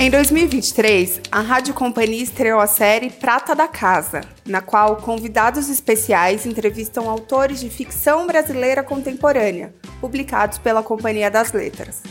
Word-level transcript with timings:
Em 0.00 0.08
2023, 0.08 1.20
a 1.30 1.40
Rádio 1.42 1.74
Companhia 1.74 2.22
estreou 2.22 2.58
a 2.58 2.66
série 2.66 3.10
Prata 3.10 3.54
da 3.54 3.68
Casa, 3.68 4.22
na 4.46 4.62
qual 4.62 4.96
convidados 4.96 5.68
especiais 5.68 6.46
entrevistam 6.46 7.10
autores 7.10 7.60
de 7.60 7.68
ficção 7.68 8.26
brasileira 8.26 8.82
contemporânea, 8.82 9.74
publicados 10.00 10.56
pela 10.56 10.82
Companhia 10.82 11.30
das 11.30 11.52
Letras. 11.52 12.02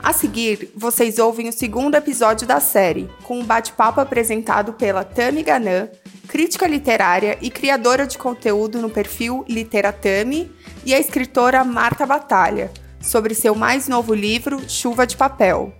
A 0.00 0.12
seguir, 0.12 0.70
vocês 0.76 1.18
ouvem 1.18 1.48
o 1.48 1.52
segundo 1.52 1.96
episódio 1.96 2.46
da 2.46 2.60
série, 2.60 3.10
com 3.24 3.40
um 3.40 3.44
bate-papo 3.44 4.00
apresentado 4.00 4.74
pela 4.74 5.02
Tami 5.02 5.42
Ganan, 5.42 5.88
crítica 6.28 6.68
literária 6.68 7.36
e 7.42 7.50
criadora 7.50 8.06
de 8.06 8.16
conteúdo 8.16 8.80
no 8.80 8.88
perfil 8.88 9.44
Literatami, 9.48 10.52
e 10.86 10.94
a 10.94 11.00
escritora 11.00 11.64
Marta 11.64 12.06
Batalha, 12.06 12.70
sobre 13.00 13.34
seu 13.34 13.56
mais 13.56 13.88
novo 13.88 14.14
livro, 14.14 14.70
Chuva 14.70 15.04
de 15.04 15.16
Papel. 15.16 15.74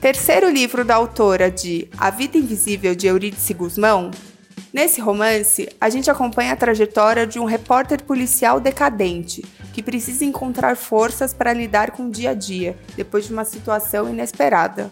Terceiro 0.00 0.48
livro 0.48 0.82
da 0.82 0.94
autora 0.94 1.50
de 1.50 1.86
A 1.98 2.08
Vida 2.08 2.38
Invisível 2.38 2.94
de 2.94 3.06
Eurídice 3.06 3.52
Guzmão. 3.52 4.10
Nesse 4.72 4.98
romance, 4.98 5.68
a 5.78 5.90
gente 5.90 6.10
acompanha 6.10 6.54
a 6.54 6.56
trajetória 6.56 7.26
de 7.26 7.38
um 7.38 7.44
repórter 7.44 8.02
policial 8.02 8.58
decadente 8.58 9.44
que 9.74 9.82
precisa 9.82 10.24
encontrar 10.24 10.74
forças 10.74 11.34
para 11.34 11.52
lidar 11.52 11.90
com 11.90 12.06
o 12.06 12.10
dia 12.10 12.30
a 12.30 12.34
dia 12.34 12.78
depois 12.96 13.26
de 13.26 13.32
uma 13.34 13.44
situação 13.44 14.08
inesperada. 14.08 14.90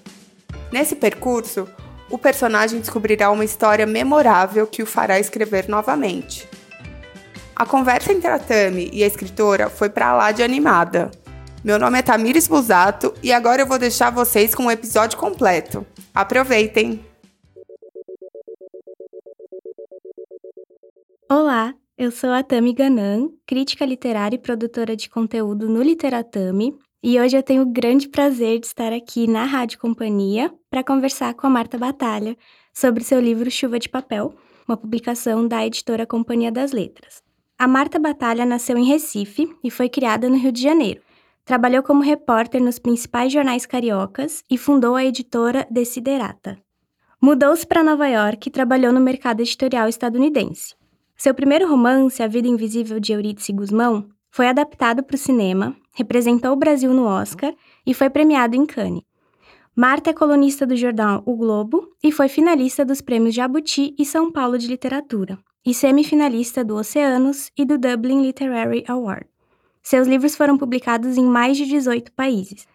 Nesse 0.71 0.95
percurso, 0.95 1.67
o 2.11 2.19
personagem 2.19 2.79
descobrirá 2.79 3.31
uma 3.31 3.47
história 3.47 3.87
memorável 3.87 4.67
que 4.67 4.83
o 4.83 4.87
fará 4.87 5.19
escrever 5.19 5.71
novamente. 5.71 6.47
A 7.57 7.65
conversa 7.65 8.13
entre 8.13 8.29
a 8.29 8.39
Tami 8.39 8.91
e 8.93 9.03
a 9.03 9.07
escritora 9.07 9.71
foi 9.71 9.89
para 9.89 10.15
lá 10.15 10.33
de 10.33 10.43
animada. 10.43 11.11
Meu 11.65 11.77
nome 11.77 11.99
é 11.99 12.03
Tamires 12.03 12.47
Busato 12.47 13.13
e 13.21 13.33
agora 13.33 13.63
eu 13.63 13.67
vou 13.67 13.79
deixar 13.79 14.11
vocês 14.11 14.55
com 14.55 14.67
o 14.67 14.71
episódio 14.71 15.19
completo. 15.19 15.85
Aproveitem! 16.15 17.05
Olá, 21.29 21.75
eu 21.99 22.13
sou 22.13 22.31
a 22.31 22.45
Tami 22.45 22.73
Ganan, 22.73 23.31
crítica 23.45 23.85
literária 23.85 24.37
e 24.37 24.39
produtora 24.39 24.95
de 24.95 25.11
conteúdo 25.11 25.69
no 25.69 25.83
Literatami, 25.83 26.79
e 27.03 27.21
hoje 27.21 27.37
eu 27.37 27.43
tenho 27.43 27.63
o 27.63 27.73
grande 27.73 28.09
prazer 28.09 28.61
de 28.61 28.67
estar 28.67 28.93
aqui 28.93 29.27
na 29.27 29.45
Rádio 29.45 29.81
Companhia 29.81 30.55
para 30.71 30.85
conversar 30.85 31.35
com 31.35 31.49
a 31.49 31.51
Marta 31.51 31.77
Batalha 31.77 32.37
sobre 32.73 33.03
seu 33.03 33.21
livro 33.21 33.51
Chuva 33.51 33.81
de 33.81 33.89
Papel, 33.89 34.33
uma 34.67 34.77
publicação 34.77 35.47
da 35.47 35.67
editora 35.67 36.07
Companhia 36.07 36.53
das 36.53 36.71
Letras. 36.71 37.21
A 37.59 37.67
Marta 37.67 37.99
Batalha 37.99 38.47
nasceu 38.47 38.79
em 38.79 38.85
Recife 38.85 39.53
e 39.65 39.71
foi 39.73 39.89
criada 39.89 40.29
no 40.29 40.37
Rio 40.37 40.53
de 40.53 40.63
Janeiro. 40.63 41.08
Trabalhou 41.49 41.83
como 41.83 42.03
repórter 42.03 42.63
nos 42.63 42.79
principais 42.79 43.33
jornais 43.33 43.65
cariocas 43.65 44.45
e 44.51 44.59
fundou 44.59 44.95
a 44.95 45.03
editora 45.03 45.67
Desiderata. 45.71 46.59
Mudou-se 47.19 47.67
para 47.67 47.83
Nova 47.83 48.07
York 48.07 48.47
e 48.47 48.53
trabalhou 48.53 48.93
no 48.93 49.01
mercado 49.01 49.41
editorial 49.41 49.89
estadunidense. 49.89 50.75
Seu 51.17 51.33
primeiro 51.33 51.67
romance, 51.67 52.23
A 52.23 52.27
Vida 52.27 52.47
Invisível 52.47 53.01
de 53.01 53.15
Eurídice 53.15 53.51
Guzmão, 53.51 54.11
foi 54.31 54.47
adaptado 54.47 55.03
para 55.03 55.15
o 55.15 55.19
cinema, 55.19 55.75
representou 55.95 56.53
o 56.53 56.57
Brasil 56.57 56.93
no 56.93 57.07
Oscar 57.07 57.55
e 57.87 57.95
foi 57.95 58.11
premiado 58.11 58.55
em 58.55 58.67
Cannes. 58.67 59.03
Marta 59.75 60.11
é 60.11 60.13
colunista 60.13 60.67
do 60.67 60.77
jornal 60.77 61.23
O 61.25 61.35
Globo 61.35 61.89
e 62.05 62.13
foi 62.13 62.29
finalista 62.29 62.85
dos 62.85 63.01
prêmios 63.01 63.35
Jabuti 63.35 63.97
e 63.99 64.05
São 64.05 64.31
Paulo 64.31 64.59
de 64.59 64.67
Literatura, 64.67 65.39
e 65.65 65.73
semifinalista 65.73 66.63
do 66.63 66.77
Oceanos 66.77 67.51
e 67.57 67.65
do 67.65 67.79
Dublin 67.79 68.21
Literary 68.21 68.85
Award. 68.87 69.27
Seus 69.83 70.07
livros 70.07 70.37
foram 70.37 70.59
publicados 70.59 71.17
em 71.17 71.25
mais 71.25 71.57
de 71.57 71.67
18 71.67 72.13
países. 72.13 72.67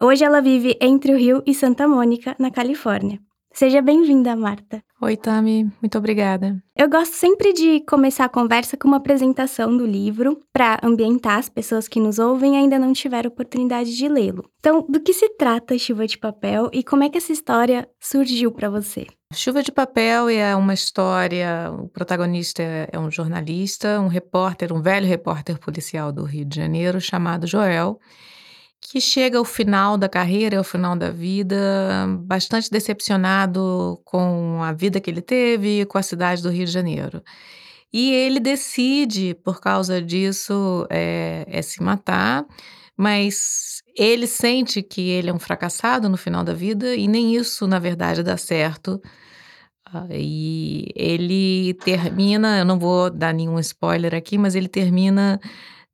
Hoje 0.00 0.24
ela 0.24 0.40
vive 0.40 0.76
entre 0.80 1.12
o 1.12 1.16
Rio 1.16 1.42
e 1.46 1.54
Santa 1.54 1.88
Mônica, 1.88 2.36
na 2.38 2.50
Califórnia. 2.50 3.20
Seja 3.56 3.80
bem-vinda, 3.80 4.36
Marta. 4.36 4.82
Oi, 5.00 5.16
Tami. 5.16 5.64
Muito 5.80 5.96
obrigada. 5.96 6.62
Eu 6.76 6.90
gosto 6.90 7.14
sempre 7.14 7.54
de 7.54 7.80
começar 7.88 8.26
a 8.26 8.28
conversa 8.28 8.76
com 8.76 8.86
uma 8.86 8.98
apresentação 8.98 9.74
do 9.74 9.86
livro, 9.86 10.38
para 10.52 10.78
ambientar 10.82 11.38
as 11.38 11.48
pessoas 11.48 11.88
que 11.88 11.98
nos 11.98 12.18
ouvem 12.18 12.54
e 12.54 12.58
ainda 12.58 12.78
não 12.78 12.92
tiveram 12.92 13.28
oportunidade 13.28 13.96
de 13.96 14.08
lê-lo. 14.08 14.44
Então, 14.58 14.84
do 14.86 15.00
que 15.00 15.14
se 15.14 15.30
trata 15.38 15.78
Chuva 15.78 16.06
de 16.06 16.18
Papel 16.18 16.68
e 16.70 16.84
como 16.84 17.02
é 17.02 17.08
que 17.08 17.16
essa 17.16 17.32
história 17.32 17.88
surgiu 17.98 18.52
para 18.52 18.68
você? 18.68 19.06
Chuva 19.32 19.62
de 19.62 19.72
Papel 19.72 20.28
é 20.28 20.54
uma 20.54 20.74
história. 20.74 21.72
O 21.80 21.88
protagonista 21.88 22.62
é 22.62 22.98
um 22.98 23.10
jornalista, 23.10 23.98
um 24.02 24.08
repórter, 24.08 24.70
um 24.70 24.82
velho 24.82 25.06
repórter 25.06 25.58
policial 25.58 26.12
do 26.12 26.24
Rio 26.24 26.44
de 26.44 26.56
Janeiro 26.56 27.00
chamado 27.00 27.46
Joel, 27.46 27.98
que 28.90 29.00
chega 29.00 29.38
ao 29.38 29.44
final 29.44 29.98
da 29.98 30.08
carreira, 30.08 30.58
ao 30.58 30.64
final 30.64 30.96
da 30.96 31.10
vida, 31.10 31.56
bastante 32.20 32.70
decepcionado 32.70 34.00
com 34.04 34.62
a 34.62 34.72
vida 34.72 35.00
que 35.00 35.10
ele 35.10 35.20
teve, 35.20 35.84
com 35.86 35.98
a 35.98 36.02
cidade 36.02 36.42
do 36.42 36.50
Rio 36.50 36.64
de 36.64 36.70
Janeiro. 36.70 37.22
E 37.92 38.12
ele 38.12 38.38
decide, 38.38 39.34
por 39.34 39.60
causa 39.60 40.00
disso, 40.00 40.86
é, 40.90 41.44
é 41.48 41.62
se 41.62 41.82
matar, 41.82 42.44
mas 42.96 43.82
ele 43.96 44.26
sente 44.26 44.82
que 44.82 45.08
ele 45.08 45.30
é 45.30 45.34
um 45.34 45.38
fracassado 45.38 46.08
no 46.08 46.16
final 46.16 46.44
da 46.44 46.52
vida 46.52 46.94
e 46.94 47.08
nem 47.08 47.34
isso, 47.34 47.66
na 47.66 47.78
verdade, 47.78 48.22
dá 48.22 48.36
certo. 48.36 49.00
Uh, 49.92 50.08
e 50.12 50.92
ele 50.94 51.74
termina, 51.74 52.58
eu 52.58 52.64
não 52.64 52.78
vou 52.78 53.10
dar 53.10 53.32
nenhum 53.32 53.58
spoiler 53.60 54.14
aqui, 54.14 54.36
mas 54.36 54.54
ele 54.54 54.68
termina 54.68 55.40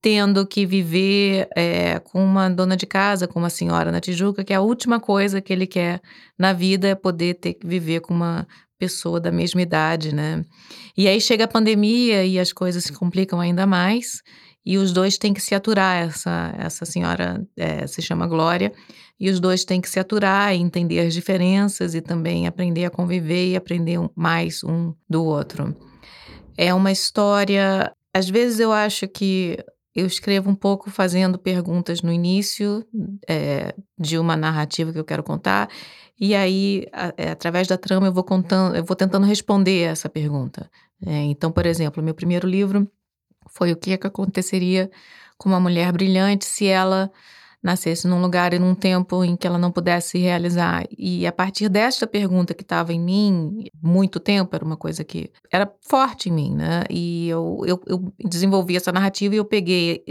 tendo 0.03 0.45
que 0.45 0.67
viver 0.67 1.49
é, 1.57 2.01
com 2.01 2.23
uma 2.23 2.51
dona 2.51 2.77
de 2.77 2.85
casa, 2.85 3.29
com 3.29 3.39
uma 3.39 3.49
senhora 3.49 3.93
na 3.93 4.01
Tijuca, 4.01 4.43
que 4.43 4.53
é 4.53 4.57
a 4.57 4.61
última 4.61 4.99
coisa 4.99 5.41
que 5.41 5.53
ele 5.53 5.67
quer 5.67 6.03
na 6.37 6.53
vida 6.53 6.89
é 6.89 6.95
poder 6.97 7.35
ter 7.35 7.55
que 7.55 7.65
viver 7.65 8.01
com 8.01 8.13
uma 8.13 8.47
pessoa 8.77 9.21
da 9.21 9.31
mesma 9.31 9.63
idade, 9.63 10.13
né? 10.13 10.45
E 10.97 11.07
aí 11.07 11.21
chega 11.21 11.45
a 11.45 11.49
pandemia 11.49 12.25
e 12.25 12.37
as 12.37 12.53
coisas 12.53 12.83
se 12.83 12.93
complicam 12.93 13.41
ainda 13.41 13.65
mais 13.65 14.23
e 14.67 14.77
os 14.77 14.93
dois 14.93 15.17
têm 15.17 15.33
que 15.33 15.41
se 15.41 15.55
aturar. 15.55 16.09
Essa, 16.09 16.53
essa 16.59 16.85
senhora 16.85 17.47
é, 17.57 17.87
se 17.87 18.03
chama 18.03 18.27
Glória, 18.27 18.73
e 19.21 19.31
os 19.31 19.39
dois 19.39 19.65
têm 19.65 19.81
que 19.81 19.89
se 19.89 20.01
aturar 20.01 20.53
e 20.53 20.59
entender 20.59 20.99
as 20.99 21.15
diferenças 21.15 21.95
e 21.95 22.01
também 22.01 22.49
aprender 22.49 22.85
a 22.85 22.91
conviver 22.91 23.51
e 23.51 23.57
aprender 23.57 24.01
mais 24.17 24.65
um 24.65 24.93
do 25.09 25.25
outro. 25.25 25.77
É 26.57 26.75
uma 26.75 26.91
história. 26.91 27.93
Às 28.13 28.29
vezes 28.29 28.59
eu 28.59 28.73
acho 28.73 29.07
que 29.07 29.59
eu 29.95 30.07
escrevo 30.07 30.51
um 30.51 30.55
pouco 30.55 30.91
fazendo 30.91 31.39
perguntas 31.39 32.03
no 32.03 32.13
início 32.13 32.87
é, 33.29 33.75
de 33.99 34.19
uma 34.19 34.37
narrativa 34.37 34.93
que 34.93 34.99
eu 34.99 35.05
quero 35.05 35.23
contar, 35.23 35.69
e 36.19 36.35
aí, 36.35 36.87
a, 36.93 37.13
é, 37.17 37.31
através 37.31 37.67
da 37.67 37.77
trama, 37.77 38.07
eu 38.07 38.13
vou 38.13 38.23
contando, 38.25 38.77
eu 38.77 38.85
vou 38.85 38.95
tentando 38.95 39.27
responder 39.27 39.83
essa 39.83 40.09
pergunta. 40.09 40.71
É, 41.05 41.17
então, 41.25 41.51
por 41.51 41.67
exemplo, 41.67 42.03
meu 42.03 42.15
primeiro 42.15 42.47
livro 42.47 42.89
foi 43.51 43.73
o 43.73 43.77
que, 43.77 43.93
é 43.93 43.97
que 43.97 44.07
aconteceria 44.07 44.91
com 45.37 45.49
uma 45.49 45.59
mulher 45.59 45.93
brilhante 45.93 46.45
se 46.45 46.67
ela 46.67 47.11
nascesse 47.63 48.09
num 48.09 48.21
lugar 48.21 48.53
e 48.53 48.59
num 48.59 48.75
tempo 48.75 49.23
em 49.23 49.37
que 49.37 49.47
ela 49.47 49.59
não 49.59 49.71
pudesse 49.71 50.19
realizar. 50.19 50.85
E 50.99 51.27
a 51.27 51.33
partir 51.33 51.69
desta 51.69 52.07
pergunta 52.07 52.53
que 52.53 52.63
estava 52.63 52.93
em 52.93 53.01
mim, 53.01 53.65
muito 53.81 54.19
tempo, 54.19 54.55
era 54.57 54.65
uma 54.65 54.77
coisa 54.77 55.05
que 55.05 55.31
era 55.51 55.73
forte 55.81 56.29
em 56.29 56.33
mim, 56.33 56.55
né? 56.55 56.83
E 56.91 57.29
eu, 57.29 57.63
eu, 57.67 57.81
eu 57.87 58.13
desenvolvi 58.29 58.77
essa 58.77 58.91
narrativa 58.91 59.35
e 59.35 59.39
eu 59.39 59.45
peguei, 59.45 60.03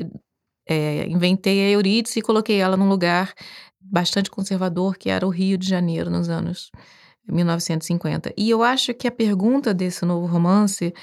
é, 0.68 1.06
inventei 1.08 1.66
a 1.66 1.70
Eurídice 1.72 2.20
e 2.20 2.22
coloquei 2.24 2.58
ela 2.58 2.78
num 2.78 2.88
lugar 2.88 3.34
bastante 3.82 4.32
conservador, 4.32 4.98
que 4.98 5.10
era 5.10 5.26
o 5.28 5.30
Rio 5.30 5.58
de 5.58 5.68
Janeiro, 5.68 6.10
nos 6.10 6.30
anos 6.30 6.72
1950. 7.28 8.34
E 8.38 8.50
eu 8.50 8.64
acho 8.64 8.94
que 8.94 9.08
a 9.08 9.12
pergunta 9.12 9.74
desse 9.74 10.06
novo 10.06 10.26
romance 10.26 10.94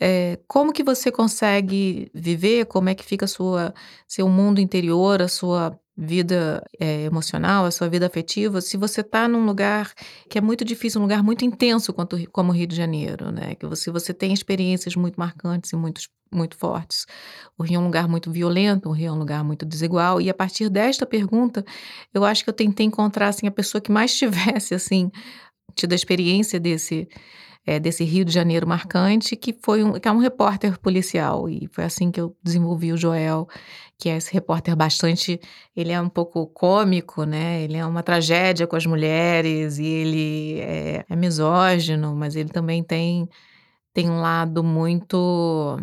é, 0.00 0.38
como 0.46 0.72
que 0.72 0.84
você 0.84 1.10
consegue 1.10 2.10
viver? 2.14 2.66
Como 2.66 2.88
é 2.88 2.94
que 2.94 3.04
fica 3.04 3.26
sua, 3.26 3.74
seu 4.06 4.28
mundo 4.28 4.60
interior, 4.60 5.20
a 5.20 5.28
sua 5.28 5.78
vida 6.00 6.62
é, 6.78 7.02
emocional, 7.02 7.64
a 7.64 7.72
sua 7.72 7.88
vida 7.88 8.06
afetiva, 8.06 8.60
se 8.60 8.76
você 8.76 9.00
está 9.00 9.26
num 9.26 9.44
lugar 9.44 9.92
que 10.30 10.38
é 10.38 10.40
muito 10.40 10.64
difícil, 10.64 11.00
um 11.00 11.04
lugar 11.04 11.24
muito 11.24 11.44
intenso 11.44 11.92
quanto, 11.92 12.16
como 12.30 12.52
o 12.52 12.54
Rio 12.54 12.68
de 12.68 12.76
Janeiro, 12.76 13.32
né? 13.32 13.56
Que 13.56 13.66
você, 13.66 13.90
você 13.90 14.14
tem 14.14 14.32
experiências 14.32 14.94
muito 14.94 15.16
marcantes 15.16 15.72
e 15.72 15.76
muito, 15.76 16.00
muito 16.32 16.56
fortes. 16.56 17.04
O 17.58 17.64
Rio 17.64 17.76
é 17.76 17.78
um 17.80 17.86
lugar 17.86 18.06
muito 18.06 18.30
violento, 18.30 18.88
o 18.88 18.92
Rio 18.92 19.08
é 19.08 19.12
um 19.12 19.18
lugar 19.18 19.42
muito 19.42 19.66
desigual. 19.66 20.20
E 20.20 20.30
a 20.30 20.34
partir 20.34 20.68
desta 20.68 21.04
pergunta, 21.04 21.64
eu 22.14 22.24
acho 22.24 22.44
que 22.44 22.50
eu 22.50 22.54
tentei 22.54 22.86
encontrar 22.86 23.26
assim, 23.26 23.48
a 23.48 23.50
pessoa 23.50 23.80
que 23.80 23.90
mais 23.90 24.14
tivesse 24.16 24.76
assim, 24.76 25.10
tido 25.74 25.92
a 25.92 25.96
experiência 25.96 26.60
desse 26.60 27.08
é, 27.68 27.78
desse 27.78 28.02
Rio 28.02 28.24
de 28.24 28.32
Janeiro 28.32 28.66
marcante, 28.66 29.36
que 29.36 29.52
foi 29.52 29.84
um, 29.84 29.92
que 29.92 30.08
é 30.08 30.10
um 30.10 30.16
repórter 30.16 30.78
policial. 30.80 31.50
E 31.50 31.68
foi 31.70 31.84
assim 31.84 32.10
que 32.10 32.18
eu 32.18 32.34
desenvolvi 32.42 32.94
o 32.94 32.96
Joel, 32.96 33.46
que 33.98 34.08
é 34.08 34.16
esse 34.16 34.32
repórter 34.32 34.74
bastante. 34.74 35.38
Ele 35.76 35.92
é 35.92 36.00
um 36.00 36.08
pouco 36.08 36.46
cômico, 36.46 37.24
né? 37.24 37.62
Ele 37.62 37.76
é 37.76 37.84
uma 37.84 38.02
tragédia 38.02 38.66
com 38.66 38.74
as 38.74 38.86
mulheres 38.86 39.78
e 39.78 39.84
ele 39.84 40.60
é, 40.60 41.04
é 41.10 41.14
misógino, 41.16 42.16
mas 42.16 42.36
ele 42.36 42.48
também 42.48 42.82
tem, 42.82 43.28
tem 43.92 44.08
um 44.08 44.20
lado 44.22 44.64
muito, 44.64 45.76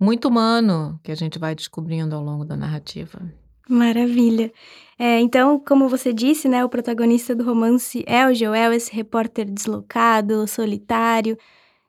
muito 0.00 0.28
humano 0.28 0.98
que 1.02 1.12
a 1.12 1.16
gente 1.16 1.38
vai 1.38 1.54
descobrindo 1.54 2.16
ao 2.16 2.22
longo 2.22 2.44
da 2.46 2.56
narrativa. 2.56 3.20
Maravilha. 3.68 4.52
É, 4.98 5.20
então, 5.20 5.58
como 5.58 5.88
você 5.88 6.12
disse, 6.12 6.48
né, 6.48 6.64
o 6.64 6.68
protagonista 6.68 7.34
do 7.34 7.44
romance 7.44 8.04
é 8.06 8.26
o 8.26 8.34
Joel, 8.34 8.72
esse 8.72 8.94
repórter 8.94 9.50
deslocado, 9.50 10.46
solitário, 10.46 11.36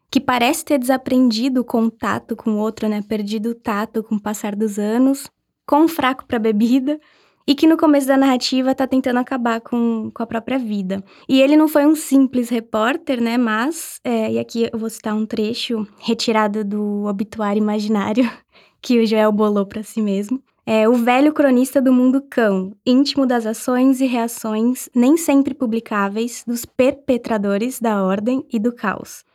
que 0.10 0.20
parece 0.20 0.64
ter 0.66 0.78
desaprendido 0.78 1.62
o 1.62 1.66
contato 1.66 2.36
com 2.36 2.52
o 2.52 2.58
outro, 2.58 2.88
né, 2.88 3.02
perdido 3.08 3.50
o 3.50 3.56
tato 3.56 4.04
com 4.04 4.16
o 4.16 4.22
passar 4.22 4.56
dos 4.56 4.80
anos, 4.80 5.30
com 5.66 5.82
um 5.82 5.88
fraco 5.88 6.26
para 6.26 6.40
bebida, 6.40 7.00
e 7.46 7.54
que 7.56 7.68
no 7.68 7.78
começo 7.78 8.08
da 8.08 8.16
narrativa 8.18 8.74
tá 8.74 8.88
tentando 8.88 9.20
acabar 9.20 9.60
com, 9.60 10.10
com 10.14 10.24
a 10.24 10.26
própria 10.26 10.58
vida. 10.58 11.04
E 11.28 11.42
ele 11.42 11.58
não 11.58 11.68
foi 11.68 11.86
um 11.86 11.96
simples 11.96 12.50
repórter, 12.50 13.22
né, 13.22 13.38
mas, 13.38 14.00
é, 14.04 14.32
e 14.32 14.40
aqui 14.40 14.70
eu 14.72 14.80
vou 14.80 14.90
citar 14.90 15.14
um 15.16 15.26
trecho 15.26 15.86
retirado 16.00 16.64
do 16.64 17.06
obituário 17.06 17.62
imaginário 17.62 18.30
que 18.82 19.00
o 19.00 19.06
Joel 19.06 19.32
bolou 19.32 19.66
para 19.66 19.84
si 19.84 20.02
mesmo. 20.02 20.42
É 20.66 20.88
o 20.88 20.94
velho 20.94 21.34
cronista 21.34 21.82
do 21.82 21.92
mundo 21.92 22.22
cão, 22.22 22.74
íntimo 22.86 23.26
das 23.26 23.46
ações 23.46 24.00
e 24.00 24.06
reações, 24.06 24.88
nem 24.96 25.18
sempre 25.18 25.54
publicáveis, 25.54 26.42
dos 26.48 26.64
perpetradores 26.64 27.82
da 27.82 28.02
ordem 28.02 28.46
e 28.52 28.58
do 28.58 28.74
caos. 28.74 29.26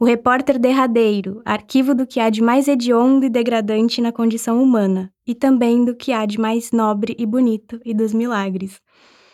O 0.00 0.04
repórter 0.04 0.58
derradeiro, 0.58 1.40
arquivo 1.44 1.94
do 1.94 2.04
que 2.04 2.18
há 2.18 2.28
de 2.28 2.42
mais 2.42 2.66
hediondo 2.66 3.24
e 3.24 3.30
degradante 3.30 4.00
na 4.00 4.10
condição 4.10 4.60
humana, 4.60 5.12
e 5.24 5.36
também 5.36 5.84
do 5.84 5.94
que 5.94 6.10
há 6.10 6.26
de 6.26 6.40
mais 6.40 6.72
nobre 6.72 7.14
e 7.16 7.24
bonito 7.24 7.78
e 7.84 7.94
dos 7.94 8.12
milagres. 8.12 8.80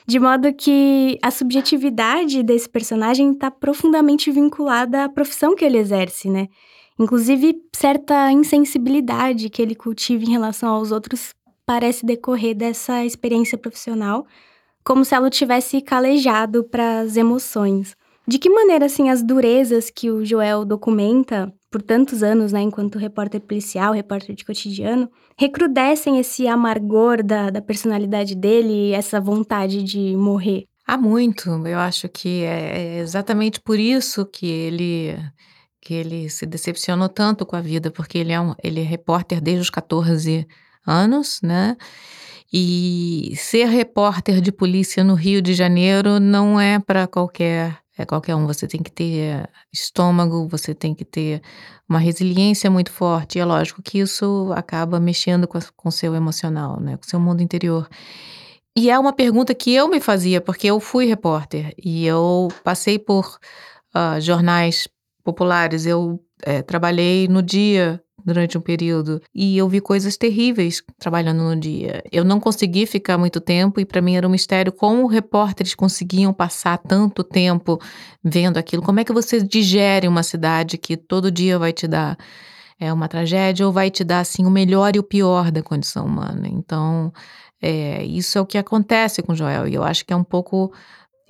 De 0.07 0.21
modo 0.21 0.53
que 0.53 1.19
a 1.23 1.31
subjetividade 1.31 2.43
desse 2.43 2.69
personagem 2.69 3.33
está 3.33 3.51
profundamente 3.51 4.31
vinculada 4.31 5.05
à 5.05 5.09
profissão 5.09 5.57
que 5.57 5.65
ele 5.65 5.79
exerce, 5.79 6.29
né? 6.29 6.49
Inclusive, 6.99 7.55
certa 7.75 8.31
insensibilidade 8.33 9.49
que 9.49 9.63
ele 9.63 9.75
cultiva 9.75 10.25
em 10.25 10.31
relação 10.31 10.71
aos 10.71 10.91
outros 10.91 11.33
parece 11.69 12.07
decorrer 12.07 12.55
dessa 12.55 13.05
experiência 13.05 13.59
profissional, 13.59 14.27
como 14.83 15.05
se 15.05 15.15
ela 15.15 15.29
tivesse 15.29 15.83
calejado 15.83 16.65
para 16.65 17.01
as 17.01 17.15
emoções. 17.19 17.95
De 18.27 18.39
que 18.39 18.49
maneira, 18.49 18.87
assim, 18.87 19.11
as 19.11 19.23
durezas 19.23 19.91
que 19.91 20.11
o 20.11 20.25
Joel 20.25 20.65
documenta 20.65 21.53
por 21.71 21.83
tantos 21.83 22.23
anos, 22.23 22.53
né, 22.53 22.63
enquanto 22.63 22.99
repórter 22.99 23.43
policial, 23.43 23.93
repórter 23.93 24.35
de 24.35 24.47
cotidiano, 24.47 25.11
recrudescem 25.37 26.19
esse 26.19 26.49
amargor 26.49 27.23
da, 27.23 27.51
da 27.51 27.61
personalidade 27.61 28.35
dele, 28.35 28.93
essa 28.93 29.21
vontade 29.21 29.83
de 29.83 30.17
morrer? 30.17 30.65
Há 30.87 30.97
muito. 30.97 31.51
Eu 31.67 31.79
acho 31.79 32.09
que 32.09 32.45
é, 32.45 32.79
é 32.79 32.99
exatamente 33.01 33.61
por 33.61 33.79
isso 33.79 34.25
que 34.25 34.47
ele 34.47 35.19
que 35.83 35.93
ele 35.93 36.31
se 36.31 36.47
decepcionou 36.47 37.09
tanto 37.11 37.45
com 37.45 37.57
a 37.57 37.61
vida, 37.61 37.91
porque 37.91 38.17
ele 38.17 38.33
é 38.33 38.41
um 38.41 38.55
ele 38.65 38.81
é 38.81 38.85
repórter 38.85 39.39
desde 39.39 39.61
os 39.61 39.71
14 39.71 40.47
anos, 40.89 41.41
né? 41.43 41.77
E 42.53 43.35
ser 43.37 43.67
repórter 43.67 44.41
de 44.41 44.51
polícia 44.51 45.05
no 45.05 45.15
Rio 45.15 45.43
de 45.43 45.53
Janeiro 45.53 46.19
não 46.19 46.59
é 46.59 46.79
para 46.79 47.07
qualquer 47.07 47.79
é 47.99 48.07
qualquer 48.07 48.35
um. 48.37 48.47
Você 48.47 48.67
tem 48.67 48.81
que 48.81 48.93
ter 48.93 49.49
estômago, 49.73 50.47
você 50.49 50.73
tem 50.75 50.95
que 50.95 51.05
ter 51.05 51.43
uma 51.89 51.99
resiliência 51.99 52.71
muito 52.71 52.93
forte. 52.93 53.39
E 53.39 53.41
é 53.41 53.45
lógico 53.45 53.83
que 53.83 53.99
isso 53.99 54.53
acaba 54.55 55.01
mexendo 55.01 55.49
com 55.49 55.89
o 55.89 55.93
seu 55.93 56.15
emocional, 56.15 56.81
né? 56.81 56.97
Com 56.97 57.03
seu 57.03 57.19
mundo 57.19 57.43
interior. 57.43 57.89
E 58.77 58.89
é 58.89 58.99
uma 58.99 59.13
pergunta 59.13 59.53
que 59.55 59.75
eu 59.75 59.89
me 59.89 59.99
fazia, 59.99 60.41
porque 60.41 60.69
eu 60.69 60.79
fui 60.79 61.07
repórter 61.07 61.75
e 61.77 62.07
eu 62.07 62.49
passei 62.63 62.99
por 62.99 63.39
uh, 63.95 64.21
jornais 64.21 64.89
populares. 65.25 65.85
Eu 65.85 66.23
é, 66.43 66.63
trabalhei 66.63 67.27
no 67.27 67.43
dia 67.43 68.01
durante 68.25 68.59
um 68.59 68.61
período 68.61 69.21
e 69.35 69.57
eu 69.57 69.69
vi 69.69 69.81
coisas 69.81 70.17
terríveis 70.17 70.83
trabalhando 70.99 71.43
no 71.43 71.57
dia. 71.57 72.03
Eu 72.11 72.25
não 72.25 72.41
consegui 72.41 72.87
ficar 72.87 73.17
muito 73.17 73.41
tempo 73.41 73.81
e 73.81 73.85
para 73.85 74.01
mim 74.01 74.17
era 74.17 74.27
um 74.27 74.31
mistério 74.31 74.73
como 74.73 75.07
repórteres 75.07 75.75
conseguiam 75.75 76.33
passar 76.33 76.79
tanto 76.79 77.23
tempo 77.25 77.81
vendo 78.23 78.59
aquilo. 78.59 78.83
Como 78.83 79.01
é 79.01 79.05
que 79.05 79.13
você 79.13 79.43
digere 79.43 80.09
uma 80.09 80.23
cidade 80.23 80.79
que 80.79 80.97
todo 80.97 81.31
dia 81.31 81.59
vai 81.59 81.73
te 81.73 81.87
dar 81.87 82.19
é 82.81 82.93
uma 82.93 83.09
tragédia 83.09 83.67
ou 83.67 83.73
vai 83.73 83.91
te 83.91 84.05
dar 84.05 84.21
assim 84.21 84.47
o 84.47 84.51
melhor 84.51 84.95
e 84.95 85.01
o 85.01 85.03
pior 85.03 85.51
da 85.51 85.63
condição 85.63 86.07
humana? 86.07 86.47
Então, 86.47 87.13
é, 87.61 88.05
isso 88.05 88.39
é 88.39 88.41
o 88.41 88.47
que 88.47 88.57
acontece 88.57 89.21
com 89.23 89.35
Joel 89.35 89.67
e 89.67 89.75
eu 89.75 89.83
acho 89.83 90.05
que 90.07 90.13
é 90.13 90.17
um 90.17 90.25
pouco 90.25 90.73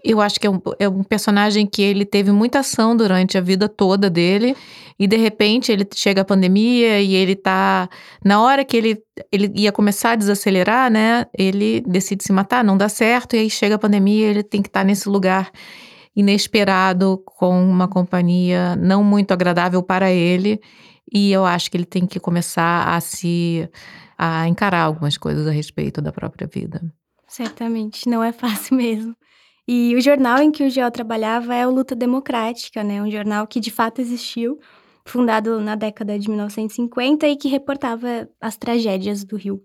eu 0.04 0.20
acho 0.20 0.38
que 0.38 0.46
é 0.46 0.50
um, 0.50 0.60
é 0.78 0.88
um, 0.88 1.02
personagem 1.02 1.66
que 1.66 1.82
ele 1.82 2.04
teve 2.04 2.30
muita 2.30 2.60
ação 2.60 2.96
durante 2.96 3.36
a 3.36 3.40
vida 3.40 3.68
toda 3.68 4.08
dele, 4.08 4.56
e 4.98 5.06
de 5.06 5.16
repente 5.16 5.72
ele 5.72 5.86
chega 5.94 6.22
a 6.22 6.24
pandemia 6.24 7.00
e 7.00 7.14
ele 7.14 7.34
tá. 7.34 7.88
Na 8.24 8.40
hora 8.40 8.64
que 8.64 8.76
ele, 8.76 9.02
ele 9.30 9.52
ia 9.56 9.72
começar 9.72 10.12
a 10.12 10.16
desacelerar, 10.16 10.90
né? 10.90 11.26
Ele 11.36 11.80
decide 11.86 12.24
se 12.24 12.32
matar, 12.32 12.64
não 12.64 12.76
dá 12.76 12.88
certo, 12.88 13.34
e 13.34 13.40
aí 13.40 13.50
chega 13.50 13.74
a 13.74 13.78
pandemia 13.78 14.26
ele 14.26 14.42
tem 14.42 14.62
que 14.62 14.68
estar 14.68 14.80
tá 14.80 14.84
nesse 14.84 15.08
lugar 15.08 15.50
inesperado, 16.14 17.22
com 17.24 17.60
uma 17.62 17.86
companhia 17.86 18.74
não 18.76 19.04
muito 19.04 19.32
agradável 19.32 19.82
para 19.82 20.10
ele, 20.10 20.60
e 21.12 21.32
eu 21.32 21.44
acho 21.44 21.70
que 21.70 21.76
ele 21.76 21.84
tem 21.84 22.06
que 22.06 22.20
começar 22.20 22.88
a 22.94 23.00
se. 23.00 23.68
a 24.16 24.46
encarar 24.48 24.82
algumas 24.82 25.16
coisas 25.16 25.46
a 25.46 25.50
respeito 25.50 26.00
da 26.02 26.12
própria 26.12 26.46
vida. 26.46 26.82
Certamente, 27.26 28.08
não 28.08 28.22
é 28.24 28.32
fácil 28.32 28.76
mesmo. 28.76 29.14
E 29.70 29.94
o 29.94 30.00
jornal 30.00 30.38
em 30.38 30.50
que 30.50 30.64
o 30.64 30.70
Geo 30.70 30.90
trabalhava 30.90 31.54
é 31.54 31.66
o 31.66 31.70
Luta 31.70 31.94
Democrática, 31.94 32.82
né? 32.82 33.02
Um 33.02 33.10
jornal 33.10 33.46
que 33.46 33.60
de 33.60 33.70
fato 33.70 34.00
existiu, 34.00 34.58
fundado 35.04 35.60
na 35.60 35.74
década 35.74 36.18
de 36.18 36.26
1950 36.26 37.28
e 37.28 37.36
que 37.36 37.48
reportava 37.48 38.26
as 38.40 38.56
tragédias 38.56 39.24
do 39.24 39.36
Rio. 39.36 39.62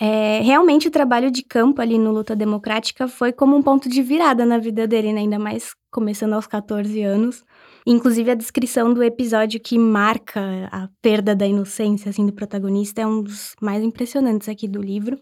É, 0.00 0.40
realmente 0.40 0.88
o 0.88 0.90
trabalho 0.90 1.30
de 1.30 1.42
campo 1.42 1.82
ali 1.82 1.98
no 1.98 2.12
Luta 2.12 2.34
Democrática 2.34 3.06
foi 3.08 3.30
como 3.30 3.54
um 3.54 3.62
ponto 3.62 3.90
de 3.90 4.02
virada 4.02 4.46
na 4.46 4.56
vida 4.56 4.86
dele, 4.86 5.12
né? 5.12 5.20
ainda 5.20 5.38
mais 5.38 5.74
começando 5.90 6.32
aos 6.32 6.46
14 6.46 7.02
anos. 7.02 7.44
Inclusive 7.86 8.30
a 8.30 8.34
descrição 8.34 8.92
do 8.92 9.02
episódio 9.02 9.60
que 9.60 9.78
marca 9.78 10.40
a 10.72 10.88
perda 11.02 11.36
da 11.36 11.46
inocência 11.46 12.08
assim, 12.08 12.24
do 12.24 12.32
protagonista 12.32 13.02
é 13.02 13.06
um 13.06 13.22
dos 13.22 13.54
mais 13.60 13.82
impressionantes 13.82 14.48
aqui 14.48 14.66
do 14.66 14.80
livro. 14.80 15.18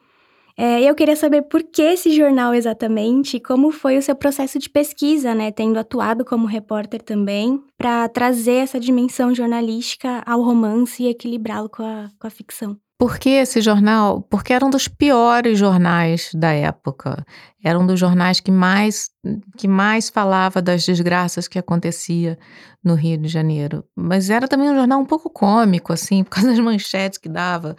É, 0.57 0.83
eu 0.83 0.95
queria 0.95 1.17
saber 1.17 1.43
por 1.43 1.63
que 1.65 1.83
esse 1.83 2.15
jornal 2.15 2.55
exatamente, 2.55 3.41
como 3.41 3.73
foi 3.73 3.99
o 3.99 4.03
seu 4.03 4.15
processo 4.15 4.59
de 4.59 4.71
pesquisa, 4.71 5.35
né, 5.35 5.51
tendo 5.51 5.79
atuado 5.79 6.25
como 6.25 6.47
repórter 6.47 7.03
também, 7.03 7.61
para 7.77 8.09
trazer 8.09 8.57
essa 8.57 8.79
dimensão 8.79 9.35
jornalística 9.35 10.23
ao 10.25 10.43
romance 10.43 11.03
e 11.03 11.09
equilibrá-lo 11.09 11.69
com 11.69 11.83
a, 11.83 12.09
com 12.21 12.27
a 12.27 12.31
ficção. 12.31 12.79
Por 12.97 13.19
que 13.19 13.31
esse 13.31 13.61
jornal? 13.61 14.23
Porque 14.23 14.53
era 14.53 14.65
um 14.65 14.71
dos 14.71 14.87
piores 14.87 15.59
jornais 15.59 16.31
da 16.33 16.53
época. 16.53 17.27
Era 17.63 17.79
um 17.79 17.85
dos 17.85 17.99
jornais 17.99 18.39
que 18.39 18.53
mais, 18.53 19.11
que 19.59 19.67
mais 19.67 20.09
falava 20.09 20.63
das 20.63 20.85
desgraças 20.85 21.49
que 21.49 21.59
acontecia 21.59 22.39
no 22.85 22.95
Rio 22.95 23.19
de 23.19 23.29
Janeiro. 23.29 23.85
Mas 23.97 24.31
era 24.31 24.47
também 24.47 24.71
um 24.71 24.77
jornal 24.77 25.01
um 25.01 25.05
pouco 25.05 25.29
cômico, 25.29 25.93
assim, 25.93 26.23
por 26.23 26.31
causa 26.31 26.51
das 26.51 26.59
manchetes 26.61 27.19
que 27.19 27.29
dava. 27.29 27.75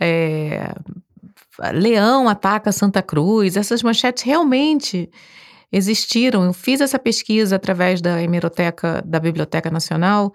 É, 0.00 0.72
Leão 1.70 2.28
ataca 2.28 2.72
Santa 2.72 3.02
Cruz, 3.02 3.56
essas 3.56 3.82
manchetes 3.82 4.24
realmente 4.24 5.10
existiram. 5.70 6.44
Eu 6.44 6.52
fiz 6.52 6.80
essa 6.80 6.98
pesquisa 6.98 7.56
através 7.56 8.00
da 8.00 8.20
hemeroteca 8.22 9.02
da 9.06 9.20
Biblioteca 9.20 9.70
Nacional. 9.70 10.32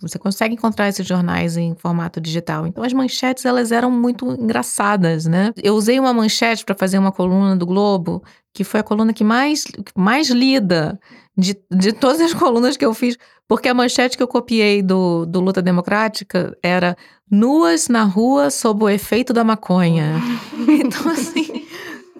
Você 0.00 0.18
consegue 0.18 0.54
encontrar 0.54 0.88
esses 0.88 1.06
jornais 1.06 1.56
em 1.56 1.74
formato 1.74 2.20
digital. 2.20 2.66
Então 2.66 2.84
as 2.84 2.92
manchetes 2.92 3.44
elas 3.44 3.72
eram 3.72 3.90
muito 3.90 4.30
engraçadas, 4.30 5.26
né? 5.26 5.52
Eu 5.60 5.74
usei 5.74 5.98
uma 5.98 6.12
manchete 6.12 6.64
para 6.64 6.74
fazer 6.74 6.98
uma 6.98 7.10
coluna 7.10 7.56
do 7.56 7.66
Globo, 7.66 8.22
que 8.52 8.62
foi 8.62 8.80
a 8.80 8.82
coluna 8.82 9.12
que 9.12 9.24
mais 9.24 9.64
mais 9.96 10.30
lida 10.30 10.98
de, 11.36 11.56
de 11.70 11.92
todas 11.92 12.20
as 12.20 12.34
colunas 12.34 12.76
que 12.76 12.84
eu 12.84 12.94
fiz, 12.94 13.16
porque 13.48 13.68
a 13.68 13.74
manchete 13.74 14.16
que 14.16 14.22
eu 14.22 14.28
copiei 14.28 14.82
do, 14.82 15.26
do 15.26 15.40
Luta 15.40 15.60
Democrática 15.60 16.56
era 16.62 16.96
nuas 17.30 17.88
na 17.88 18.04
rua 18.04 18.50
sob 18.50 18.84
o 18.84 18.88
efeito 18.88 19.32
da 19.32 19.42
maconha. 19.42 20.14
então, 20.68 21.10
assim. 21.10 21.66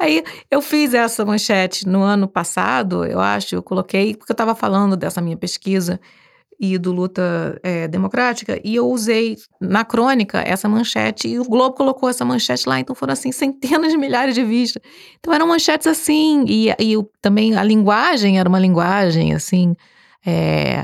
Aí 0.00 0.22
eu 0.48 0.62
fiz 0.62 0.94
essa 0.94 1.24
manchete 1.24 1.86
no 1.86 2.02
ano 2.02 2.28
passado, 2.28 3.04
eu 3.04 3.18
acho, 3.18 3.56
eu 3.56 3.62
coloquei, 3.62 4.14
porque 4.14 4.30
eu 4.30 4.34
estava 4.34 4.54
falando 4.54 4.96
dessa 4.96 5.20
minha 5.20 5.36
pesquisa 5.36 6.00
e 6.58 6.76
do 6.76 6.92
Luta 6.92 7.58
é, 7.62 7.86
Democrática, 7.86 8.60
e 8.64 8.74
eu 8.74 8.88
usei 8.88 9.36
na 9.60 9.84
crônica 9.84 10.40
essa 10.40 10.68
manchete, 10.68 11.28
e 11.28 11.38
o 11.38 11.44
Globo 11.44 11.76
colocou 11.76 12.08
essa 12.08 12.24
manchete 12.24 12.68
lá, 12.68 12.80
então 12.80 12.96
foram 12.96 13.12
assim 13.12 13.30
centenas 13.32 13.92
de 13.92 13.98
milhares 13.98 14.34
de 14.34 14.42
vistas. 14.42 14.82
Então 15.18 15.32
eram 15.32 15.46
manchetes 15.46 15.86
assim, 15.86 16.44
e, 16.48 16.68
e 16.70 16.96
também 17.22 17.56
a 17.56 17.62
linguagem 17.62 18.38
era 18.38 18.48
uma 18.48 18.58
linguagem 18.58 19.34
assim, 19.34 19.76
é, 20.26 20.82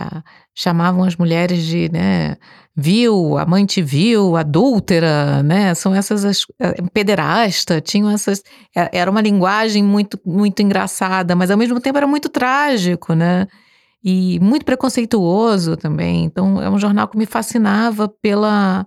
chamavam 0.54 1.02
as 1.02 1.16
mulheres 1.16 1.64
de, 1.64 1.90
né, 1.92 2.36
viu, 2.76 3.36
amante 3.38 3.82
viu, 3.82 4.36
adúltera, 4.36 5.42
né? 5.42 5.74
São 5.74 5.94
essas 5.94 6.24
as, 6.24 6.46
é, 6.58 6.82
pederasta, 6.92 7.80
tinham 7.80 8.10
essas 8.10 8.42
é, 8.74 8.90
era 8.92 9.10
uma 9.10 9.20
linguagem 9.20 9.82
muito 9.82 10.18
muito 10.24 10.60
engraçada, 10.62 11.36
mas 11.36 11.50
ao 11.50 11.56
mesmo 11.56 11.80
tempo 11.80 11.98
era 11.98 12.06
muito 12.06 12.28
trágico, 12.28 13.14
né? 13.14 13.46
E 14.04 14.38
muito 14.40 14.64
preconceituoso 14.66 15.76
também. 15.76 16.24
Então 16.24 16.60
é 16.62 16.68
um 16.70 16.78
jornal 16.78 17.08
que 17.08 17.16
me 17.18 17.26
fascinava 17.26 18.08
pela 18.08 18.86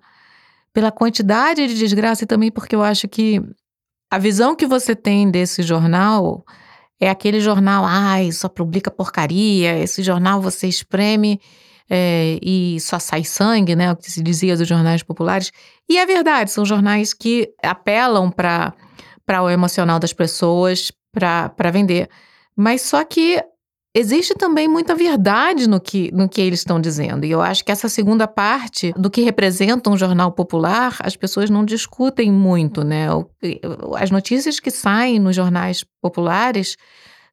pela 0.73 0.91
quantidade 0.91 1.67
de 1.67 1.73
desgraça 1.75 2.23
e 2.23 2.27
também 2.27 2.51
porque 2.51 2.75
eu 2.75 2.83
acho 2.83 3.07
que 3.07 3.41
A 4.09 4.17
visão 4.19 4.55
que 4.55 4.65
você 4.65 4.95
tem 4.95 5.29
desse 5.29 5.61
jornal 5.63 6.45
é 6.99 7.09
aquele 7.09 7.39
jornal, 7.41 7.83
ai, 7.85 8.31
só 8.31 8.47
publica 8.49 8.89
porcaria, 8.89 9.77
esse 9.79 10.01
jornal 10.01 10.41
você 10.41 10.67
espreme 10.67 11.39
é, 11.89 12.39
e 12.41 12.79
só 12.79 12.99
sai 12.99 13.23
sangue, 13.23 13.75
né? 13.75 13.91
O 13.91 13.95
que 13.95 14.09
se 14.11 14.21
dizia 14.23 14.55
dos 14.57 14.67
jornais 14.67 15.03
populares. 15.03 15.51
E 15.89 15.97
é 15.97 16.05
verdade, 16.05 16.51
são 16.51 16.65
jornais 16.65 17.13
que 17.13 17.49
apelam 17.63 18.31
para 18.31 18.73
o 19.43 19.49
emocional 19.49 19.99
das 19.99 20.13
pessoas 20.13 20.91
para 21.11 21.71
vender. 21.71 22.09
Mas 22.55 22.81
só 22.81 23.03
que 23.03 23.41
existe 23.93 24.33
também 24.35 24.67
muita 24.67 24.95
verdade 24.95 25.67
no 25.67 25.79
que, 25.79 26.11
no 26.13 26.29
que 26.29 26.41
eles 26.41 26.59
estão 26.59 26.79
dizendo. 26.79 27.25
E 27.25 27.31
eu 27.31 27.41
acho 27.41 27.63
que 27.63 27.71
essa 27.71 27.89
segunda 27.89 28.27
parte 28.27 28.93
do 28.97 29.09
que 29.09 29.21
representa 29.21 29.89
um 29.89 29.97
jornal 29.97 30.31
popular, 30.31 30.97
as 30.99 31.15
pessoas 31.15 31.49
não 31.49 31.65
discutem 31.65 32.31
muito, 32.31 32.83
né? 32.83 33.07
As 33.97 34.11
notícias 34.11 34.59
que 34.59 34.71
saem 34.71 35.19
nos 35.19 35.35
jornais 35.35 35.83
populares 36.01 36.77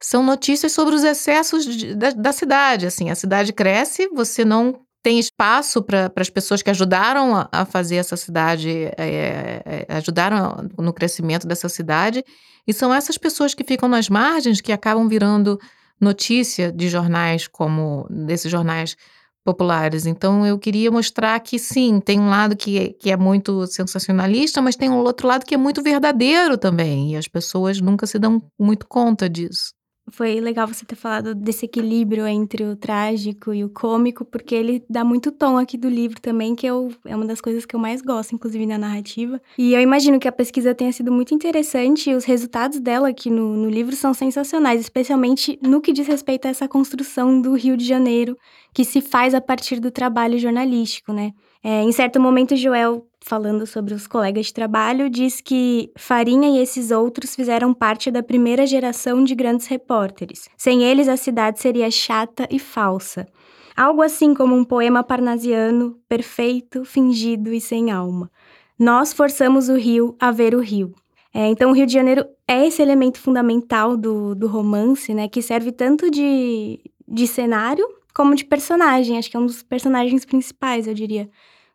são 0.00 0.22
notícias 0.22 0.72
sobre 0.72 0.94
os 0.94 1.04
excessos 1.04 1.64
de, 1.64 1.94
da, 1.94 2.10
da 2.10 2.32
cidade. 2.32 2.86
Assim, 2.86 3.10
a 3.10 3.14
cidade 3.14 3.52
cresce, 3.52 4.08
você 4.08 4.44
não 4.44 4.80
tem 5.02 5.18
espaço 5.18 5.82
para 5.82 6.10
as 6.16 6.30
pessoas 6.30 6.62
que 6.62 6.70
ajudaram 6.70 7.36
a, 7.36 7.48
a 7.52 7.64
fazer 7.66 7.96
essa 7.96 8.16
cidade, 8.16 8.70
é, 8.96 9.62
é, 9.66 9.86
ajudaram 9.88 10.66
no 10.78 10.94
crescimento 10.94 11.46
dessa 11.46 11.68
cidade. 11.68 12.24
E 12.66 12.72
são 12.72 12.92
essas 12.92 13.18
pessoas 13.18 13.54
que 13.54 13.62
ficam 13.62 13.86
nas 13.86 14.08
margens 14.08 14.62
que 14.62 14.72
acabam 14.72 15.06
virando 15.06 15.60
notícia 16.04 16.70
de 16.70 16.88
jornais 16.88 17.48
como 17.48 18.06
desses 18.10 18.50
jornais 18.50 18.96
populares. 19.44 20.06
Então 20.06 20.46
eu 20.46 20.58
queria 20.58 20.90
mostrar 20.90 21.38
que 21.40 21.58
sim, 21.58 22.00
tem 22.00 22.18
um 22.18 22.30
lado 22.30 22.56
que, 22.56 22.78
é, 22.78 22.88
que 22.92 23.10
é 23.10 23.16
muito 23.16 23.66
sensacionalista, 23.66 24.62
mas 24.62 24.76
tem 24.76 24.88
um 24.88 24.98
outro 24.98 25.28
lado 25.28 25.44
que 25.44 25.54
é 25.54 25.58
muito 25.58 25.82
verdadeiro 25.82 26.56
também. 26.56 27.12
E 27.12 27.16
as 27.16 27.28
pessoas 27.28 27.80
nunca 27.80 28.06
se 28.06 28.18
dão 28.18 28.42
muito 28.58 28.86
conta 28.88 29.28
disso. 29.28 29.72
Foi 30.10 30.38
legal 30.38 30.68
você 30.68 30.84
ter 30.84 30.96
falado 30.96 31.34
desse 31.34 31.64
equilíbrio 31.64 32.26
entre 32.26 32.62
o 32.64 32.76
trágico 32.76 33.54
e 33.54 33.64
o 33.64 33.70
cômico, 33.70 34.24
porque 34.24 34.54
ele 34.54 34.84
dá 34.88 35.02
muito 35.02 35.32
tom 35.32 35.56
aqui 35.56 35.78
do 35.78 35.88
livro 35.88 36.20
também, 36.20 36.54
que 36.54 36.66
eu, 36.66 36.92
é 37.06 37.16
uma 37.16 37.24
das 37.24 37.40
coisas 37.40 37.64
que 37.64 37.74
eu 37.74 37.80
mais 37.80 38.02
gosto, 38.02 38.34
inclusive 38.34 38.66
na 38.66 38.76
narrativa. 38.76 39.40
E 39.56 39.72
eu 39.72 39.80
imagino 39.80 40.20
que 40.20 40.28
a 40.28 40.32
pesquisa 40.32 40.74
tenha 40.74 40.92
sido 40.92 41.10
muito 41.10 41.34
interessante 41.34 42.10
e 42.10 42.14
os 42.14 42.24
resultados 42.24 42.78
dela 42.78 43.08
aqui 43.08 43.30
no, 43.30 43.56
no 43.56 43.70
livro 43.70 43.96
são 43.96 44.12
sensacionais, 44.12 44.80
especialmente 44.80 45.58
no 45.62 45.80
que 45.80 45.92
diz 45.92 46.06
respeito 46.06 46.46
a 46.46 46.50
essa 46.50 46.68
construção 46.68 47.40
do 47.40 47.54
Rio 47.54 47.76
de 47.76 47.84
Janeiro, 47.86 48.36
que 48.74 48.84
se 48.84 49.00
faz 49.00 49.32
a 49.34 49.40
partir 49.40 49.80
do 49.80 49.90
trabalho 49.90 50.38
jornalístico, 50.38 51.12
né? 51.12 51.32
É, 51.66 51.82
em 51.82 51.92
certo 51.92 52.20
momento, 52.20 52.54
Joel 52.54 53.06
falando 53.24 53.66
sobre 53.66 53.94
os 53.94 54.06
colegas 54.06 54.46
de 54.46 54.54
trabalho, 54.54 55.08
diz 55.08 55.40
que 55.40 55.90
Farinha 55.96 56.50
e 56.50 56.62
esses 56.62 56.90
outros 56.90 57.34
fizeram 57.34 57.72
parte 57.72 58.10
da 58.10 58.22
primeira 58.22 58.66
geração 58.66 59.24
de 59.24 59.34
grandes 59.34 59.66
repórteres. 59.66 60.46
Sem 60.58 60.84
eles, 60.84 61.08
a 61.08 61.16
cidade 61.16 61.58
seria 61.58 61.90
chata 61.90 62.46
e 62.50 62.58
falsa. 62.58 63.26
Algo 63.74 64.02
assim 64.02 64.34
como 64.34 64.54
um 64.54 64.62
poema 64.62 65.02
parnasiano, 65.02 65.98
perfeito, 66.06 66.84
fingido 66.84 67.50
e 67.50 67.60
sem 67.62 67.90
alma. 67.90 68.30
Nós 68.78 69.14
forçamos 69.14 69.70
o 69.70 69.74
rio 69.74 70.14
a 70.20 70.30
ver 70.30 70.54
o 70.54 70.60
rio. 70.60 70.94
É, 71.32 71.48
então, 71.48 71.70
o 71.70 71.72
Rio 71.72 71.86
de 71.86 71.94
Janeiro 71.94 72.26
é 72.46 72.66
esse 72.66 72.82
elemento 72.82 73.18
fundamental 73.18 73.96
do, 73.96 74.34
do 74.34 74.46
romance, 74.46 75.12
né, 75.14 75.28
que 75.28 75.40
serve 75.40 75.72
tanto 75.72 76.10
de, 76.10 76.78
de 77.08 77.26
cenário 77.26 77.84
como 78.14 78.36
de 78.36 78.44
personagem. 78.44 79.16
Acho 79.16 79.30
que 79.30 79.36
é 79.36 79.40
um 79.40 79.46
dos 79.46 79.62
personagens 79.62 80.24
principais, 80.26 80.86
eu 80.86 80.94
diria 80.94 81.28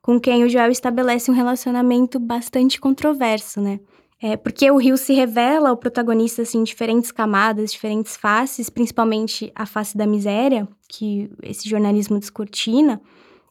com 0.10 0.20
quem 0.20 0.44
o 0.44 0.50
Joel 0.50 0.72
estabelece 0.72 1.30
um 1.30 1.36
relacionamento 1.36 2.18
bastante 2.18 2.82
controverso, 2.82 3.62
né? 3.62 3.80
É, 4.20 4.36
porque 4.36 4.72
o 4.72 4.78
Rio 4.78 4.98
se 4.98 5.13
revela 5.13 5.72
o 5.72 5.78
protagonista 5.78 6.42
assim, 6.42 6.62
em 6.62 6.63
diferentes 6.63 7.12
camadas, 7.12 7.72
diferentes 7.72 8.18
faces, 8.18 8.72
principalmente 8.72 9.51
a 9.54 9.68
face 9.68 9.96
da 9.96 10.08
miséria, 10.08 10.68
que 10.88 11.30
esse 11.44 11.70
jornalismo 11.70 12.18
descortina, 12.18 13.00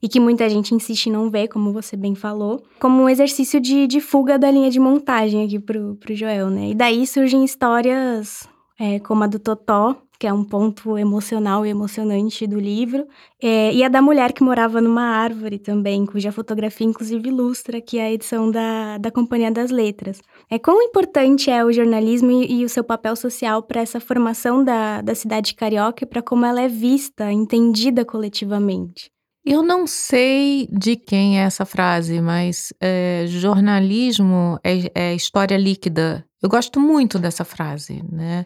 e 0.03 0.09
que 0.09 0.19
muita 0.19 0.51
gente 0.51 0.75
insiste 0.75 1.07
em 1.07 1.13
não 1.13 1.31
ver, 1.31 1.47
como 1.47 1.73
você 1.73 1.97
bem 1.97 2.17
falou, 2.17 2.61
como 2.81 3.05
um 3.05 3.09
exercício 3.09 3.61
de, 3.61 3.87
de 3.87 4.01
fuga 4.01 4.37
da 4.37 4.51
linha 4.51 4.69
de 4.69 4.81
montagem 4.81 5.45
aqui 5.45 5.61
pro, 5.61 5.95
pro 5.95 6.17
Joel, 6.17 6.51
né? 6.51 6.71
E 6.71 6.75
daí 6.75 7.07
surgem 7.07 7.45
histórias 7.45 8.49
é, 8.81 8.99
como 8.99 9.23
a 9.23 9.29
do 9.29 9.39
Totó, 9.39 9.97
que 10.19 10.27
é 10.27 10.33
um 10.33 10.43
ponto 10.43 10.99
emocional 10.99 11.65
e 11.65 11.71
emocionante 11.71 12.47
do 12.47 12.59
livro, 12.59 13.07
é, 13.41 13.73
e 13.73 13.85
a 13.85 13.89
da 13.89 14.03
mulher 14.03 14.33
que 14.33 14.43
morava 14.43 14.81
numa 14.81 15.03
árvore 15.03 15.59
também, 15.59 16.05
cuja 16.05 16.33
fotografia 16.33 16.87
inclusive 16.87 17.29
ilustra 17.29 17.79
aqui 17.79 18.01
a 18.01 18.11
edição 18.11 18.51
da, 18.51 18.99
da 18.99 19.11
Companhia 19.13 19.51
das 19.51 19.71
Letras. 19.71 20.21
É 20.51 20.59
quão 20.59 20.83
importante 20.83 21.51
é 21.51 21.65
o 21.65 21.73
jornalismo 21.73 22.31
e, 22.33 22.61
e 22.61 22.65
o 22.65 22.69
seu 22.69 22.83
papel 22.83 23.15
social 23.15 23.63
para 23.63 23.81
essa 23.81 24.01
formação 24.01 24.65
da, 24.65 25.01
da 25.01 25.15
cidade 25.15 25.55
carioca 25.55 26.03
e 26.03 26.07
para 26.07 26.23
como 26.23 26.45
ela 26.45 26.61
é 26.61 26.69
vista, 26.69 27.31
entendida 27.33 28.05
coletivamente. 28.05 29.11
Eu 29.45 29.63
não 29.63 29.87
sei 29.87 30.69
de 30.71 30.97
quem 30.97 31.41
é 31.41 31.45
essa 31.45 31.65
frase, 31.65 32.21
mas 32.21 32.73
é, 32.81 33.25
jornalismo 33.29 34.59
é, 34.65 34.91
é 34.95 35.15
história 35.15 35.57
líquida. 35.57 36.25
Eu 36.43 36.49
gosto 36.49 36.79
muito 36.79 37.19
dessa 37.19 37.45
frase, 37.45 38.03
né? 38.11 38.45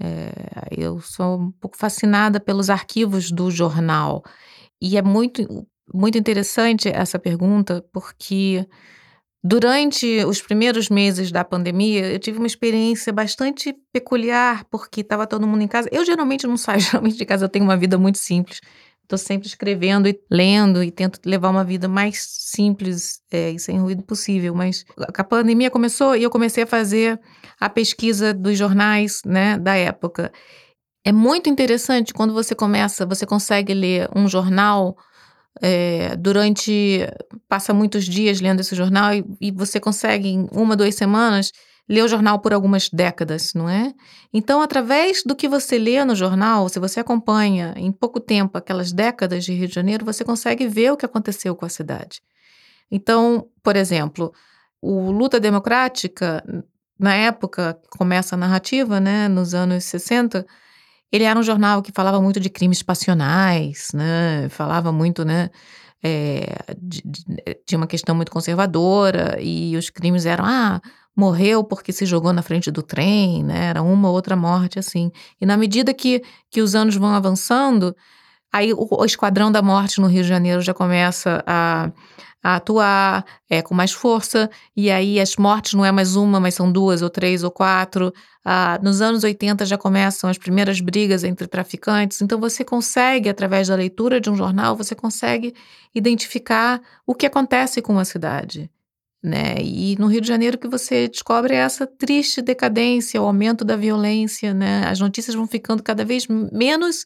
É, 0.00 0.30
eu 0.70 1.00
sou 1.00 1.38
um 1.38 1.50
pouco 1.52 1.76
fascinada 1.76 2.38
pelos 2.40 2.70
arquivos 2.70 3.30
do 3.30 3.50
jornal. 3.50 4.22
E 4.80 4.96
é 4.96 5.02
muito, 5.02 5.66
muito 5.92 6.16
interessante 6.18 6.88
essa 6.88 7.18
pergunta, 7.18 7.84
porque 7.92 8.66
durante 9.42 10.24
os 10.24 10.40
primeiros 10.40 10.88
meses 10.88 11.32
da 11.32 11.44
pandemia, 11.44 12.12
eu 12.12 12.18
tive 12.18 12.38
uma 12.38 12.46
experiência 12.46 13.12
bastante 13.12 13.74
peculiar, 13.92 14.64
porque 14.70 15.00
estava 15.00 15.26
todo 15.26 15.46
mundo 15.46 15.62
em 15.62 15.68
casa. 15.68 15.88
Eu 15.92 16.04
geralmente 16.04 16.46
não 16.46 16.56
saio, 16.56 16.80
geralmente 16.80 17.16
de 17.16 17.24
casa 17.24 17.44
eu 17.44 17.48
tenho 17.48 17.64
uma 17.64 17.76
vida 17.76 17.98
muito 17.98 18.18
simples. 18.18 18.60
Estou 19.08 19.16
sempre 19.16 19.48
escrevendo 19.48 20.06
e 20.06 20.20
lendo 20.30 20.82
e 20.84 20.90
tento 20.90 21.18
levar 21.24 21.48
uma 21.48 21.64
vida 21.64 21.88
mais 21.88 22.26
simples 22.28 23.22
é, 23.32 23.52
e 23.52 23.58
sem 23.58 23.80
ruído 23.80 24.02
possível. 24.02 24.54
Mas 24.54 24.84
a 24.98 25.24
pandemia 25.24 25.70
começou 25.70 26.14
e 26.14 26.22
eu 26.22 26.28
comecei 26.28 26.64
a 26.64 26.66
fazer 26.66 27.18
a 27.58 27.70
pesquisa 27.70 28.34
dos 28.34 28.58
jornais 28.58 29.22
né, 29.24 29.56
da 29.56 29.74
época. 29.74 30.30
É 31.02 31.10
muito 31.10 31.48
interessante 31.48 32.12
quando 32.12 32.34
você 32.34 32.54
começa, 32.54 33.06
você 33.06 33.24
consegue 33.24 33.72
ler 33.72 34.10
um 34.14 34.28
jornal 34.28 34.94
é, 35.62 36.14
durante. 36.14 37.00
passa 37.48 37.72
muitos 37.72 38.04
dias 38.04 38.42
lendo 38.42 38.60
esse 38.60 38.76
jornal 38.76 39.14
e, 39.14 39.24
e 39.40 39.50
você 39.50 39.80
consegue, 39.80 40.28
em 40.28 40.46
uma, 40.52 40.76
duas 40.76 40.94
semanas, 40.94 41.50
lê 41.88 42.02
o 42.02 42.08
jornal 42.08 42.38
por 42.38 42.52
algumas 42.52 42.88
décadas, 42.90 43.54
não 43.54 43.68
é? 43.68 43.94
Então, 44.32 44.60
através 44.60 45.22
do 45.24 45.34
que 45.34 45.48
você 45.48 45.78
lê 45.78 46.04
no 46.04 46.14
jornal, 46.14 46.68
se 46.68 46.78
você 46.78 47.00
acompanha 47.00 47.72
em 47.76 47.90
pouco 47.90 48.20
tempo 48.20 48.58
aquelas 48.58 48.92
décadas 48.92 49.44
de 49.44 49.54
Rio 49.54 49.68
de 49.68 49.74
Janeiro, 49.74 50.04
você 50.04 50.24
consegue 50.24 50.66
ver 50.66 50.92
o 50.92 50.96
que 50.96 51.06
aconteceu 51.06 51.56
com 51.56 51.64
a 51.64 51.68
cidade. 51.68 52.20
Então, 52.90 53.48
por 53.62 53.74
exemplo, 53.74 54.32
o 54.80 55.10
Luta 55.10 55.40
Democrática, 55.40 56.44
na 56.98 57.14
época, 57.14 57.78
começa 57.96 58.34
a 58.34 58.38
narrativa, 58.38 59.00
né, 59.00 59.28
nos 59.28 59.54
anos 59.54 59.84
60, 59.84 60.46
ele 61.10 61.24
era 61.24 61.38
um 61.38 61.42
jornal 61.42 61.82
que 61.82 61.92
falava 61.92 62.20
muito 62.20 62.38
de 62.38 62.50
crimes 62.50 62.82
passionais, 62.82 63.88
né, 63.94 64.48
falava 64.50 64.92
muito, 64.92 65.24
né, 65.24 65.50
é, 66.02 66.54
de, 66.80 67.02
de, 67.66 67.76
uma 67.76 67.86
questão 67.86 68.14
muito 68.14 68.30
conservadora 68.30 69.38
e 69.40 69.76
os 69.76 69.90
crimes 69.90 70.26
eram, 70.26 70.44
ah, 70.46 70.80
morreu 71.18 71.64
porque 71.64 71.92
se 71.92 72.06
jogou 72.06 72.32
na 72.32 72.42
frente 72.42 72.70
do 72.70 72.80
trem, 72.80 73.42
né? 73.42 73.66
Era 73.66 73.82
uma 73.82 74.08
ou 74.08 74.14
outra 74.14 74.36
morte 74.36 74.78
assim. 74.78 75.10
E 75.40 75.44
na 75.44 75.56
medida 75.56 75.92
que, 75.92 76.22
que 76.48 76.62
os 76.62 76.76
anos 76.76 76.94
vão 76.94 77.12
avançando, 77.12 77.94
aí 78.52 78.72
o, 78.72 78.86
o 78.88 79.04
Esquadrão 79.04 79.50
da 79.50 79.60
Morte 79.60 80.00
no 80.00 80.06
Rio 80.06 80.22
de 80.22 80.28
Janeiro 80.28 80.60
já 80.60 80.72
começa 80.72 81.42
a, 81.44 81.90
a 82.40 82.56
atuar 82.56 83.24
é, 83.50 83.60
com 83.60 83.74
mais 83.74 83.92
força, 83.92 84.48
e 84.76 84.92
aí 84.92 85.18
as 85.18 85.36
mortes 85.36 85.74
não 85.74 85.84
é 85.84 85.90
mais 85.90 86.14
uma, 86.14 86.38
mas 86.38 86.54
são 86.54 86.70
duas 86.70 87.02
ou 87.02 87.10
três 87.10 87.42
ou 87.42 87.50
quatro. 87.50 88.12
Ah, 88.44 88.78
nos 88.80 89.00
anos 89.02 89.24
80 89.24 89.66
já 89.66 89.76
começam 89.76 90.30
as 90.30 90.38
primeiras 90.38 90.80
brigas 90.80 91.24
entre 91.24 91.48
traficantes, 91.48 92.22
então 92.22 92.38
você 92.38 92.64
consegue, 92.64 93.28
através 93.28 93.66
da 93.66 93.74
leitura 93.74 94.20
de 94.20 94.30
um 94.30 94.36
jornal, 94.36 94.76
você 94.76 94.94
consegue 94.94 95.52
identificar 95.92 96.80
o 97.04 97.12
que 97.14 97.26
acontece 97.26 97.82
com 97.82 97.98
a 97.98 98.04
cidade 98.04 98.70
né? 99.22 99.56
E 99.62 99.96
no 99.98 100.06
Rio 100.06 100.20
de 100.20 100.28
Janeiro 100.28 100.58
que 100.58 100.68
você 100.68 101.08
descobre 101.08 101.54
essa 101.54 101.86
triste 101.86 102.40
decadência, 102.40 103.20
o 103.20 103.26
aumento 103.26 103.64
da 103.64 103.76
violência, 103.76 104.54
né? 104.54 104.84
As 104.86 105.00
notícias 105.00 105.34
vão 105.34 105.46
ficando 105.46 105.82
cada 105.82 106.04
vez 106.04 106.26
menos 106.28 107.04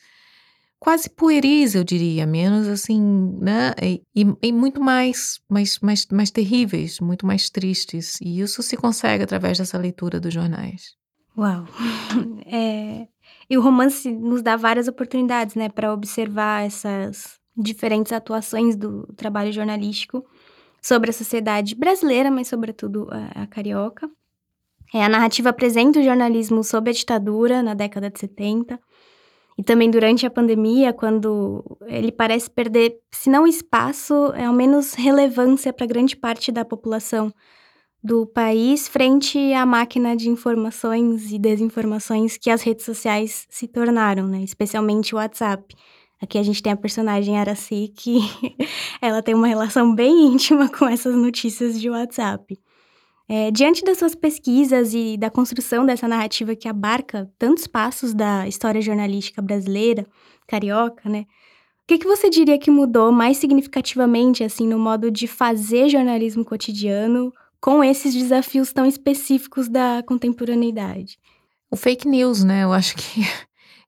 quase 0.83 1.09
pueris, 1.09 1.76
eu 1.76 1.85
diria, 1.85 2.26
menos 2.26 2.66
assim, 2.66 3.00
né? 3.40 3.73
E, 3.81 4.02
e, 4.42 4.52
muito 4.52 4.81
mais, 4.81 5.40
mais, 5.49 5.78
mais, 5.78 6.07
mais 6.11 6.31
terríveis, 6.31 6.99
muito 6.99 7.25
mais 7.25 7.49
tristes. 7.49 8.19
E 8.21 8.40
isso 8.40 8.62
se 8.64 8.76
consegue 8.76 9.23
através 9.23 9.59
dessa 9.59 9.78
leitura 9.78 10.19
dos 10.19 10.35
jornais. 10.35 10.97
Uau! 11.37 11.66
É, 12.54 13.09
e 13.49 13.57
o 13.57 13.62
romance 13.62 14.11
nos 14.11 14.42
dá 14.42 14.57
várias 14.57 14.87
oportunidades, 14.87 15.54
né, 15.54 15.71
para 15.71 15.95
observar 15.95 16.66
essas 16.66 17.40
diferentes 17.57 18.12
atuações 18.12 18.76
do 18.76 19.07
trabalho 19.16 19.50
jornalístico 19.50 20.23
sobre 20.82 21.10
a 21.10 21.12
sociedade 21.12 21.74
brasileira, 21.74 22.30
mas 22.30 22.48
sobretudo 22.48 23.08
a, 23.10 23.42
a 23.42 23.46
carioca. 23.46 24.10
É, 24.92 25.04
a 25.04 25.08
narrativa 25.08 25.48
apresenta 25.48 26.00
o 26.00 26.02
jornalismo 26.02 26.62
sob 26.62 26.90
a 26.90 26.92
ditadura, 26.92 27.62
na 27.62 27.72
década 27.72 28.10
de 28.10 28.18
70, 28.18 28.78
e 29.56 29.62
também 29.62 29.90
durante 29.90 30.26
a 30.26 30.30
pandemia, 30.30 30.92
quando 30.92 31.64
ele 31.86 32.10
parece 32.10 32.50
perder, 32.50 32.98
se 33.10 33.30
não 33.30 33.46
espaço, 33.46 34.32
é 34.34 34.44
ao 34.44 34.52
menos 34.52 34.94
relevância 34.94 35.72
para 35.72 35.86
grande 35.86 36.16
parte 36.16 36.50
da 36.50 36.64
população 36.64 37.32
do 38.02 38.26
país 38.26 38.88
frente 38.88 39.38
à 39.52 39.64
máquina 39.64 40.16
de 40.16 40.28
informações 40.28 41.30
e 41.30 41.38
desinformações 41.38 42.36
que 42.36 42.50
as 42.50 42.62
redes 42.62 42.84
sociais 42.84 43.46
se 43.48 43.68
tornaram, 43.68 44.26
né? 44.26 44.42
Especialmente 44.42 45.14
o 45.14 45.18
WhatsApp. 45.18 45.74
Aqui 46.22 46.38
a 46.38 46.42
gente 46.44 46.62
tem 46.62 46.72
a 46.72 46.76
personagem 46.76 47.36
Araci, 47.36 47.92
que 47.96 48.20
ela 49.02 49.20
tem 49.20 49.34
uma 49.34 49.48
relação 49.48 49.92
bem 49.92 50.26
íntima 50.26 50.68
com 50.68 50.86
essas 50.86 51.16
notícias 51.16 51.80
de 51.80 51.90
WhatsApp. 51.90 52.56
É, 53.28 53.50
diante 53.50 53.82
das 53.82 53.98
suas 53.98 54.14
pesquisas 54.14 54.94
e 54.94 55.16
da 55.16 55.28
construção 55.28 55.84
dessa 55.84 56.06
narrativa 56.06 56.54
que 56.54 56.68
abarca 56.68 57.28
tantos 57.36 57.66
passos 57.66 58.14
da 58.14 58.46
história 58.46 58.80
jornalística 58.80 59.42
brasileira, 59.42 60.06
carioca, 60.46 61.08
né? 61.08 61.26
O 61.82 61.86
que, 61.88 61.98
que 61.98 62.06
você 62.06 62.30
diria 62.30 62.58
que 62.58 62.70
mudou 62.70 63.10
mais 63.10 63.38
significativamente, 63.38 64.44
assim, 64.44 64.68
no 64.68 64.78
modo 64.78 65.10
de 65.10 65.26
fazer 65.26 65.88
jornalismo 65.88 66.44
cotidiano 66.44 67.32
com 67.60 67.82
esses 67.82 68.14
desafios 68.14 68.72
tão 68.72 68.86
específicos 68.86 69.68
da 69.68 70.04
contemporaneidade? 70.06 71.18
O 71.68 71.76
fake 71.76 72.06
news, 72.06 72.44
né? 72.44 72.62
Eu 72.62 72.72
acho 72.72 72.94
que 72.94 73.22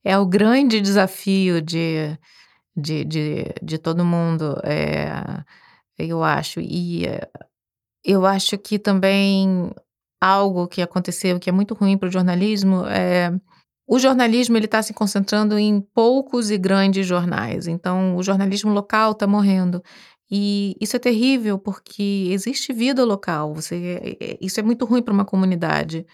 é 0.04 0.18
o 0.18 0.26
grande 0.26 0.80
desafio 0.80 1.62
de, 1.62 2.18
de, 2.76 3.04
de, 3.04 3.54
de 3.62 3.78
todo 3.78 4.04
mundo, 4.04 4.60
é, 4.62 5.08
eu 5.98 6.22
acho. 6.22 6.60
E 6.60 7.04
eu 8.04 8.26
acho 8.26 8.58
que 8.58 8.78
também 8.78 9.72
algo 10.20 10.68
que 10.68 10.82
aconteceu 10.82 11.40
que 11.40 11.50
é 11.50 11.52
muito 11.52 11.74
ruim 11.74 11.98
para 11.98 12.08
o 12.08 12.12
jornalismo 12.12 12.86
é 12.86 13.32
o 13.86 13.98
jornalismo 13.98 14.56
ele 14.56 14.64
está 14.64 14.82
se 14.82 14.94
concentrando 14.94 15.58
em 15.58 15.80
poucos 15.80 16.50
e 16.50 16.56
grandes 16.56 17.06
jornais. 17.06 17.66
Então, 17.66 18.16
o 18.16 18.22
jornalismo 18.22 18.72
local 18.72 19.12
está 19.12 19.26
morrendo. 19.26 19.82
E 20.30 20.74
isso 20.80 20.96
é 20.96 20.98
terrível 20.98 21.58
porque 21.58 22.28
existe 22.30 22.72
vida 22.72 23.04
local. 23.04 23.54
Você, 23.54 24.00
é, 24.02 24.32
é, 24.32 24.38
isso 24.40 24.58
é 24.58 24.62
muito 24.62 24.86
ruim 24.86 25.02
para 25.02 25.12
uma 25.12 25.24
comunidade. 25.24 26.06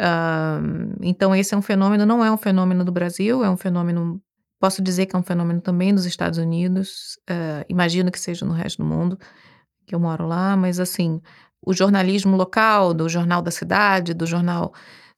Uh, 0.00 0.96
então, 1.02 1.34
esse 1.34 1.54
é 1.54 1.56
um 1.56 1.62
fenômeno, 1.62 2.06
não 2.06 2.24
é 2.24 2.30
um 2.30 2.36
fenômeno 2.36 2.84
do 2.84 2.92
Brasil, 2.92 3.44
é 3.44 3.50
um 3.50 3.56
fenômeno, 3.56 4.20
posso 4.60 4.80
dizer 4.80 5.06
que 5.06 5.16
é 5.16 5.18
um 5.18 5.22
fenômeno 5.22 5.60
também 5.60 5.94
dos 5.94 6.06
Estados 6.06 6.38
Unidos, 6.38 7.18
uh, 7.28 7.64
imagino 7.68 8.10
que 8.10 8.20
seja 8.20 8.46
no 8.46 8.52
resto 8.52 8.82
do 8.82 8.88
mundo 8.88 9.18
que 9.86 9.94
eu 9.94 9.98
moro 9.98 10.26
lá, 10.26 10.54
mas 10.56 10.78
assim, 10.78 11.20
o 11.64 11.72
jornalismo 11.72 12.36
local, 12.36 12.94
do 12.94 13.08
jornal 13.08 13.42
da 13.42 13.50
cidade, 13.50 14.14
do 14.14 14.26
jornal 14.26 14.72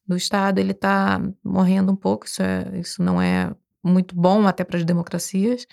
do 0.06 0.16
estado, 0.16 0.58
ele 0.58 0.72
está 0.72 1.20
morrendo 1.44 1.92
um 1.92 1.96
pouco, 1.96 2.24
isso, 2.26 2.42
é, 2.42 2.78
isso 2.78 3.02
não 3.02 3.20
é 3.20 3.52
muito 3.82 4.14
bom 4.14 4.46
até 4.46 4.64
para 4.64 4.78
as 4.78 4.84
democracias. 4.84 5.66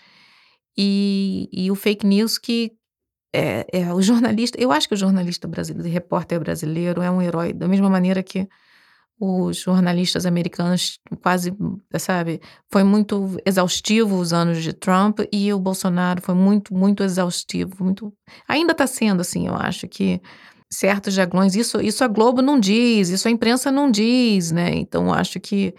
E, 0.77 1.49
e 1.51 1.71
o 1.71 1.75
fake 1.75 2.05
news 2.05 2.37
que 2.37 2.73
é, 3.33 3.65
é, 3.71 3.93
o 3.93 4.01
jornalista, 4.01 4.59
eu 4.59 4.71
acho 4.71 4.87
que 4.87 4.93
o 4.93 4.97
jornalista 4.97 5.47
brasileiro, 5.47 5.89
o 5.89 5.91
repórter 5.91 6.39
brasileiro 6.39 7.01
é 7.01 7.09
um 7.09 7.21
herói, 7.21 7.53
da 7.53 7.67
mesma 7.67 7.89
maneira 7.89 8.21
que 8.23 8.47
os 9.19 9.57
jornalistas 9.57 10.25
americanos 10.25 10.99
quase, 11.21 11.53
sabe, 11.97 12.39
foi 12.71 12.83
muito 12.83 13.37
exaustivo 13.45 14.17
os 14.17 14.31
anos 14.31 14.61
de 14.61 14.73
Trump 14.73 15.19
e 15.31 15.51
o 15.51 15.59
Bolsonaro 15.59 16.21
foi 16.21 16.35
muito, 16.35 16.73
muito 16.73 17.03
exaustivo, 17.03 17.83
muito, 17.83 18.13
ainda 18.47 18.73
está 18.73 18.85
sendo 18.85 19.21
assim, 19.21 19.47
eu 19.47 19.55
acho 19.55 19.87
que 19.87 20.21
certos 20.69 21.13
jaglões, 21.13 21.55
isso, 21.55 21.81
isso 21.81 22.03
a 22.03 22.07
Globo 22.07 22.41
não 22.41 22.59
diz, 22.59 23.09
isso 23.09 23.27
a 23.27 23.31
imprensa 23.31 23.71
não 23.71 23.89
diz, 23.89 24.51
né, 24.51 24.75
então 24.75 25.11
acho 25.11 25.39
que 25.39 25.73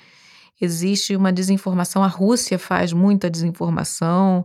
existe 0.61 1.14
uma 1.14 1.33
desinformação, 1.33 2.03
a 2.03 2.09
Rússia 2.09 2.59
faz 2.59 2.92
muita 2.92 3.31
desinformação 3.31 4.44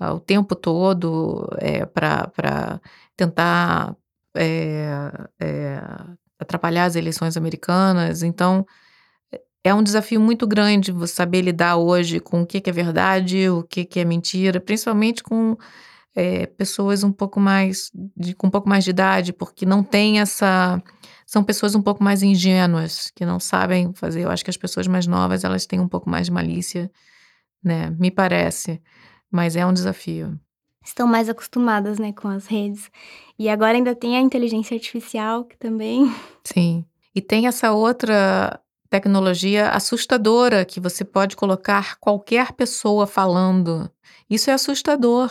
uh, 0.00 0.14
o 0.14 0.20
tempo 0.20 0.56
todo 0.56 1.48
é, 1.58 1.86
para 1.86 2.80
tentar 3.16 3.96
é, 4.34 5.28
é, 5.40 5.82
atrapalhar 6.42 6.84
as 6.84 6.96
eleições 6.96 7.36
americanas. 7.36 8.22
Então, 8.22 8.66
é 9.64 9.72
um 9.74 9.82
desafio 9.82 10.20
muito 10.20 10.46
grande 10.46 10.92
você 10.92 11.14
saber 11.14 11.42
lidar 11.42 11.76
hoje 11.76 12.20
com 12.20 12.42
o 12.42 12.46
que, 12.46 12.62
é 12.68 12.72
verdade, 12.72 13.48
o 13.48 13.62
que, 13.62 13.88
é 13.96 14.04
mentira, 14.04 14.60
principalmente 14.60 15.22
com 15.22 15.56
é, 16.14 16.46
pessoas 16.46 17.04
um 17.04 17.12
pouco 17.12 17.38
mais 17.40 17.90
de, 18.16 18.34
com 18.34 18.48
um 18.48 18.50
pouco 18.50 18.68
mais 18.68 18.84
de 18.84 18.90
idade, 18.90 19.32
porque 19.32 19.64
não 19.64 19.82
tem 19.82 20.20
essa 20.20 20.82
são 21.26 21.42
pessoas 21.42 21.74
um 21.74 21.80
pouco 21.80 22.04
mais 22.04 22.22
ingênuas 22.22 23.10
que 23.14 23.24
não 23.24 23.40
sabem 23.40 23.92
fazer. 23.94 24.22
Eu 24.22 24.30
acho 24.30 24.44
que 24.44 24.50
as 24.50 24.56
pessoas 24.56 24.86
mais 24.86 25.06
novas 25.06 25.44
elas 25.44 25.64
têm 25.64 25.80
um 25.80 25.88
pouco 25.88 26.10
mais 26.10 26.26
de 26.26 26.32
malícia, 26.32 26.90
né? 27.64 27.90
Me 27.98 28.10
parece, 28.10 28.82
mas 29.30 29.56
é 29.56 29.64
um 29.64 29.72
desafio 29.72 30.38
estão 30.84 31.06
mais 31.06 31.28
acostumadas, 31.28 31.98
né, 31.98 32.12
com 32.12 32.28
as 32.28 32.46
redes. 32.46 32.90
E 33.38 33.48
agora 33.48 33.76
ainda 33.76 33.94
tem 33.94 34.16
a 34.16 34.20
inteligência 34.20 34.74
artificial, 34.74 35.44
que 35.44 35.56
também. 35.56 36.12
Sim. 36.44 36.84
E 37.14 37.20
tem 37.20 37.46
essa 37.46 37.72
outra 37.72 38.60
tecnologia 38.88 39.70
assustadora 39.70 40.64
que 40.64 40.78
você 40.78 41.04
pode 41.04 41.36
colocar 41.36 41.96
qualquer 41.98 42.52
pessoa 42.52 43.06
falando. 43.06 43.90
Isso 44.28 44.50
é 44.50 44.52
assustador. 44.52 45.30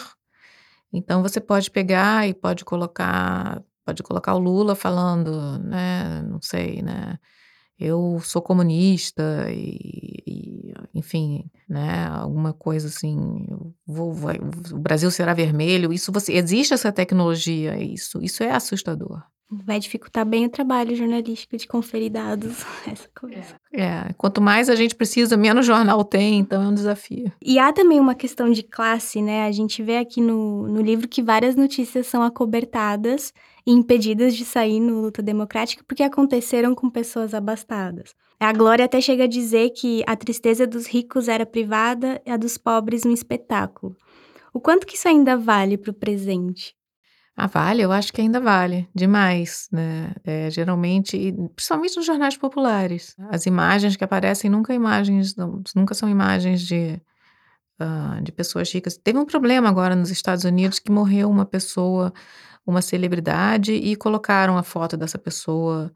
Então 0.91 1.21
você 1.21 1.39
pode 1.39 1.69
pegar 1.71 2.27
e 2.27 2.33
pode 2.33 2.65
colocar, 2.65 3.63
pode 3.85 4.03
colocar 4.03 4.35
o 4.35 4.39
Lula 4.39 4.75
falando, 4.75 5.59
né, 5.59 6.21
não 6.23 6.41
sei, 6.41 6.81
né, 6.81 7.17
eu 7.81 8.21
sou 8.23 8.41
comunista 8.41 9.47
e, 9.49 10.23
e, 10.27 10.73
enfim, 10.93 11.49
né, 11.67 12.05
alguma 12.05 12.53
coisa 12.53 12.87
assim, 12.87 13.47
vou, 13.87 14.13
vai, 14.13 14.37
o 14.37 14.77
Brasil 14.77 15.09
será 15.09 15.33
vermelho, 15.33 15.91
isso 15.91 16.11
você, 16.11 16.33
existe 16.33 16.73
essa 16.75 16.91
tecnologia, 16.91 17.81
isso, 17.81 18.21
isso 18.21 18.43
é 18.43 18.51
assustador. 18.51 19.23
Vai 19.51 19.79
dificultar 19.79 20.25
bem 20.25 20.45
o 20.45 20.49
trabalho 20.49 20.95
jornalístico 20.95 21.57
de 21.57 21.67
conferir 21.67 22.09
dados, 22.09 22.65
essa 22.89 23.09
coisa. 23.13 23.59
É, 23.73 23.81
é, 23.83 24.13
quanto 24.17 24.39
mais 24.39 24.69
a 24.69 24.75
gente 24.75 24.95
precisa, 24.95 25.35
menos 25.35 25.65
jornal 25.65 26.05
tem, 26.05 26.39
então 26.39 26.63
é 26.63 26.67
um 26.67 26.73
desafio. 26.73 27.29
E 27.41 27.59
há 27.59 27.73
também 27.73 27.99
uma 27.99 28.15
questão 28.15 28.49
de 28.49 28.63
classe, 28.63 29.21
né? 29.21 29.45
A 29.45 29.51
gente 29.51 29.83
vê 29.83 29.97
aqui 29.97 30.21
no, 30.21 30.67
no 30.67 30.81
livro 30.81 31.07
que 31.07 31.21
várias 31.21 31.55
notícias 31.57 32.07
são 32.07 32.23
acobertadas 32.23 33.33
e 33.67 33.71
impedidas 33.71 34.35
de 34.37 34.45
sair 34.45 34.79
no 34.79 35.01
luta 35.01 35.21
democrática 35.21 35.83
porque 35.85 36.03
aconteceram 36.03 36.73
com 36.73 36.89
pessoas 36.89 37.33
abastadas. 37.33 38.15
A 38.39 38.53
Glória 38.53 38.85
até 38.85 39.01
chega 39.01 39.25
a 39.25 39.27
dizer 39.27 39.69
que 39.71 40.01
a 40.07 40.15
tristeza 40.15 40.65
dos 40.65 40.87
ricos 40.87 41.27
era 41.27 41.45
privada 41.45 42.21
e 42.25 42.31
a 42.31 42.37
dos 42.37 42.57
pobres 42.57 43.05
um 43.05 43.11
espetáculo. 43.11 43.95
O 44.53 44.59
quanto 44.59 44.87
que 44.87 44.95
isso 44.95 45.07
ainda 45.07 45.37
vale 45.37 45.77
para 45.77 45.91
o 45.91 45.93
presente? 45.93 46.73
Ah, 47.35 47.47
vale, 47.47 47.81
eu 47.81 47.91
acho 47.91 48.11
que 48.11 48.21
ainda 48.21 48.39
vale, 48.39 48.87
demais, 48.93 49.67
né? 49.71 50.13
É, 50.23 50.49
geralmente, 50.51 51.33
principalmente 51.55 51.95
nos 51.95 52.05
jornais 52.05 52.37
populares, 52.37 53.15
as 53.29 53.45
imagens 53.45 53.95
que 53.95 54.03
aparecem 54.03 54.49
nunca 54.49 54.73
imagens, 54.73 55.35
nunca 55.75 55.93
são 55.93 56.09
imagens 56.09 56.61
de, 56.61 57.01
uh, 57.81 58.21
de 58.21 58.31
pessoas 58.31 58.71
ricas. 58.73 58.97
Teve 58.97 59.17
um 59.19 59.25
problema 59.25 59.69
agora 59.69 59.95
nos 59.95 60.11
Estados 60.11 60.43
Unidos 60.43 60.79
que 60.79 60.91
morreu 60.91 61.29
uma 61.29 61.45
pessoa 61.45 62.13
uma 62.65 62.81
celebridade 62.81 63.73
e 63.73 63.95
colocaram 63.95 64.57
a 64.57 64.63
foto 64.63 64.95
dessa 64.97 65.17
pessoa 65.17 65.91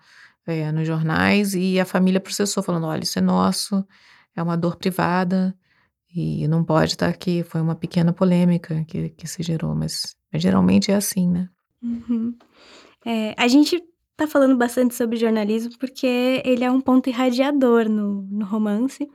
é, 0.48 0.72
nos 0.72 0.88
jornais 0.88 1.54
e 1.54 1.80
a 1.80 1.86
família 1.86 2.20
processou, 2.20 2.64
falando: 2.64 2.88
olha, 2.88 3.04
isso 3.04 3.20
é 3.20 3.22
nosso, 3.22 3.86
é 4.36 4.42
uma 4.44 4.58
dor 4.58 4.78
privada 4.78 5.56
e 6.16 6.48
não 6.48 6.64
pode 6.64 6.94
estar 6.94 7.10
aqui. 7.10 7.44
Foi 7.44 7.60
uma 7.62 7.76
pequena 7.76 8.14
polêmica 8.14 8.86
que, 8.88 9.10
que 9.10 9.28
se 9.28 9.44
gerou, 9.44 9.76
mas, 9.76 10.16
mas 10.32 10.42
geralmente 10.42 10.92
é 10.92 10.96
assim, 10.96 11.30
né? 11.30 11.50
Uhum. 11.84 12.34
É, 13.06 13.36
a 13.38 13.48
gente 13.48 13.84
tá 14.16 14.26
falando 14.26 14.56
bastante 14.58 14.96
sobre 14.96 15.18
jornalismo 15.18 15.78
porque 15.78 16.42
ele 16.46 16.64
é 16.64 16.72
um 16.72 16.80
ponto 16.80 17.10
irradiador 17.10 17.90
no, 17.90 18.22
no 18.24 18.46
romance 18.46 19.08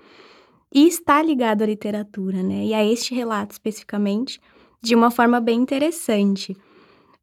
e 0.73 0.87
está 0.87 1.23
ligado 1.23 1.63
à 1.63 1.67
literatura, 1.67 2.43
né? 2.43 2.67
E 2.67 2.75
a 2.75 2.85
este 2.85 3.15
relato 3.15 3.53
especificamente, 3.53 4.41
de 4.83 4.95
uma 4.95 5.11
forma 5.11 5.41
bem 5.41 5.59
interessante. 5.61 6.57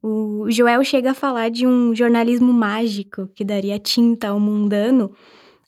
O 0.02 0.50
Joel 0.50 0.84
chega 0.84 1.12
a 1.12 1.14
falar 1.14 1.50
de 1.50 1.66
um 1.66 1.96
jornalismo 1.96 2.52
mágico 2.52 3.28
que 3.34 3.44
daria 3.44 3.80
tinta 3.80 4.30
ao 4.30 4.40
mundano, 4.40 5.12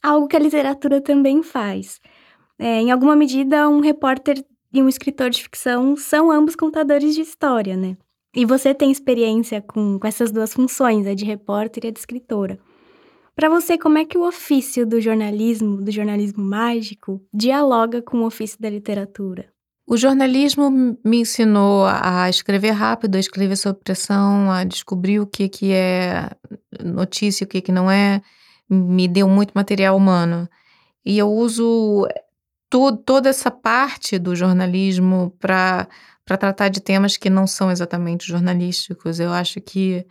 algo 0.01 0.27
que 0.27 0.35
a 0.35 0.39
literatura 0.39 1.01
também 1.01 1.41
faz. 1.41 1.99
É, 2.59 2.81
em 2.81 2.91
alguma 2.91 3.15
medida, 3.15 3.69
um 3.69 3.79
repórter 3.79 4.43
e 4.73 4.83
um 4.83 4.89
escritor 4.89 5.29
de 5.29 5.41
ficção 5.41 5.95
são 5.95 6.29
ambos 6.29 6.55
contadores 6.55 7.15
de 7.15 7.21
história, 7.21 7.77
né? 7.77 7.97
E 8.35 8.45
você 8.45 8.75
tem 8.75 8.91
experiência 8.91 9.61
com, 9.61 9.97
com 9.97 10.07
essas 10.07 10.31
duas 10.31 10.53
funções, 10.53 11.07
a 11.07 11.13
de 11.13 11.25
repórter 11.25 11.85
e 11.85 11.87
a 11.87 11.91
de 11.91 11.99
escritora. 11.99 12.59
Para 13.35 13.49
você, 13.49 13.77
como 13.77 13.97
é 13.97 14.03
que 14.03 14.17
o 14.17 14.27
ofício 14.27 14.85
do 14.85 14.99
jornalismo, 14.99 15.77
do 15.77 15.89
jornalismo 15.89 16.43
mágico, 16.43 17.21
dialoga 17.33 18.01
com 18.01 18.17
o 18.17 18.25
ofício 18.25 18.59
da 18.59 18.69
literatura? 18.69 19.47
O 19.87 19.97
jornalismo 19.97 20.69
me 21.03 21.21
ensinou 21.21 21.85
a 21.85 22.29
escrever 22.29 22.71
rápido, 22.71 23.15
a 23.15 23.19
escrever 23.19 23.55
sob 23.55 23.79
pressão, 23.83 24.51
a 24.51 24.63
descobrir 24.63 25.19
o 25.19 25.25
que, 25.25 25.49
que 25.49 25.71
é 25.71 26.29
notícia 26.83 27.45
o 27.45 27.47
que, 27.47 27.61
que 27.61 27.71
não 27.71 27.89
é. 27.89 28.21
me 28.69 29.07
deu 29.07 29.27
muito 29.27 29.51
material 29.55 29.95
humano. 29.95 30.47
E 31.03 31.17
eu 31.17 31.31
uso 31.31 32.07
to 32.69 32.95
toda 32.97 33.29
essa 33.29 33.49
parte 33.49 34.19
do 34.19 34.35
jornalismo 34.35 35.35
para 35.39 35.87
tratar 36.25 36.69
de 36.69 36.79
temas 36.79 37.17
que 37.17 37.29
não 37.29 37.47
são 37.47 37.71
exatamente 37.71 38.27
jornalísticos. 38.27 39.19
Eu 39.19 39.33
acho 39.33 39.59
que 39.59 40.05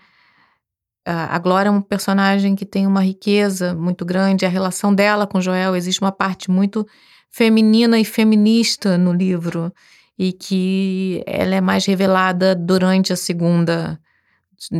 a, 1.06 1.36
a 1.36 1.38
Glória 1.38 1.68
é 1.68 1.72
um 1.72 1.80
personagem 1.80 2.54
que 2.54 2.66
tem 2.66 2.86
uma 2.86 3.02
riqueza 3.02 3.74
muito 3.74 4.04
grande, 4.04 4.44
a 4.44 4.48
relação 4.48 4.94
dela 4.94 5.26
com 5.26 5.40
Joel, 5.40 5.76
existe 5.76 6.00
uma 6.02 6.12
parte 6.12 6.50
muito 6.50 6.86
feminina 7.30 7.98
e 7.98 8.04
feminista 8.04 8.98
no 8.98 9.12
livro, 9.12 9.72
e 10.18 10.32
que 10.32 11.22
ela 11.26 11.54
é 11.54 11.60
mais 11.60 11.86
revelada 11.86 12.54
durante 12.54 13.12
a 13.12 13.16
segunda 13.16 14.00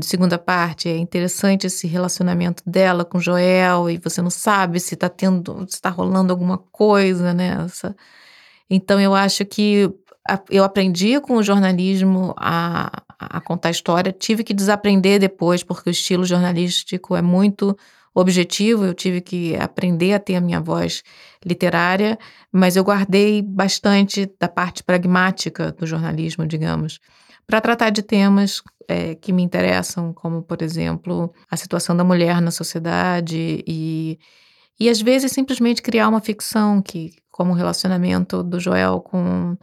segunda 0.03 0.39
parte. 0.39 0.89
É 0.89 0.97
interessante 0.97 1.67
esse 1.67 1.87
relacionamento 1.87 2.63
dela 2.67 3.05
com 3.05 3.21
Joel, 3.21 3.89
e 3.91 3.99
você 3.99 4.21
não 4.21 4.31
sabe 4.31 4.81
se 4.81 4.95
está 4.95 5.09
tendo, 5.09 5.65
está 5.69 5.89
rolando 5.91 6.33
alguma 6.33 6.59
coisa, 6.59 7.33
né? 7.33 7.65
Essa... 7.65 7.97
Então 8.69 9.01
eu 9.01 9.15
acho 9.15 9.45
que 9.47 9.91
eu 10.51 10.63
aprendi 10.63 11.19
com 11.21 11.37
o 11.37 11.43
jornalismo 11.43 12.35
a, 12.37 13.03
a 13.19 13.41
contar 13.41 13.71
história, 13.71 14.13
tive 14.13 14.45
que 14.45 14.53
desaprender 14.53 15.19
depois, 15.19 15.63
porque 15.63 15.89
o 15.89 15.91
estilo 15.91 16.25
jornalístico 16.25 17.17
é 17.17 17.23
muito 17.23 17.77
objetivo, 18.15 18.85
eu 18.85 18.95
tive 18.95 19.21
que 19.21 19.57
aprender 19.57 20.13
a 20.13 20.19
ter 20.19 20.35
a 20.35 20.41
minha 20.41 20.61
voz 20.61 21.03
literária, 21.45 22.19
mas 22.53 22.77
eu 22.77 22.85
guardei 22.85 23.41
bastante 23.41 24.31
da 24.39 24.49
parte 24.49 24.83
pragmática 24.83 25.73
do 25.73 25.87
jornalismo, 25.87 26.47
digamos, 26.47 26.99
para 27.49 27.63
tratar 27.63 27.89
de 27.89 28.03
temas 28.03 28.63
é, 28.87 29.15
que 29.15 29.33
me 29.33 29.43
interessam, 29.43 30.13
como, 30.13 30.43
por 30.43 30.61
exemplo, 30.61 31.33
a 31.51 31.57
situação 31.57 31.97
da 31.97 32.05
mulher 32.05 32.43
na 32.43 32.51
sociedade 32.51 33.65
e, 33.67 34.19
e 34.79 34.89
às 34.89 35.01
vezes, 35.01 35.33
simplesmente 35.33 35.81
criar 35.81 36.09
uma 36.09 36.21
ficção 36.21 36.83
que, 36.83 37.15
como 37.31 37.53
o 37.53 37.55
relacionamento 37.55 38.43
do 38.43 38.61
Joel 38.61 39.01
com, 39.01 39.57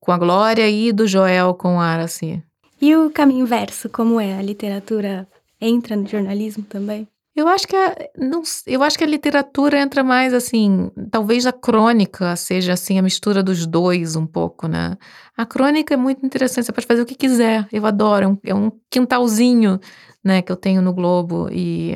com 0.00 0.12
a 0.12 0.18
Glória 0.18 0.66
e 0.68 0.90
do 0.92 1.06
Joel 1.06 1.52
com 1.52 1.78
a 1.78 1.84
Aracy. 1.84 2.42
E 2.80 2.96
o 2.96 3.10
caminho 3.10 3.42
inverso, 3.42 3.90
como 3.90 4.18
é? 4.18 4.38
A 4.38 4.42
literatura 4.42 5.28
entra 5.60 5.94
no 5.94 6.06
jornalismo 6.06 6.64
também? 6.64 7.06
Eu 7.36 7.46
acho 7.48 7.68
que 7.68 7.76
a, 7.76 7.94
não, 8.16 8.42
eu 8.66 8.82
acho 8.82 8.96
que 8.96 9.04
a 9.04 9.06
literatura 9.06 9.78
entra 9.78 10.02
mais 10.02 10.32
assim, 10.32 10.90
talvez 11.10 11.44
a 11.44 11.52
crônica 11.52 12.34
seja 12.34 12.72
assim 12.72 12.98
a 12.98 13.02
mistura 13.02 13.42
dos 13.42 13.66
dois 13.66 14.16
um 14.16 14.26
pouco, 14.26 14.66
né? 14.66 14.96
A 15.36 15.44
crônica 15.44 15.92
é 15.92 15.98
muito 15.98 16.24
interessante, 16.24 16.64
você 16.64 16.72
pode 16.72 16.86
fazer 16.86 17.02
o 17.02 17.06
que 17.06 17.14
quiser. 17.14 17.68
Eu 17.70 17.84
adoro, 17.84 18.24
é 18.24 18.28
um, 18.28 18.38
é 18.46 18.54
um 18.54 18.72
quintalzinho, 18.90 19.78
né, 20.24 20.40
que 20.40 20.50
eu 20.50 20.56
tenho 20.56 20.80
no 20.80 20.94
Globo 20.94 21.50
e 21.52 21.94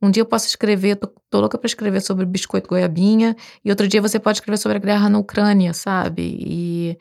um 0.00 0.10
dia 0.10 0.22
eu 0.22 0.26
posso 0.26 0.46
escrever, 0.46 0.96
tô, 0.96 1.06
tô 1.28 1.40
louca 1.40 1.58
para 1.58 1.66
escrever 1.66 2.00
sobre 2.00 2.24
biscoito 2.24 2.68
goiabinha, 2.68 3.36
e 3.62 3.68
outro 3.70 3.86
dia 3.86 4.00
você 4.00 4.18
pode 4.18 4.38
escrever 4.38 4.56
sobre 4.56 4.78
a 4.78 4.80
guerra 4.80 5.08
na 5.10 5.18
Ucrânia, 5.18 5.74
sabe? 5.74 6.22
E, 6.40 6.98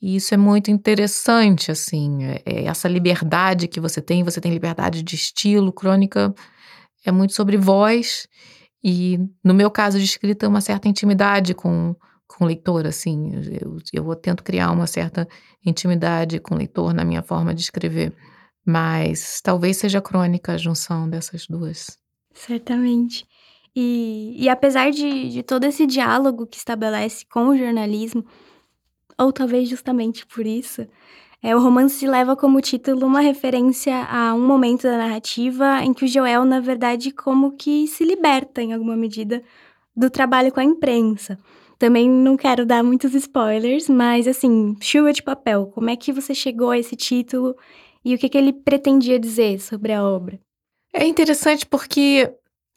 e 0.00 0.16
isso 0.16 0.32
é 0.32 0.36
muito 0.36 0.70
interessante, 0.70 1.72
assim, 1.72 2.24
é, 2.24 2.42
é 2.46 2.64
essa 2.66 2.88
liberdade 2.88 3.66
que 3.68 3.80
você 3.80 4.00
tem, 4.00 4.22
você 4.22 4.40
tem 4.40 4.52
liberdade 4.52 5.02
de 5.02 5.16
estilo, 5.16 5.72
crônica 5.72 6.32
é 7.04 7.10
muito 7.10 7.34
sobre 7.34 7.56
voz 7.56 8.28
e, 8.82 9.18
no 9.44 9.52
meu 9.52 9.70
caso 9.70 9.98
de 9.98 10.04
escrita, 10.04 10.48
uma 10.48 10.60
certa 10.60 10.88
intimidade 10.88 11.54
com, 11.54 11.94
com 12.26 12.44
o 12.44 12.46
leitor, 12.46 12.86
assim. 12.86 13.32
Eu, 13.60 13.78
eu 13.92 14.16
tento 14.16 14.42
criar 14.42 14.70
uma 14.70 14.86
certa 14.86 15.28
intimidade 15.64 16.40
com 16.40 16.54
o 16.54 16.58
leitor 16.58 16.94
na 16.94 17.04
minha 17.04 17.22
forma 17.22 17.54
de 17.54 17.60
escrever. 17.60 18.14
Mas 18.64 19.40
talvez 19.42 19.76
seja 19.76 20.00
crônica 20.00 20.52
a 20.52 20.58
junção 20.58 21.08
dessas 21.08 21.46
duas. 21.46 21.98
Certamente. 22.32 23.26
E, 23.74 24.34
e 24.36 24.48
apesar 24.48 24.90
de, 24.90 25.30
de 25.30 25.42
todo 25.42 25.64
esse 25.64 25.86
diálogo 25.86 26.46
que 26.46 26.56
estabelece 26.56 27.24
com 27.26 27.48
o 27.48 27.56
jornalismo, 27.56 28.24
ou 29.18 29.32
talvez 29.32 29.68
justamente 29.68 30.26
por 30.26 30.46
isso, 30.46 30.86
é, 31.42 31.56
o 31.56 31.60
romance 31.60 32.06
leva 32.06 32.36
como 32.36 32.60
título 32.60 33.06
uma 33.06 33.20
referência 33.20 34.04
a 34.04 34.34
um 34.34 34.46
momento 34.46 34.82
da 34.82 34.98
narrativa 34.98 35.82
em 35.82 35.94
que 35.94 36.04
o 36.04 36.08
Joel, 36.08 36.44
na 36.44 36.60
verdade, 36.60 37.10
como 37.10 37.52
que 37.52 37.86
se 37.86 38.04
liberta, 38.04 38.62
em 38.62 38.74
alguma 38.74 38.94
medida, 38.94 39.42
do 39.96 40.10
trabalho 40.10 40.52
com 40.52 40.60
a 40.60 40.64
imprensa. 40.64 41.38
Também 41.78 42.10
não 42.10 42.36
quero 42.36 42.66
dar 42.66 42.82
muitos 42.82 43.14
spoilers, 43.14 43.88
mas 43.88 44.28
assim, 44.28 44.76
chuva 44.82 45.14
de 45.14 45.22
papel, 45.22 45.68
como 45.74 45.88
é 45.88 45.96
que 45.96 46.12
você 46.12 46.34
chegou 46.34 46.70
a 46.70 46.78
esse 46.78 46.94
título 46.94 47.56
e 48.04 48.14
o 48.14 48.18
que, 48.18 48.28
que 48.28 48.36
ele 48.36 48.52
pretendia 48.52 49.18
dizer 49.18 49.60
sobre 49.60 49.94
a 49.94 50.04
obra? 50.04 50.38
É 50.92 51.06
interessante 51.06 51.64
porque 51.64 52.30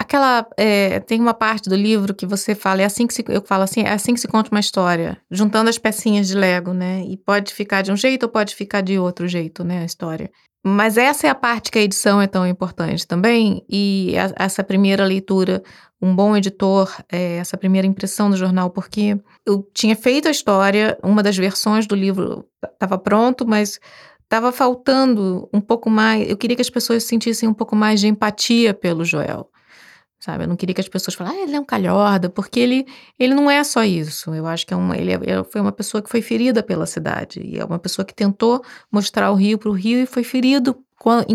Aquela. 0.03 0.45
É, 0.57 0.99
tem 0.99 1.19
uma 1.21 1.33
parte 1.33 1.69
do 1.69 1.75
livro 1.75 2.13
que 2.13 2.25
você 2.25 2.53
fala, 2.53 2.81
é 2.81 2.85
assim 2.85 3.07
que 3.07 3.13
se, 3.13 3.23
eu 3.29 3.41
falo 3.41 3.63
assim, 3.63 3.81
é 3.81 3.93
assim 3.93 4.13
que 4.13 4.19
se 4.19 4.27
conta 4.27 4.51
uma 4.51 4.59
história, 4.59 5.17
juntando 5.31 5.69
as 5.69 5.77
pecinhas 5.77 6.27
de 6.27 6.35
Lego, 6.35 6.73
né? 6.73 7.03
E 7.07 7.15
pode 7.15 7.53
ficar 7.53 7.81
de 7.81 7.91
um 7.91 7.95
jeito 7.95 8.23
ou 8.23 8.29
pode 8.29 8.53
ficar 8.53 8.81
de 8.81 8.99
outro 8.99 9.27
jeito, 9.29 9.63
né? 9.63 9.79
A 9.81 9.85
história. 9.85 10.29
Mas 10.65 10.97
essa 10.97 11.27
é 11.27 11.29
a 11.29 11.35
parte 11.35 11.71
que 11.71 11.79
a 11.79 11.81
edição 11.81 12.21
é 12.21 12.27
tão 12.27 12.45
importante 12.45 13.07
também, 13.07 13.65
e 13.69 14.13
a, 14.17 14.43
essa 14.43 14.61
primeira 14.61 15.05
leitura, 15.05 15.63
um 16.01 16.13
bom 16.13 16.35
editor, 16.35 16.93
é, 17.09 17.37
essa 17.37 17.57
primeira 17.57 17.87
impressão 17.87 18.29
do 18.29 18.35
jornal, 18.35 18.69
porque 18.69 19.17
eu 19.45 19.65
tinha 19.73 19.95
feito 19.95 20.27
a 20.27 20.31
história, 20.31 20.97
uma 21.01 21.23
das 21.23 21.37
versões 21.37 21.87
do 21.87 21.95
livro 21.95 22.45
estava 22.73 22.97
pronto, 22.97 23.47
mas 23.47 23.79
estava 24.21 24.51
faltando 24.51 25.49
um 25.53 25.61
pouco 25.61 25.89
mais. 25.89 26.29
Eu 26.29 26.35
queria 26.35 26.55
que 26.57 26.61
as 26.61 26.69
pessoas 26.69 27.05
sentissem 27.05 27.47
um 27.47 27.53
pouco 27.53 27.73
mais 27.75 28.01
de 28.01 28.07
empatia 28.07 28.73
pelo 28.73 29.05
Joel 29.05 29.49
sabe? 30.23 30.45
Eu 30.45 30.47
não 30.47 30.55
queria 30.55 30.73
que 30.73 30.79
as 30.79 30.87
pessoas 30.87 31.15
falassem, 31.15 31.41
ah, 31.41 31.43
ele 31.43 31.55
é 31.55 31.59
um 31.59 31.65
calhorda, 31.65 32.29
porque 32.29 32.57
ele, 32.57 32.87
ele 33.19 33.33
não 33.35 33.51
é 33.51 33.61
só 33.61 33.83
isso. 33.83 34.33
Eu 34.33 34.47
acho 34.47 34.65
que 34.65 34.73
é 34.73 34.77
uma, 34.77 34.95
ele, 34.95 35.11
é, 35.11 35.43
foi 35.43 35.59
uma 35.59 35.71
pessoa 35.71 36.01
que 36.01 36.09
foi 36.09 36.21
ferida 36.21 36.63
pela 36.63 36.85
cidade, 36.85 37.41
e 37.43 37.59
é 37.59 37.65
uma 37.65 37.77
pessoa 37.77 38.05
que 38.05 38.13
tentou 38.13 38.63
mostrar 38.89 39.31
o 39.31 39.35
Rio 39.35 39.57
para 39.57 39.69
o 39.69 39.73
Rio 39.73 39.99
e 39.99 40.05
foi 40.05 40.23
ferido 40.23 40.77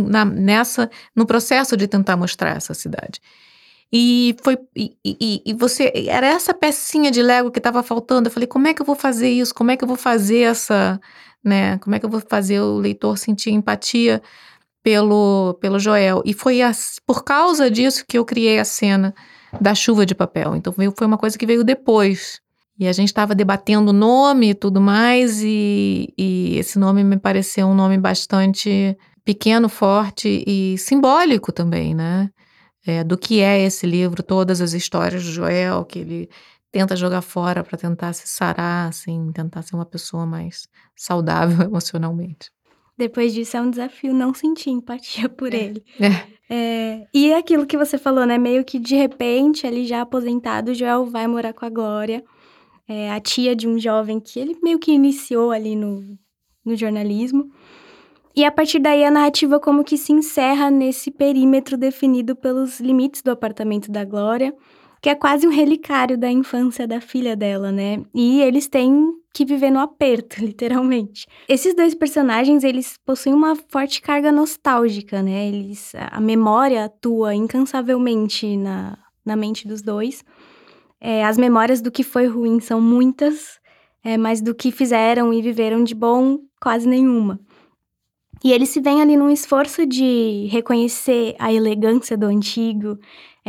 na, 0.09 0.25
nessa, 0.25 0.91
no 1.15 1.27
processo 1.27 1.77
de 1.77 1.87
tentar 1.87 2.17
mostrar 2.17 2.57
essa 2.57 2.73
cidade. 2.73 3.21
E 3.93 4.35
foi 4.43 4.59
e, 4.75 4.97
e, 5.05 5.43
e 5.45 5.55
você 5.55 5.93
era 6.09 6.27
essa 6.27 6.55
pecinha 6.55 7.11
de 7.11 7.23
Lego 7.23 7.51
que 7.51 7.59
estava 7.59 7.83
faltando. 7.83 8.29
Eu 8.29 8.33
falei, 8.33 8.47
como 8.47 8.69
é 8.69 8.75
que 8.75 8.81
eu 8.81 8.87
vou 8.87 8.97
fazer 8.97 9.31
isso? 9.31 9.55
Como 9.55 9.71
é 9.71 9.77
que 9.77 9.85
eu 9.85 9.89
vou 9.89 9.97
fazer 9.97 10.41
essa, 10.41 10.99
né? 11.45 11.77
Como 11.79 11.95
é 11.95 11.99
que 11.99 12.07
eu 12.07 12.11
vou 12.11 12.21
fazer 12.21 12.61
o 12.61 12.79
leitor 12.79 13.19
sentir 13.19 13.51
empatia 13.51 14.23
pelo, 14.83 15.55
pelo 15.61 15.79
Joel. 15.79 16.23
E 16.25 16.33
foi 16.33 16.61
por 17.07 17.25
causa 17.25 17.71
disso 17.71 18.05
que 18.09 18.19
eu 18.19 18.25
criei 18.25 18.59
a 18.59 18.65
cena 18.65 19.15
da 19.61 19.75
chuva 19.75 20.05
de 20.05 20.15
papel. 20.15 20.57
Então 20.57 20.73
veio, 20.77 20.93
foi 20.97 21.07
uma 21.07 21.19
coisa 21.19 21.39
que 21.39 21.47
veio 21.47 21.65
depois. 21.65 22.41
E 22.79 22.87
a 22.87 22.93
gente 22.93 23.09
estava 23.09 23.35
debatendo 23.35 23.91
o 23.91 23.93
nome 23.93 24.51
e 24.51 24.55
tudo 24.55 24.81
mais, 24.81 25.43
e, 25.43 26.15
e 26.17 26.57
esse 26.59 26.79
nome 26.79 27.03
me 27.03 27.19
pareceu 27.19 27.67
um 27.67 27.75
nome 27.75 27.99
bastante 27.99 28.97
pequeno, 29.25 29.69
forte 29.69 30.45
e 30.47 30.79
simbólico 30.79 31.51
também, 31.51 31.93
né? 31.93 32.31
É, 32.87 33.03
do 33.03 33.19
que 33.19 33.41
é 33.41 33.61
esse 33.61 33.85
livro, 33.85 34.23
todas 34.23 34.61
as 34.61 34.73
histórias 34.73 35.25
do 35.25 35.31
Joel, 35.33 35.85
que 35.85 35.99
ele 35.99 36.31
tenta 36.71 36.95
jogar 36.95 37.21
fora 37.21 37.65
para 37.65 37.77
tentar 37.77 38.13
se 38.13 38.29
sarar, 38.29 38.89
assim, 38.89 39.33
tentar 39.33 39.63
ser 39.63 39.75
uma 39.75 39.85
pessoa 39.85 40.25
mais 40.25 40.69
saudável 40.97 41.67
emocionalmente. 41.67 42.49
Depois 42.99 43.33
disso 43.33 43.57
é 43.57 43.61
um 43.61 43.71
desafio 43.71 44.13
não 44.13 44.35
sentir 44.35 44.71
empatia 44.71 45.29
por 45.31 45.55
é. 45.55 45.57
ele. 45.57 45.85
É. 46.01 46.39
É, 46.51 47.07
e 47.13 47.33
aquilo 47.35 47.67
que 47.67 47.77
você 47.77 47.99
falou, 47.99 48.25
né? 48.25 48.39
Meio 48.39 48.65
que 48.65 48.79
de 48.79 48.97
repente, 48.97 49.67
ali 49.67 49.87
já 49.87 50.01
aposentado, 50.01 50.75
Joel 50.75 51.05
vai 51.05 51.27
morar 51.27 51.53
com 51.53 51.65
a 51.65 51.69
Glória, 51.69 52.25
é, 52.89 53.11
a 53.11 53.21
tia 53.21 53.55
de 53.55 53.69
um 53.69 53.79
jovem 53.79 54.19
que 54.19 54.41
ele 54.41 54.57
meio 54.63 54.79
que 54.79 54.91
iniciou 54.91 55.51
ali 55.51 55.77
no, 55.77 56.19
no 56.65 56.75
jornalismo. 56.75 57.51
E 58.35 58.45
a 58.45 58.51
partir 58.51 58.79
daí 58.79 59.05
a 59.05 59.11
narrativa 59.11 59.61
como 59.61 59.85
que 59.85 59.99
se 59.99 60.13
encerra 60.13 60.71
nesse 60.71 61.11
perímetro 61.11 61.77
definido 61.77 62.35
pelos 62.35 62.81
limites 62.81 63.21
do 63.21 63.31
apartamento 63.31 63.91
da 63.91 64.05
Glória, 64.05 64.55
que 65.01 65.09
é 65.09 65.15
quase 65.15 65.47
um 65.47 65.51
relicário 65.51 66.19
da 66.19 66.31
infância 66.31 66.87
da 66.87 67.01
filha 67.01 67.37
dela, 67.37 67.71
né? 67.71 68.03
E 68.15 68.41
eles 68.41 68.69
têm 68.69 69.13
que 69.33 69.45
viver 69.45 69.71
no 69.71 69.79
aperto, 69.79 70.41
literalmente. 70.45 71.27
Esses 71.49 71.75
dois 71.75 71.95
personagens, 71.95 72.65
eles 72.65 72.99
possuem 73.05 73.35
uma 73.35 73.55
forte 73.55 74.01
carga 74.03 74.33
nostálgica, 74.33 75.23
né? 75.23 75.49
Eles, 75.49 75.93
a 75.95 76.21
memória 76.21 76.85
atua 76.85 77.35
incansavelmente 77.35 78.57
na, 78.57 78.99
na 79.25 79.37
mente 79.37 79.67
dos 79.69 79.83
dois. 79.83 80.25
É, 81.01 81.25
as 81.25 81.39
memórias 81.39 81.81
do 81.81 81.93
que 81.93 82.03
foi 82.03 82.27
ruim 82.27 82.59
são 82.59 82.81
muitas, 82.81 83.61
é, 84.03 84.17
mas 84.17 84.41
do 84.41 84.55
que 84.55 84.73
fizeram 84.73 85.33
e 85.33 85.41
viveram 85.41 85.85
de 85.85 85.95
bom, 85.95 86.39
quase 86.61 86.89
nenhuma. 86.89 87.39
E 88.43 88.53
eles 88.53 88.69
se 88.69 88.81
veem 88.81 89.03
ali 89.03 89.17
num 89.17 89.31
esforço 89.31 89.85
de 89.85 90.49
reconhecer 90.51 91.35
a 91.39 91.53
elegância 91.53 92.17
do 92.17 92.27
antigo, 92.27 92.99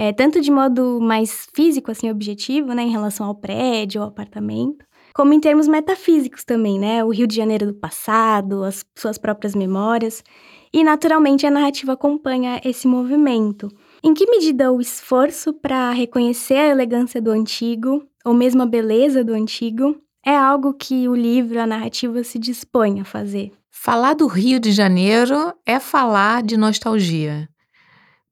é, 0.01 0.13
tanto 0.13 0.39
de 0.39 0.49
modo 0.49 0.97
mais 1.01 1.45
físico, 1.53 1.91
assim, 1.91 2.09
objetivo, 2.09 2.71
né, 2.73 2.83
em 2.83 2.89
relação 2.89 3.25
ao 3.25 3.35
prédio, 3.35 4.01
ao 4.01 4.07
apartamento, 4.07 4.85
como 5.13 5.33
em 5.33 5.41
termos 5.41 5.67
metafísicos 5.67 6.45
também, 6.45 6.79
né? 6.79 7.03
O 7.03 7.09
Rio 7.09 7.27
de 7.27 7.35
Janeiro 7.35 7.65
do 7.65 7.73
passado, 7.73 8.63
as 8.63 8.85
suas 8.97 9.17
próprias 9.17 9.53
memórias. 9.53 10.23
E, 10.71 10.85
naturalmente, 10.85 11.45
a 11.45 11.51
narrativa 11.51 11.91
acompanha 11.91 12.61
esse 12.63 12.87
movimento. 12.87 13.67
Em 14.01 14.13
que 14.13 14.25
medida 14.25 14.71
o 14.71 14.79
esforço 14.79 15.51
para 15.51 15.91
reconhecer 15.91 16.55
a 16.55 16.67
elegância 16.69 17.21
do 17.21 17.31
antigo, 17.31 18.01
ou 18.23 18.33
mesmo 18.33 18.61
a 18.61 18.65
beleza 18.65 19.21
do 19.21 19.33
antigo, 19.33 19.97
é 20.25 20.33
algo 20.33 20.73
que 20.75 21.09
o 21.09 21.15
livro, 21.15 21.59
a 21.59 21.67
narrativa 21.67 22.23
se 22.23 22.39
dispõe 22.39 23.01
a 23.01 23.03
fazer? 23.03 23.51
Falar 23.69 24.13
do 24.13 24.27
Rio 24.27 24.61
de 24.61 24.71
Janeiro 24.71 25.53
é 25.65 25.77
falar 25.77 26.41
de 26.41 26.55
nostalgia, 26.55 27.48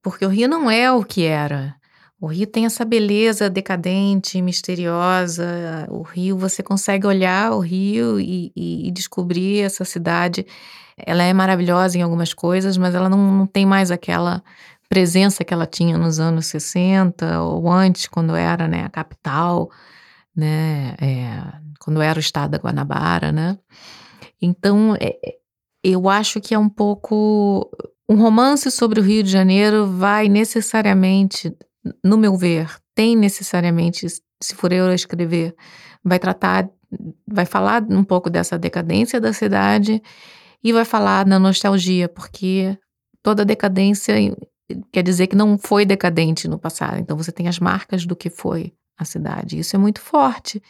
porque 0.09 0.25
o 0.25 0.29
Rio 0.29 0.47
não 0.47 0.69
é 0.71 0.91
o 0.91 1.03
que 1.03 1.25
era. 1.25 1.75
O 2.19 2.27
Rio 2.27 2.47
tem 2.47 2.65
essa 2.65 2.83
beleza 2.83 3.49
decadente, 3.49 4.41
misteriosa. 4.41 5.85
O 5.89 6.01
Rio, 6.01 6.37
você 6.37 6.63
consegue 6.63 7.05
olhar 7.05 7.51
o 7.51 7.59
Rio 7.59 8.19
e, 8.19 8.51
e, 8.55 8.91
descobrir 8.91 9.61
essa 9.61 9.85
cidade. 9.85 10.47
Ela 10.97 11.23
é 11.23 11.33
maravilhosa 11.33 11.97
em 11.97 12.01
algumas 12.01 12.33
coisas, 12.33 12.75
mas 12.77 12.95
ela 12.95 13.07
não, 13.09 13.31
não 13.31 13.45
tem 13.45 13.65
mais 13.65 13.91
aquela 13.91 14.41
presença 14.89 15.43
que 15.43 15.53
ela 15.53 15.67
tinha 15.67 15.97
nos 15.97 16.19
anos 16.19 16.47
60 16.47 17.41
ou 17.43 17.69
antes, 17.69 18.07
quando 18.07 18.35
era 18.35 18.67
né, 18.67 18.85
a 18.85 18.89
capital, 18.89 19.69
né, 20.35 20.95
é, 21.01 21.43
quando 21.79 22.01
era 22.01 22.17
o 22.17 22.21
estado 22.21 22.51
da 22.51 22.57
Guanabara, 22.57 23.31
né? 23.31 23.57
Então, 24.41 24.95
é, 24.99 25.17
é, 25.23 25.37
eu 25.83 26.09
acho 26.09 26.39
que 26.41 26.53
é 26.53 26.59
um 26.59 26.69
pouco. 26.69 27.69
Um 28.09 28.15
romance 28.15 28.71
sobre 28.71 28.99
o 28.99 29.03
Rio 29.03 29.21
de 29.21 29.29
Janeiro 29.29 29.85
vai 29.85 30.29
necessariamente, 30.29 31.53
no 32.03 32.17
meu 32.17 32.37
ver, 32.37 32.73
tem 32.95 33.17
necessariamente, 33.17 34.07
se 34.07 34.55
for 34.55 34.71
eu 34.71 34.85
a 34.85 34.95
escrever, 34.95 35.53
vai 36.03 36.17
tratar, 36.17 36.69
vai 37.27 37.45
falar 37.45 37.83
um 37.89 38.03
pouco 38.03 38.29
dessa 38.29 38.57
decadência 38.57 39.19
da 39.19 39.33
cidade 39.33 40.01
e 40.63 40.71
vai 40.71 40.85
falar 40.85 41.25
da 41.25 41.37
nostalgia, 41.37 42.07
porque 42.07 42.77
toda 43.21 43.43
decadência 43.43 44.15
quer 44.91 45.03
dizer 45.03 45.27
que 45.27 45.35
não 45.35 45.57
foi 45.57 45.85
decadente 45.85 46.47
no 46.47 46.57
passado. 46.57 46.99
Então 46.99 47.17
você 47.17 47.31
tem 47.31 47.49
as 47.49 47.59
marcas 47.59 48.05
do 48.05 48.15
que 48.15 48.29
foi 48.29 48.73
a 48.97 49.03
cidade. 49.03 49.59
Isso 49.59 49.75
é 49.75 49.79
muito 49.79 49.99
forte 49.99 50.61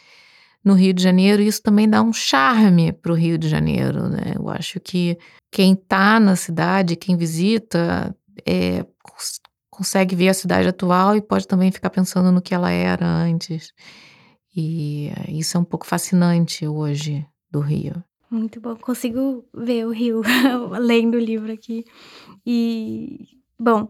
no 0.68 0.74
Rio 0.74 0.92
de 0.92 1.02
Janeiro, 1.02 1.40
isso 1.40 1.62
também 1.62 1.88
dá 1.88 2.02
um 2.02 2.12
charme 2.12 2.92
para 2.92 3.10
o 3.10 3.14
Rio 3.14 3.38
de 3.38 3.48
Janeiro, 3.48 4.06
né? 4.06 4.34
Eu 4.36 4.50
acho 4.50 4.78
que 4.78 5.16
quem 5.50 5.72
está 5.72 6.20
na 6.20 6.36
cidade, 6.36 6.94
quem 6.94 7.16
visita, 7.16 8.14
é, 8.46 8.84
consegue 9.70 10.14
ver 10.14 10.28
a 10.28 10.34
cidade 10.34 10.68
atual 10.68 11.16
e 11.16 11.22
pode 11.22 11.48
também 11.48 11.72
ficar 11.72 11.88
pensando 11.88 12.30
no 12.30 12.42
que 12.42 12.54
ela 12.54 12.70
era 12.70 13.06
antes. 13.06 13.72
E 14.54 15.10
isso 15.28 15.56
é 15.56 15.60
um 15.60 15.64
pouco 15.64 15.86
fascinante 15.86 16.66
hoje 16.66 17.26
do 17.50 17.60
Rio. 17.60 18.04
Muito 18.30 18.60
bom, 18.60 18.76
consigo 18.76 19.46
ver 19.54 19.86
o 19.86 19.90
Rio 19.90 20.20
lendo 20.78 21.14
o 21.14 21.20
livro 21.20 21.50
aqui. 21.50 21.82
E, 22.44 23.26
bom, 23.58 23.88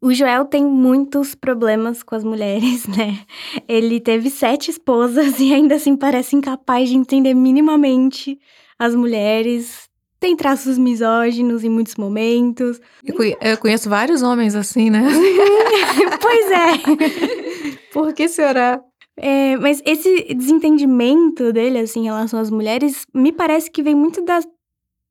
o 0.00 0.14
Joel 0.14 0.46
tem 0.46 0.64
muitos 0.64 1.34
problemas 1.34 2.02
com 2.02 2.14
as 2.14 2.24
mulheres, 2.24 2.86
né? 2.88 3.20
Ele 3.68 4.00
teve 4.00 4.30
sete 4.30 4.70
esposas 4.70 5.38
e 5.38 5.52
ainda 5.52 5.74
assim 5.74 5.96
parece 5.96 6.34
incapaz 6.36 6.88
de 6.88 6.96
entender 6.96 7.34
minimamente 7.34 8.38
as 8.78 8.94
mulheres. 8.94 9.88
Tem 10.18 10.36
traços 10.36 10.76
misóginos 10.76 11.64
em 11.64 11.68
muitos 11.68 11.96
momentos. 11.96 12.80
Eu 13.04 13.58
conheço 13.58 13.88
vários 13.88 14.22
homens 14.22 14.54
assim, 14.54 14.90
né? 14.90 15.02
pois 16.20 16.50
é. 16.50 17.78
Por 17.92 18.12
que 18.12 18.28
será? 18.28 18.80
É, 19.16 19.56
mas 19.56 19.82
esse 19.84 20.34
desentendimento 20.34 21.52
dele, 21.52 21.78
assim, 21.78 22.00
em 22.00 22.04
relação 22.04 22.38
às 22.40 22.50
mulheres, 22.50 23.06
me 23.14 23.32
parece 23.32 23.70
que 23.70 23.82
vem 23.82 23.94
muito 23.94 24.22
da 24.22 24.40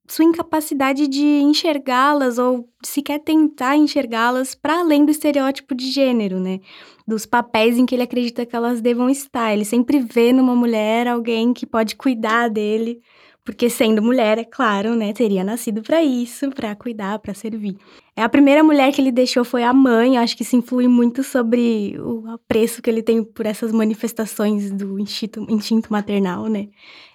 sua 0.09 0.25
incapacidade 0.25 1.07
de 1.07 1.23
enxergá-las 1.23 2.39
ou 2.39 2.67
sequer 2.83 3.19
tentar 3.19 3.77
enxergá-las 3.77 4.55
para 4.55 4.79
além 4.79 5.05
do 5.05 5.11
estereótipo 5.11 5.75
de 5.75 5.91
gênero, 5.91 6.39
né? 6.39 6.59
Dos 7.07 7.27
papéis 7.27 7.77
em 7.77 7.85
que 7.85 7.93
ele 7.93 8.01
acredita 8.01 8.43
que 8.43 8.55
elas 8.55 8.81
devam 8.81 9.07
estar. 9.07 9.53
Ele 9.53 9.63
sempre 9.63 9.99
vê 9.99 10.33
numa 10.33 10.55
mulher 10.55 11.07
alguém 11.07 11.53
que 11.53 11.63
pode 11.63 11.95
cuidar 11.95 12.49
dele, 12.49 12.99
porque 13.43 13.69
sendo 13.69 14.01
mulher, 14.01 14.37
é 14.37 14.43
claro, 14.43 14.95
né, 14.95 15.11
teria 15.13 15.43
nascido 15.43 15.81
para 15.81 16.03
isso, 16.03 16.49
para 16.51 16.75
cuidar, 16.75 17.19
para 17.19 17.33
servir. 17.33 17.77
É 18.15 18.21
a 18.21 18.29
primeira 18.29 18.63
mulher 18.63 18.91
que 18.93 19.01
ele 19.01 19.11
deixou 19.11 19.43
foi 19.43 19.63
a 19.63 19.73
mãe, 19.73 20.17
acho 20.17 20.37
que 20.37 20.43
isso 20.43 20.55
influi 20.55 20.87
muito 20.87 21.23
sobre 21.23 21.99
o 21.99 22.27
apreço 22.27 22.81
que 22.81 22.89
ele 22.89 23.01
tem 23.01 23.23
por 23.23 23.45
essas 23.45 23.71
manifestações 23.71 24.71
do 24.71 24.99
instinto, 24.99 25.45
instinto 25.49 25.91
maternal, 25.91 26.47
né? 26.47 26.67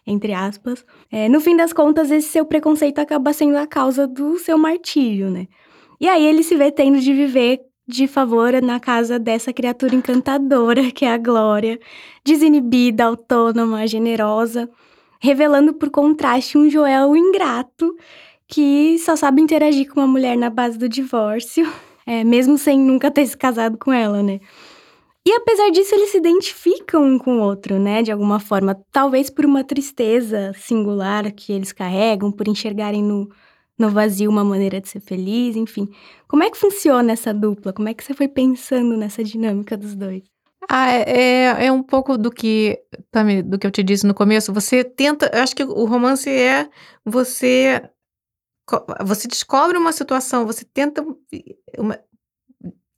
entre 0.07 0.33
aspas. 0.33 0.85
É, 1.11 1.29
no 1.29 1.41
fim 1.41 1.57
das 1.57 1.73
contas, 1.73 2.11
esse 2.11 2.29
seu 2.29 2.45
preconceito 2.45 2.99
acaba 2.99 3.33
sendo 3.33 3.57
a 3.57 3.67
causa 3.67 4.07
do 4.07 4.39
seu 4.39 4.59
martírio, 4.59 5.31
né? 5.31 5.47
E 6.01 6.09
aí 6.09 6.25
ele 6.25 6.43
se 6.43 6.57
vê 6.57 6.71
tendo 6.71 7.01
de 7.01 7.13
viver 7.13 7.61
de 7.87 8.07
favor 8.07 8.61
na 8.63 8.81
casa 8.81 9.19
dessa 9.19 9.53
criatura 9.53 9.95
encantadora 9.95 10.91
que 10.91 11.05
é 11.05 11.13
a 11.13 11.19
Glória, 11.19 11.79
desinibida, 12.25 13.05
autônoma, 13.05 13.87
generosa, 13.87 14.69
revelando 15.21 15.75
por 15.75 15.91
contraste 15.91 16.59
um 16.59 16.69
Joel 16.69 17.17
ingrato 17.17 17.97
que 18.47 18.99
só 18.99 19.17
sabe 19.17 19.41
interagir 19.41 19.93
com 19.93 20.01
uma 20.01 20.07
mulher 20.07 20.37
na 20.37 20.51
base 20.51 20.79
do 20.79 20.89
divórcio, 20.89 21.67
é, 22.07 22.23
mesmo 22.25 22.59
sem 22.59 22.79
nunca 22.79 23.11
ter 23.11 23.27
se 23.27 23.37
casado 23.37 23.79
com 23.79 23.93
ela, 23.93 24.23
né? 24.23 24.41
E 25.27 25.33
apesar 25.33 25.71
disso, 25.71 25.95
eles 25.95 26.11
se 26.11 26.19
identificam 26.19 27.03
um 27.03 27.19
com 27.19 27.39
o 27.39 27.43
outro, 27.43 27.79
né? 27.79 28.03
De 28.03 28.13
alguma 28.13 28.39
forma. 28.39 28.75
Talvez 28.93 29.31
por 29.31 29.47
uma 29.47 29.65
tristeza 29.65 30.53
singular 30.55 31.33
que 31.33 31.51
eles 31.51 31.73
carregam, 31.73 32.31
por 32.31 32.47
enxergarem 32.47 33.03
no, 33.03 33.31
no 33.79 33.89
vazio 33.91 34.31
uma 34.31 34.45
maneira 34.45 34.81
de 34.81 34.89
ser 34.89 35.01
feliz, 35.01 35.57
enfim. 35.57 35.89
Como 36.29 36.43
é 36.43 36.51
que 36.51 36.59
funciona 36.59 37.13
essa 37.13 37.33
dupla? 37.33 37.73
Como 37.73 37.89
é 37.89 37.95
que 37.95 38.05
você 38.05 38.13
foi 38.13 38.29
pensando 38.29 38.97
nessa 38.99 39.25
dinâmica 39.25 39.77
dos 39.79 39.95
dois? 39.97 40.34
Ah, 40.69 40.91
é, 40.93 41.05
é, 41.07 41.67
é 41.67 41.73
um 41.73 41.83
pouco 41.83 42.17
do 42.17 42.31
que, 42.31 42.79
do 43.45 43.59
que 43.59 43.67
eu 43.67 43.71
te 43.71 43.83
disse 43.83 44.07
no 44.07 44.15
começo. 44.15 44.53
Você 44.53 44.83
tenta. 44.85 45.31
Acho 45.43 45.55
que 45.55 45.65
o 45.65 45.85
romance 45.85 46.29
é 46.31 46.69
você. 47.05 47.83
Você 49.05 49.29
descobre 49.29 49.77
uma 49.77 49.93
situação, 49.93 50.47
você 50.47 50.65
tenta 50.65 51.05
uma, 51.79 51.99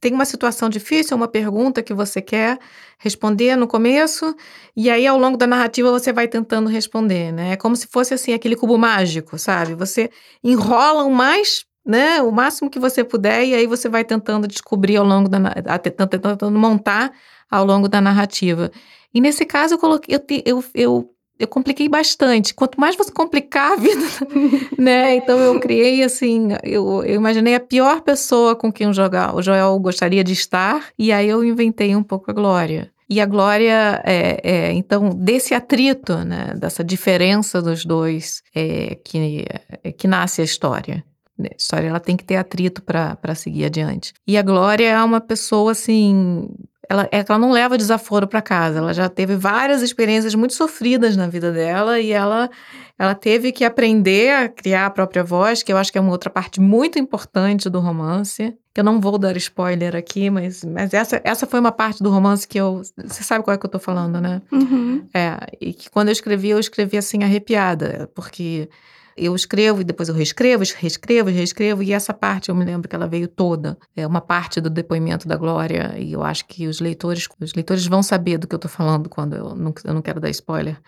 tem 0.00 0.12
uma 0.12 0.24
situação 0.24 0.68
difícil, 0.68 1.16
uma 1.16 1.26
pergunta 1.29 1.83
que 1.83 1.92
você 1.92 2.22
quer 2.22 2.59
responder 2.98 3.57
no 3.57 3.66
começo, 3.66 4.35
e 4.76 4.88
aí 4.90 5.07
ao 5.07 5.18
longo 5.18 5.37
da 5.37 5.46
narrativa 5.46 5.90
você 5.90 6.12
vai 6.12 6.29
tentando 6.29 6.68
responder, 6.68 7.33
né? 7.33 7.52
É 7.52 7.57
como 7.57 7.74
se 7.74 7.88
fosse 7.88 8.14
assim 8.14 8.33
aquele 8.33 8.55
cubo 8.57 8.79
mágico, 8.79 9.38
sabe? 9.38 9.74
Você 9.74 10.09
enrola 10.44 11.02
o 11.05 11.11
mais, 11.11 11.64
né, 11.85 12.22
o 12.22 12.31
máximo 12.31 12.70
que 12.70 12.79
você 12.79 13.02
puder 13.02 13.44
e 13.44 13.55
aí 13.55 13.66
você 13.66 13.88
vai 13.88 14.05
tentando 14.05 14.46
descobrir 14.46 14.96
ao 14.96 15.05
longo 15.05 15.29
da 15.29 15.40
tentando 15.79 16.50
montar 16.59 17.12
ao 17.50 17.64
longo 17.64 17.88
da 17.88 18.00
narrativa. 18.00 18.70
E 19.12 19.20
nesse 19.20 19.44
caso 19.44 19.74
eu 19.74 19.78
coloquei 19.78 20.14
eu, 20.14 20.20
eu, 20.44 20.64
eu 20.74 21.16
eu 21.38 21.46
compliquei 21.46 21.88
bastante. 21.88 22.54
Quanto 22.54 22.80
mais 22.80 22.96
você 22.96 23.12
complicar 23.12 23.72
a 23.72 23.76
vida, 23.76 24.06
né? 24.78 25.16
Então 25.16 25.38
eu 25.38 25.61
criei 25.61 26.02
assim, 26.02 26.48
eu, 26.62 27.04
eu 27.04 27.14
imaginei 27.14 27.54
a 27.54 27.61
pior 27.61 28.00
pessoa 28.00 28.56
com 28.56 28.72
quem 28.72 28.88
o 28.88 28.92
Joel, 28.92 29.78
gostaria 29.78 30.24
de 30.24 30.32
estar, 30.32 30.88
e 30.98 31.12
aí 31.12 31.28
eu 31.28 31.44
inventei 31.44 31.94
um 31.94 32.02
pouco 32.02 32.30
a 32.30 32.35
Glória. 32.35 32.90
E 33.09 33.20
a 33.20 33.26
Glória, 33.26 34.02
é, 34.04 34.40
é, 34.42 34.72
então, 34.72 35.11
desse 35.11 35.54
atrito, 35.54 36.16
né, 36.24 36.54
dessa 36.59 36.82
diferença 36.82 37.62
dos 37.62 37.85
dois, 37.85 38.42
é, 38.54 38.96
que, 39.04 39.44
é, 39.85 39.92
que 39.92 40.09
nasce 40.09 40.40
a 40.40 40.44
história. 40.44 41.04
A 41.38 41.54
história 41.56 41.88
ela 41.88 42.00
tem 42.00 42.16
que 42.16 42.24
ter 42.24 42.37
atrito 42.37 42.82
para 42.82 43.35
seguir 43.35 43.66
adiante. 43.66 44.12
E 44.26 44.37
a 44.37 44.42
Glória 44.42 44.88
é 44.88 45.04
uma 45.04 45.20
pessoa 45.20 45.72
assim 45.72 46.48
ela, 46.88 47.09
é 47.12 47.25
ela 47.27 47.38
não 47.38 47.51
leva 47.51 47.77
desaforo 47.77 48.27
para 48.27 48.42
casa. 48.42 48.79
Ela 48.79 48.94
já 48.94 49.09
teve 49.09 49.37
várias 49.37 49.83
experiências 49.83 50.35
muito 50.35 50.55
sofridas 50.55 51.16
na 51.16 51.27
vida 51.27 51.53
dela 51.53 52.01
e 52.01 52.12
ela, 52.12 52.51
ela 52.99 53.14
teve 53.14 53.53
que 53.53 53.64
aprender 53.64 54.35
a 54.35 54.49
criar 54.49 54.87
a 54.87 54.90
própria 54.90 55.25
voz, 55.25 55.62
que 55.62 55.72
eu 55.72 55.77
acho 55.77 55.90
que 55.90 55.99
é 55.99 56.01
uma 56.01 56.12
outra 56.12 56.31
parte 56.31 56.61
muito 56.61 56.99
importante 56.99 57.68
do 57.68 57.81
romance. 57.81 58.57
Que 58.72 58.81
eu 58.81 58.85
não 58.85 59.01
vou 59.01 59.16
dar 59.16 59.37
spoiler 59.38 59.96
aqui, 59.96 60.29
mas, 60.29 60.62
mas 60.62 60.92
essa, 60.92 61.20
essa 61.25 61.46
foi 61.46 61.61
uma 61.61 61.72
parte 61.72 62.03
do 62.03 62.11
romance 62.11 62.46
que 62.46 62.59
eu. 62.59 62.83
Você 63.05 63.25
sabe 63.25 63.42
qual 63.42 63.55
é 63.55 63.59
que 63.59 63.64
eu 63.64 63.70
tô 63.70 63.79
falando, 63.79 64.20
né? 64.20 64.42
Uhum. 64.53 65.07
É, 65.14 65.38
e 65.59 65.72
que 65.72 65.90
quando 65.90 66.09
eu 66.09 66.12
escrevi, 66.12 66.51
eu 66.51 66.59
escrevi 66.59 66.99
assim 66.99 67.25
arrepiada, 67.25 68.11
porque 68.14 68.68
eu 69.16 69.35
escrevo 69.35 69.81
e 69.81 69.85
depois 69.85 70.09
eu 70.09 70.14
reescrevo, 70.14 70.62
reescrevo, 70.76 71.31
reescrevo, 71.31 71.83
e 71.83 71.92
essa 71.92 72.12
parte 72.12 72.50
eu 72.50 72.55
me 72.55 72.64
lembro 72.64 72.88
que 72.88 72.94
ela 72.94 73.07
veio 73.07 73.26
toda. 73.26 73.79
É 73.96 74.07
uma 74.07 74.20
parte 74.20 74.61
do 74.61 74.68
depoimento 74.68 75.26
da 75.26 75.37
Glória, 75.37 75.94
e 75.96 76.12
eu 76.12 76.22
acho 76.22 76.46
que 76.46 76.66
os 76.66 76.81
leitores, 76.81 77.26
os 77.40 77.55
leitores 77.55 77.87
vão 77.87 78.02
saber 78.02 78.38
do 78.38 78.46
que 78.46 78.55
eu 78.55 78.59
estou 78.59 78.70
falando 78.70 79.09
quando 79.09 79.35
eu 79.35 79.55
não, 79.55 79.72
eu 79.85 79.94
não 79.94 80.02
quero 80.02 80.20
dar 80.20 80.29
spoiler. 80.31 80.79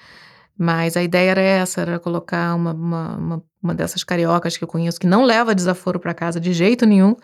Mas 0.57 0.97
a 0.97 1.03
ideia 1.03 1.31
era 1.31 1.41
essa, 1.41 1.81
era 1.81 1.99
colocar 1.99 2.55
uma, 2.55 2.73
uma, 2.73 3.17
uma, 3.17 3.43
uma 3.62 3.75
dessas 3.75 4.03
cariocas 4.03 4.57
que 4.57 4.64
eu 4.64 4.69
conheço, 4.69 4.99
que 4.99 5.07
não 5.07 5.25
leva 5.25 5.55
desaforo 5.55 6.01
para 6.01 6.12
casa 6.12 6.41
de 6.41 6.53
jeito 6.53 6.85
nenhum, 6.85 7.17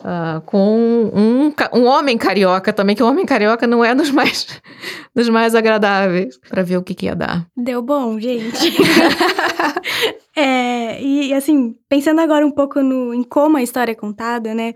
Uh, 0.00 0.40
com 0.42 1.10
um, 1.12 1.52
um 1.76 1.84
homem 1.84 2.16
carioca 2.16 2.72
também, 2.72 2.94
que 2.94 3.02
o 3.02 3.08
homem 3.08 3.26
carioca 3.26 3.66
não 3.66 3.84
é 3.84 3.96
dos 3.96 4.12
mais, 4.12 4.46
dos 5.12 5.28
mais 5.28 5.56
agradáveis, 5.56 6.38
para 6.48 6.62
ver 6.62 6.76
o 6.76 6.84
que, 6.84 6.94
que 6.94 7.06
ia 7.06 7.16
dar. 7.16 7.44
Deu 7.56 7.82
bom, 7.82 8.16
gente. 8.20 8.76
é, 10.38 11.02
e 11.02 11.34
assim, 11.34 11.76
pensando 11.88 12.20
agora 12.20 12.46
um 12.46 12.50
pouco 12.50 12.82
no, 12.82 13.12
em 13.14 13.22
como 13.22 13.56
a 13.56 13.62
história 13.62 13.92
é 13.92 13.94
contada, 13.94 14.54
né? 14.54 14.74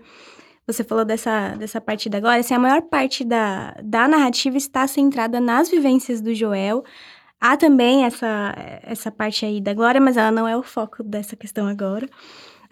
você 0.65 0.83
falou 0.83 1.03
dessa, 1.03 1.55
dessa 1.55 1.81
parte 1.81 2.09
da 2.09 2.19
Glória, 2.19 2.39
assim, 2.39 2.53
a 2.53 2.59
maior 2.59 2.81
parte 2.83 3.23
da, 3.23 3.75
da 3.83 4.07
narrativa 4.07 4.57
está 4.57 4.87
centrada 4.87 5.39
nas 5.39 5.69
vivências 5.69 6.21
do 6.21 6.33
Joel. 6.33 6.83
Há 7.39 7.57
também 7.57 8.05
essa, 8.05 8.53
essa 8.83 9.11
parte 9.11 9.45
aí 9.45 9.59
da 9.59 9.73
Glória, 9.73 9.99
mas 9.99 10.15
ela 10.15 10.31
não 10.31 10.47
é 10.47 10.55
o 10.55 10.63
foco 10.63 11.03
dessa 11.03 11.35
questão 11.35 11.67
agora. 11.67 12.07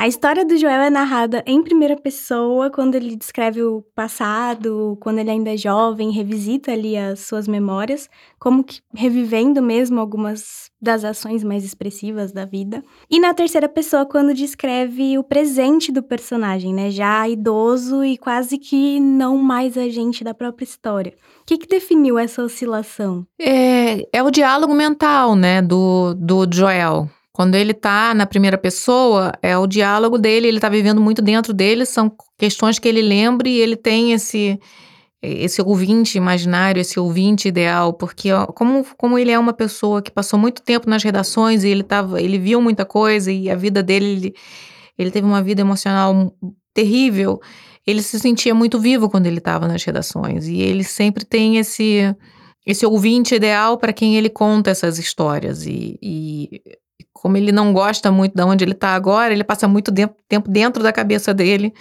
A 0.01 0.07
história 0.07 0.43
do 0.43 0.57
Joel 0.57 0.81
é 0.81 0.89
narrada 0.89 1.43
em 1.45 1.61
primeira 1.61 1.95
pessoa, 1.95 2.71
quando 2.71 2.95
ele 2.95 3.15
descreve 3.15 3.61
o 3.61 3.83
passado, 3.93 4.97
quando 4.99 5.19
ele 5.19 5.29
ainda 5.29 5.53
é 5.53 5.57
jovem, 5.57 6.09
revisita 6.09 6.71
ali 6.71 6.97
as 6.97 7.19
suas 7.19 7.47
memórias, 7.47 8.09
como 8.39 8.63
que 8.63 8.79
revivendo 8.95 9.61
mesmo 9.61 9.99
algumas 9.99 10.71
das 10.81 11.05
ações 11.05 11.43
mais 11.43 11.63
expressivas 11.63 12.31
da 12.31 12.45
vida. 12.45 12.83
E 13.11 13.19
na 13.19 13.31
terceira 13.31 13.69
pessoa, 13.69 14.03
quando 14.03 14.33
descreve 14.33 15.19
o 15.19 15.23
presente 15.23 15.91
do 15.91 16.01
personagem, 16.01 16.73
né? 16.73 16.89
Já 16.89 17.29
idoso 17.29 18.03
e 18.03 18.17
quase 18.17 18.57
que 18.57 18.99
não 18.99 19.37
mais 19.37 19.77
agente 19.77 20.23
da 20.23 20.33
própria 20.33 20.65
história. 20.65 21.13
O 21.43 21.45
que, 21.45 21.59
que 21.59 21.67
definiu 21.67 22.17
essa 22.17 22.41
oscilação? 22.41 23.23
É, 23.39 24.07
é 24.11 24.23
o 24.23 24.31
diálogo 24.31 24.73
mental, 24.73 25.35
né, 25.35 25.61
do, 25.61 26.15
do 26.15 26.47
Joel 26.51 27.07
quando 27.33 27.55
ele 27.55 27.73
tá 27.73 28.13
na 28.13 28.25
primeira 28.25 28.57
pessoa, 28.57 29.31
é 29.41 29.57
o 29.57 29.65
diálogo 29.65 30.17
dele, 30.17 30.47
ele 30.47 30.59
tá 30.59 30.69
vivendo 30.69 30.99
muito 30.99 31.21
dentro 31.21 31.53
dele, 31.53 31.85
são 31.85 32.11
questões 32.37 32.77
que 32.77 32.87
ele 32.87 33.01
lembra 33.01 33.47
e 33.47 33.57
ele 33.59 33.75
tem 33.75 34.13
esse 34.13 34.59
esse 35.23 35.61
ouvinte 35.61 36.17
imaginário, 36.17 36.81
esse 36.81 36.99
ouvinte 36.99 37.47
ideal, 37.47 37.93
porque 37.93 38.31
ó, 38.31 38.47
como, 38.47 38.83
como 38.97 39.19
ele 39.19 39.29
é 39.29 39.37
uma 39.37 39.53
pessoa 39.53 40.01
que 40.01 40.09
passou 40.09 40.39
muito 40.39 40.63
tempo 40.63 40.89
nas 40.89 41.03
redações 41.03 41.63
e 41.63 41.69
ele 41.69 41.83
tava, 41.83 42.19
ele 42.19 42.39
viu 42.39 42.59
muita 42.59 42.85
coisa 42.85 43.31
e 43.31 43.47
a 43.47 43.55
vida 43.55 43.83
dele, 43.83 44.05
ele, 44.05 44.35
ele 44.97 45.11
teve 45.11 45.27
uma 45.27 45.43
vida 45.43 45.61
emocional 45.61 46.35
terrível, 46.73 47.39
ele 47.85 48.01
se 48.01 48.19
sentia 48.19 48.55
muito 48.55 48.79
vivo 48.79 49.09
quando 49.11 49.27
ele 49.27 49.37
estava 49.37 49.67
nas 49.67 49.83
redações. 49.83 50.47
E 50.47 50.59
ele 50.59 50.83
sempre 50.83 51.23
tem 51.23 51.57
esse 51.57 52.15
esse 52.65 52.85
ouvinte 52.85 53.33
ideal 53.35 53.77
para 53.77 53.91
quem 53.91 54.15
ele 54.15 54.29
conta 54.29 54.69
essas 54.69 54.99
histórias. 54.99 55.65
E, 55.65 55.97
e 56.01 56.61
como 57.21 57.37
ele 57.37 57.51
não 57.51 57.71
gosta 57.71 58.11
muito 58.11 58.33
de 58.35 58.41
onde 58.41 58.63
ele 58.63 58.71
está 58.71 58.95
agora, 58.95 59.31
ele 59.31 59.43
passa 59.43 59.67
muito 59.67 59.93
tempo 60.27 60.49
dentro 60.49 60.81
da 60.81 60.91
cabeça 60.91 61.31
dele. 61.31 61.71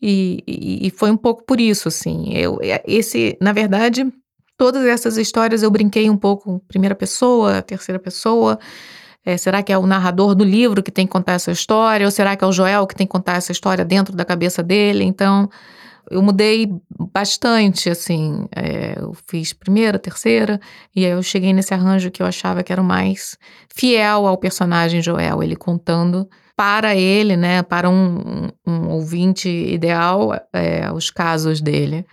E, 0.00 0.44
e, 0.46 0.86
e, 0.86 0.90
foi 0.90 1.10
um 1.10 1.16
pouco 1.16 1.42
por 1.44 1.60
isso, 1.60 1.88
assim. 1.88 2.32
Eu, 2.32 2.60
esse, 2.86 3.36
na 3.40 3.52
verdade, 3.52 4.06
todas 4.56 4.84
essas 4.86 5.16
histórias 5.16 5.64
eu 5.64 5.72
brinquei 5.72 6.08
um 6.08 6.16
pouco 6.16 6.62
primeira 6.68 6.94
pessoa, 6.94 7.62
terceira 7.62 7.98
pessoa. 7.98 8.60
É, 9.26 9.36
será 9.36 9.60
que 9.60 9.72
é 9.72 9.76
o 9.76 9.84
narrador 9.84 10.36
do 10.36 10.44
livro 10.44 10.84
que 10.84 10.92
tem 10.92 11.04
que 11.04 11.12
contar 11.12 11.32
essa 11.32 11.50
história? 11.50 12.06
Ou 12.06 12.12
será 12.12 12.36
que 12.36 12.44
é 12.44 12.46
o 12.46 12.52
Joel 12.52 12.86
que 12.86 12.94
tem 12.94 13.04
que 13.04 13.10
contar 13.10 13.32
essa 13.34 13.50
história 13.50 13.84
dentro 13.84 14.14
da 14.14 14.24
cabeça 14.24 14.62
dele? 14.62 15.02
Então, 15.02 15.50
eu 16.08 16.22
mudei 16.22 16.72
bastante, 17.12 17.90
assim. 17.90 18.46
É, 18.54 18.94
eu 19.00 19.12
fiz 19.26 19.52
primeira, 19.52 19.98
terceira, 19.98 20.60
e 20.94 21.04
aí 21.04 21.10
eu 21.10 21.22
cheguei 21.24 21.52
nesse 21.52 21.74
arranjo 21.74 22.08
que 22.08 22.22
eu 22.22 22.26
achava 22.26 22.62
que 22.62 22.72
era 22.72 22.80
o 22.80 22.84
mais 22.84 23.36
fiel 23.74 24.28
ao 24.28 24.38
personagem 24.38 25.02
Joel, 25.02 25.42
ele 25.42 25.56
contando 25.56 26.28
para 26.54 26.94
ele, 26.94 27.36
né, 27.36 27.62
para 27.62 27.90
um, 27.90 28.48
um 28.66 28.88
ouvinte 28.90 29.48
ideal, 29.48 30.32
é, 30.52 30.90
os 30.90 31.10
casos 31.10 31.60
dele, 31.60 32.06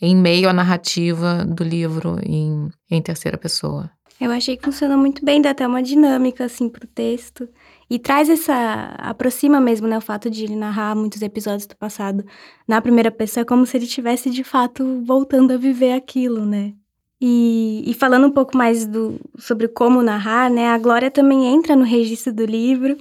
em 0.00 0.14
meio 0.14 0.48
à 0.48 0.52
narrativa 0.52 1.44
do 1.44 1.64
livro 1.64 2.18
em, 2.22 2.68
em 2.88 3.02
terceira 3.02 3.36
pessoa. 3.36 3.90
Eu 4.20 4.32
achei 4.32 4.56
que 4.56 4.64
funcionou 4.64 4.98
muito 4.98 5.24
bem, 5.24 5.40
dá 5.40 5.50
até 5.50 5.66
uma 5.66 5.82
dinâmica, 5.82 6.44
assim, 6.44 6.68
pro 6.68 6.86
texto. 6.86 7.48
E 7.88 7.98
traz 7.98 8.28
essa. 8.28 8.94
aproxima 8.98 9.60
mesmo, 9.60 9.86
né? 9.86 9.96
O 9.96 10.00
fato 10.00 10.28
de 10.28 10.44
ele 10.44 10.56
narrar 10.56 10.96
muitos 10.96 11.22
episódios 11.22 11.66
do 11.66 11.76
passado 11.76 12.24
na 12.66 12.82
primeira 12.82 13.10
pessoa, 13.10 13.42
é 13.42 13.44
como 13.44 13.64
se 13.64 13.76
ele 13.76 13.84
estivesse 13.84 14.28
de 14.30 14.42
fato 14.42 15.02
voltando 15.04 15.52
a 15.52 15.56
viver 15.56 15.92
aquilo, 15.92 16.44
né? 16.44 16.74
E, 17.20 17.82
e 17.86 17.94
falando 17.94 18.26
um 18.26 18.30
pouco 18.30 18.56
mais 18.56 18.86
do, 18.86 19.20
sobre 19.38 19.68
como 19.68 20.02
narrar, 20.02 20.50
né? 20.50 20.68
A 20.68 20.78
Glória 20.78 21.10
também 21.10 21.46
entra 21.46 21.74
no 21.74 21.84
registro 21.84 22.32
do 22.32 22.44
livro, 22.44 22.96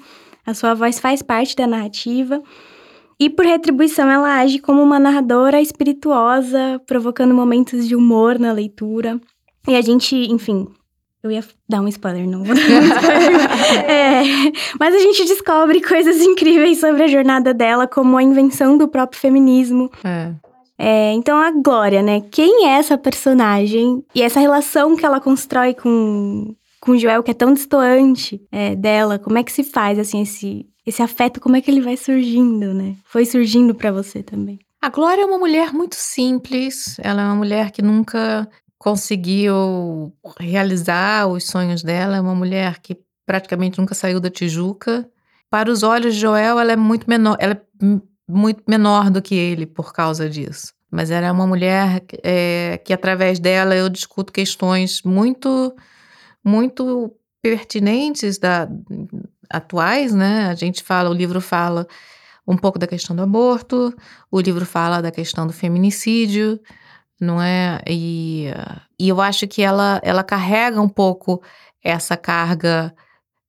a 0.45 0.53
sua 0.53 0.73
voz 0.73 0.99
faz 0.99 1.21
parte 1.21 1.55
da 1.55 1.67
narrativa. 1.67 2.41
E 3.19 3.29
por 3.29 3.45
retribuição, 3.45 4.09
ela 4.09 4.39
age 4.39 4.59
como 4.59 4.81
uma 4.81 4.99
narradora 4.99 5.59
espirituosa, 5.59 6.79
provocando 6.85 7.33
momentos 7.33 7.87
de 7.87 7.95
humor 7.95 8.37
na 8.37 8.51
leitura. 8.51 9.19
E 9.67 9.75
a 9.75 9.81
gente, 9.81 10.15
enfim, 10.15 10.67
eu 11.23 11.31
ia 11.31 11.43
dar 11.67 11.81
um 11.81 11.87
spoiler, 11.87 12.27
não 12.27 12.43
vou 12.43 12.55
dar 12.55 12.61
um 12.61 12.95
spoiler. 12.95 13.89
é, 13.89 14.23
mas 14.79 14.95
a 14.95 14.99
gente 14.99 15.25
descobre 15.25 15.81
coisas 15.81 16.21
incríveis 16.21 16.79
sobre 16.79 17.03
a 17.03 17.07
jornada 17.07 17.53
dela, 17.53 17.87
como 17.87 18.17
a 18.17 18.23
invenção 18.23 18.77
do 18.77 18.87
próprio 18.87 19.19
feminismo. 19.19 19.91
É. 20.03 20.33
É, 20.77 21.11
então, 21.13 21.37
a 21.37 21.49
Glória, 21.49 22.03
né? 22.03 22.21
Quem 22.21 22.67
é 22.67 22.77
essa 22.77 22.97
personagem? 22.97 24.05
E 24.13 24.21
essa 24.21 24.39
relação 24.39 24.95
que 24.95 25.05
ela 25.05 25.19
constrói 25.19 25.73
com, 25.73 26.55
com 26.79 26.91
o 26.91 26.97
Joel, 26.97 27.23
que 27.23 27.31
é 27.31 27.33
tão 27.33 27.53
distoante 27.53 28.39
é, 28.51 28.75
dela, 28.75 29.17
como 29.17 29.39
é 29.39 29.43
que 29.43 29.51
se 29.51 29.63
faz, 29.63 29.97
assim, 29.97 30.21
esse, 30.21 30.67
esse 30.85 31.01
afeto, 31.01 31.39
como 31.39 31.55
é 31.55 31.61
que 31.61 31.71
ele 31.71 31.81
vai 31.81 31.97
surgindo, 31.97 32.73
né? 32.75 32.95
Foi 33.05 33.25
surgindo 33.25 33.73
para 33.73 33.91
você 33.91 34.21
também. 34.21 34.59
A 34.79 34.89
Glória 34.89 35.23
é 35.23 35.25
uma 35.25 35.39
mulher 35.39 35.73
muito 35.73 35.95
simples, 35.95 36.97
ela 36.99 37.23
é 37.23 37.25
uma 37.25 37.35
mulher 37.35 37.71
que 37.71 37.81
nunca 37.81 38.47
conseguiu 38.77 40.13
realizar 40.39 41.27
os 41.27 41.45
sonhos 41.45 41.83
dela. 41.83 42.17
É 42.17 42.21
uma 42.21 42.35
mulher 42.35 42.79
que 42.79 42.97
praticamente 43.25 43.79
nunca 43.79 43.95
saiu 43.95 44.19
da 44.19 44.29
Tijuca. 44.29 45.09
Para 45.49 45.71
os 45.71 45.83
olhos 45.83 46.15
de 46.15 46.21
Joel, 46.21 46.59
ela 46.59 46.71
é 46.71 46.75
muito 46.75 47.09
menor, 47.09 47.37
ela 47.39 47.53
é 47.53 47.61
muito 48.27 48.63
menor 48.67 49.09
do 49.09 49.21
que 49.21 49.35
ele 49.35 49.65
por 49.65 49.93
causa 49.93 50.29
disso. 50.29 50.73
Mas 50.91 51.11
ela 51.11 51.27
é 51.27 51.31
uma 51.31 51.47
mulher 51.47 52.03
é, 52.23 52.79
que, 52.83 52.93
através 52.93 53.39
dela, 53.39 53.75
eu 53.75 53.89
discuto 53.89 54.31
questões 54.31 55.01
muito, 55.03 55.75
muito 56.43 57.13
pertinentes 57.41 58.37
da, 58.37 58.67
atuais, 59.49 60.13
né? 60.13 60.47
A 60.47 60.55
gente 60.55 60.83
fala, 60.83 61.09
o 61.09 61.13
livro 61.13 61.41
fala 61.41 61.87
um 62.47 62.55
pouco 62.55 62.79
da 62.79 62.87
questão 62.87 63.15
do 63.15 63.21
aborto, 63.21 63.93
o 64.31 64.39
livro 64.39 64.65
fala 64.65 65.01
da 65.01 65.11
questão 65.11 65.45
do 65.45 65.51
feminicídio, 65.51 66.59
não 67.19 67.41
é? 67.41 67.81
E, 67.87 68.45
e 68.99 69.09
eu 69.09 69.19
acho 69.21 69.47
que 69.47 69.61
ela, 69.61 69.99
ela 70.03 70.23
carrega 70.23 70.81
um 70.81 70.89
pouco 70.89 71.41
essa 71.83 72.15
carga 72.17 72.93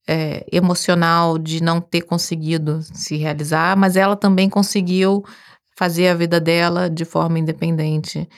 é, 0.08 0.46
emocional 0.50 1.38
de 1.38 1.62
não 1.62 1.80
ter 1.80 2.02
conseguido 2.02 2.80
se 2.82 3.16
realizar, 3.16 3.76
mas 3.76 3.96
ela 3.96 4.16
também 4.16 4.48
conseguiu 4.48 5.22
fazer 5.76 6.08
a 6.08 6.14
vida 6.14 6.40
dela 6.40 6.88
de 6.88 7.04
forma 7.04 7.38
independente. 7.38 8.28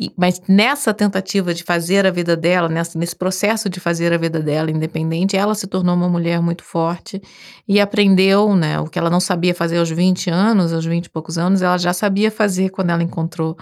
E, 0.00 0.10
mas 0.16 0.40
nessa 0.48 0.94
tentativa 0.94 1.52
de 1.52 1.62
fazer 1.62 2.06
a 2.06 2.10
vida 2.10 2.34
dela, 2.34 2.70
nessa, 2.70 2.98
nesse 2.98 3.14
processo 3.14 3.68
de 3.68 3.78
fazer 3.78 4.14
a 4.14 4.16
vida 4.16 4.40
dela 4.40 4.70
independente, 4.70 5.36
ela 5.36 5.54
se 5.54 5.66
tornou 5.66 5.94
uma 5.94 6.08
mulher 6.08 6.40
muito 6.40 6.64
forte 6.64 7.20
e 7.68 7.78
aprendeu, 7.78 8.56
né, 8.56 8.80
o 8.80 8.86
que 8.86 8.98
ela 8.98 9.10
não 9.10 9.20
sabia 9.20 9.54
fazer 9.54 9.78
aos 9.78 9.90
20 9.90 10.30
anos, 10.30 10.72
aos 10.72 10.86
20 10.86 11.04
e 11.04 11.10
poucos 11.10 11.36
anos, 11.36 11.60
ela 11.60 11.76
já 11.76 11.92
sabia 11.92 12.30
fazer 12.30 12.70
quando 12.70 12.90
ela 12.90 13.02
encontrou 13.02 13.58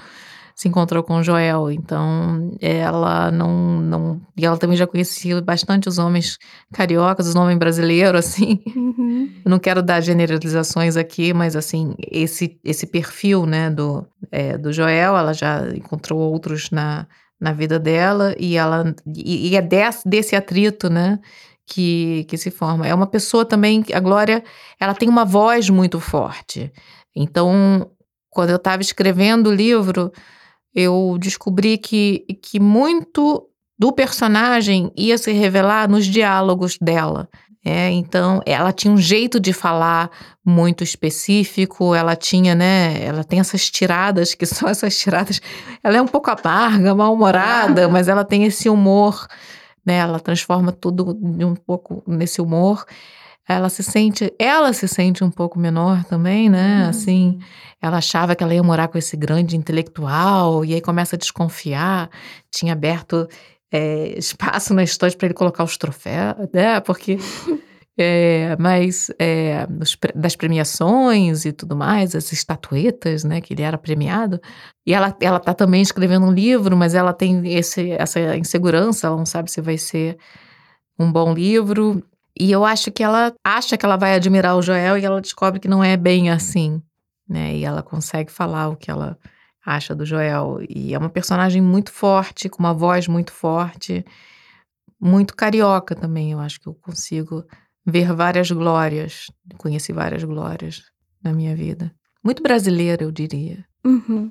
se 0.63 0.69
encontrou 0.69 1.03
com 1.03 1.23
Joel. 1.25 1.73
Então, 1.73 2.57
ela 2.61 3.33
não, 3.33 3.81
não. 3.81 4.21
E 4.37 4.47
ela 4.47 4.57
também 4.57 4.77
já 4.77 4.87
conhecia 4.87 5.43
bastante 5.43 5.89
os 5.89 5.99
homens 5.99 6.39
cariocas, 6.73 7.27
os 7.27 7.35
homens 7.35 7.59
brasileiros, 7.59 8.21
assim. 8.25 8.63
Uhum. 8.77 9.29
não 9.45 9.59
quero 9.59 9.83
dar 9.83 10.01
generalizações 10.01 10.97
aqui, 10.97 11.35
mas, 11.35 11.57
assim, 11.57 11.95
esse, 11.99 12.61
esse 12.65 12.87
perfil, 12.87 13.45
né, 13.45 13.71
do, 13.71 14.07
é, 14.31 14.57
do 14.57 14.73
Joel, 14.73 15.17
ela 15.17 15.33
já 15.33 15.69
encontrou 15.75 16.21
outros 16.21 16.71
na, 16.71 17.09
na 17.41 17.53
vida 17.53 17.79
dela 17.81 18.33
e 18.39 18.57
ela. 18.57 18.95
E, 19.05 19.49
e 19.49 19.57
é 19.57 19.63
desse, 19.63 20.09
desse 20.09 20.37
atrito, 20.37 20.89
né? 20.89 21.19
Que, 21.67 22.25
que 22.29 22.37
se 22.37 22.51
forma. 22.53 22.87
É 22.87 22.95
uma 22.95 23.07
pessoa 23.07 23.45
também, 23.45 23.85
a 23.93 23.99
Glória, 23.99 24.45
ela 24.79 24.95
tem 24.95 25.09
uma 25.09 25.25
voz 25.25 25.71
muito 25.71 25.99
forte. 25.99 26.71
Então, 27.17 27.91
quando 28.31 28.51
eu 28.51 28.57
estava 28.57 28.83
escrevendo 28.83 29.49
o 29.49 29.55
livro, 29.55 30.13
eu 30.75 31.17
descobri 31.21 31.79
que, 31.79 32.25
que 32.43 32.59
muito 32.59 33.49
do 33.79 33.93
personagem 33.93 34.93
ia 34.97 35.19
se 35.19 35.33
revelar 35.33 35.89
nos 35.89 36.07
diálogos 36.07 36.79
dela. 36.81 37.29
É, 37.65 37.91
então, 37.91 38.41
ela 38.45 38.73
tinha 38.73 38.93
um 38.93 38.99
jeito 38.99 39.39
de 39.39 39.53
falar 39.53 40.11
muito 40.45 40.83
específico, 40.83 41.95
ela 41.95 42.17
tinha, 42.17 42.57
né, 42.57 43.05
ela 43.05 43.23
tem 43.23 43.39
essas 43.39 43.71
tiradas, 43.71 44.35
que 44.35 44.45
são 44.47 44.69
essas 44.69 44.99
tiradas, 44.99 45.41
ela 45.83 45.97
é 45.97 46.03
um 46.03 46.09
pouco 46.09 46.31
amarga, 46.31 46.93
mal-humorada, 46.95 47.89
mas 47.89 48.09
ela 48.09 48.25
tem 48.25 48.45
esse 48.45 48.69
humor, 48.69 49.29
né, 49.87 49.99
ela 49.99 50.19
transforma 50.19 50.73
tudo 50.73 51.15
de 51.15 51.45
um 51.45 51.55
pouco 51.55 52.03
nesse 52.07 52.41
humor. 52.41 52.85
Ela 53.49 53.69
se 53.69 53.83
sente, 53.83 54.33
ela 54.39 54.73
se 54.73 54.87
sente 54.87 55.25
um 55.25 55.31
pouco 55.31 55.59
menor 55.59 56.05
também, 56.05 56.49
né, 56.49 56.85
uhum. 56.85 56.91
assim, 56.91 57.39
ela 57.81 57.99
achava 57.99 58.37
que 58.37 58.45
ela 58.45 58.55
ia 58.55 58.63
morar 58.63 58.89
com 58.89 58.97
esse 58.97 59.17
grande 59.17 59.57
intelectual, 59.57 60.65
e 60.65 60.75
aí 60.75 60.81
começa 60.81 61.17
a 61.17 61.19
desconfiar. 61.19 62.09
Tinha 62.51 62.73
aberto 62.73 63.27
é, 63.73 64.15
espaço 64.19 64.73
na 64.73 64.85
história 64.85 65.17
para 65.17 65.27
ele 65.27 65.35
colocar 65.35 65.65
os 65.65 65.77
troféus, 65.77 66.49
né? 66.53 66.81
Porque 66.81 67.19
É, 67.99 68.57
mas 68.59 69.11
é, 69.19 69.67
das 70.15 70.35
premiações 70.35 71.45
e 71.45 71.53
tudo 71.53 71.77
mais, 71.77 72.15
as 72.15 72.33
estatuetas, 72.33 73.23
né, 73.23 73.41
que 73.41 73.53
ele 73.53 73.63
era 73.63 73.77
premiado. 73.77 74.41
E 74.87 74.95
ela, 74.95 75.15
ela 75.21 75.39
tá 75.39 75.53
também 75.53 75.83
escrevendo 75.83 76.27
um 76.27 76.33
livro, 76.33 76.77
mas 76.77 76.95
ela 76.95 77.13
tem 77.13 77.55
esse, 77.55 77.91
essa 77.93 78.37
insegurança, 78.37 79.07
ela 79.07 79.17
não 79.17 79.27
sabe 79.27 79.51
se 79.51 79.61
vai 79.61 79.77
ser 79.77 80.17
um 80.99 81.13
bom 81.13 81.35
livro. 81.35 82.03
E 82.39 82.51
eu 82.51 82.65
acho 82.65 82.91
que 82.91 83.03
ela 83.03 83.33
acha 83.45 83.77
que 83.77 83.85
ela 83.85 83.97
vai 83.97 84.15
admirar 84.15 84.57
o 84.57 84.63
Joel 84.63 84.99
e 84.99 85.05
ela 85.05 85.21
descobre 85.21 85.61
que 85.61 85.69
não 85.69 85.85
é 85.85 85.97
bem 85.97 86.31
assim, 86.31 86.83
né? 87.29 87.57
E 87.57 87.65
ela 87.65 87.83
consegue 87.83 88.33
falar 88.33 88.69
o 88.69 88.77
que 88.77 88.91
ela 88.91 89.19
acha 89.65 89.95
do 89.95 90.05
Joel. 90.05 90.59
E 90.69 90.95
é 90.95 90.99
uma 90.99 91.11
personagem 91.11 91.61
muito 91.61 91.93
forte, 91.93 92.49
com 92.49 92.59
uma 92.59 92.75
voz 92.75 93.07
muito 93.07 93.33
forte, 93.33 94.05
muito 95.01 95.37
carioca 95.37 95.95
também. 95.95 96.33
Eu 96.33 96.41
acho 96.41 96.61
que 96.61 96.67
eu 96.67 96.75
consigo 96.75 97.45
ver 97.85 98.13
várias 98.13 98.51
glórias, 98.51 99.27
conheci 99.59 99.93
várias 99.93 100.25
glórias 100.25 100.83
na 101.23 101.33
minha 101.33 101.55
vida. 101.55 101.93
Muito 102.25 102.43
brasileira, 102.43 103.03
eu 103.03 103.11
diria. 103.11 103.65
Uhum. 103.85 104.31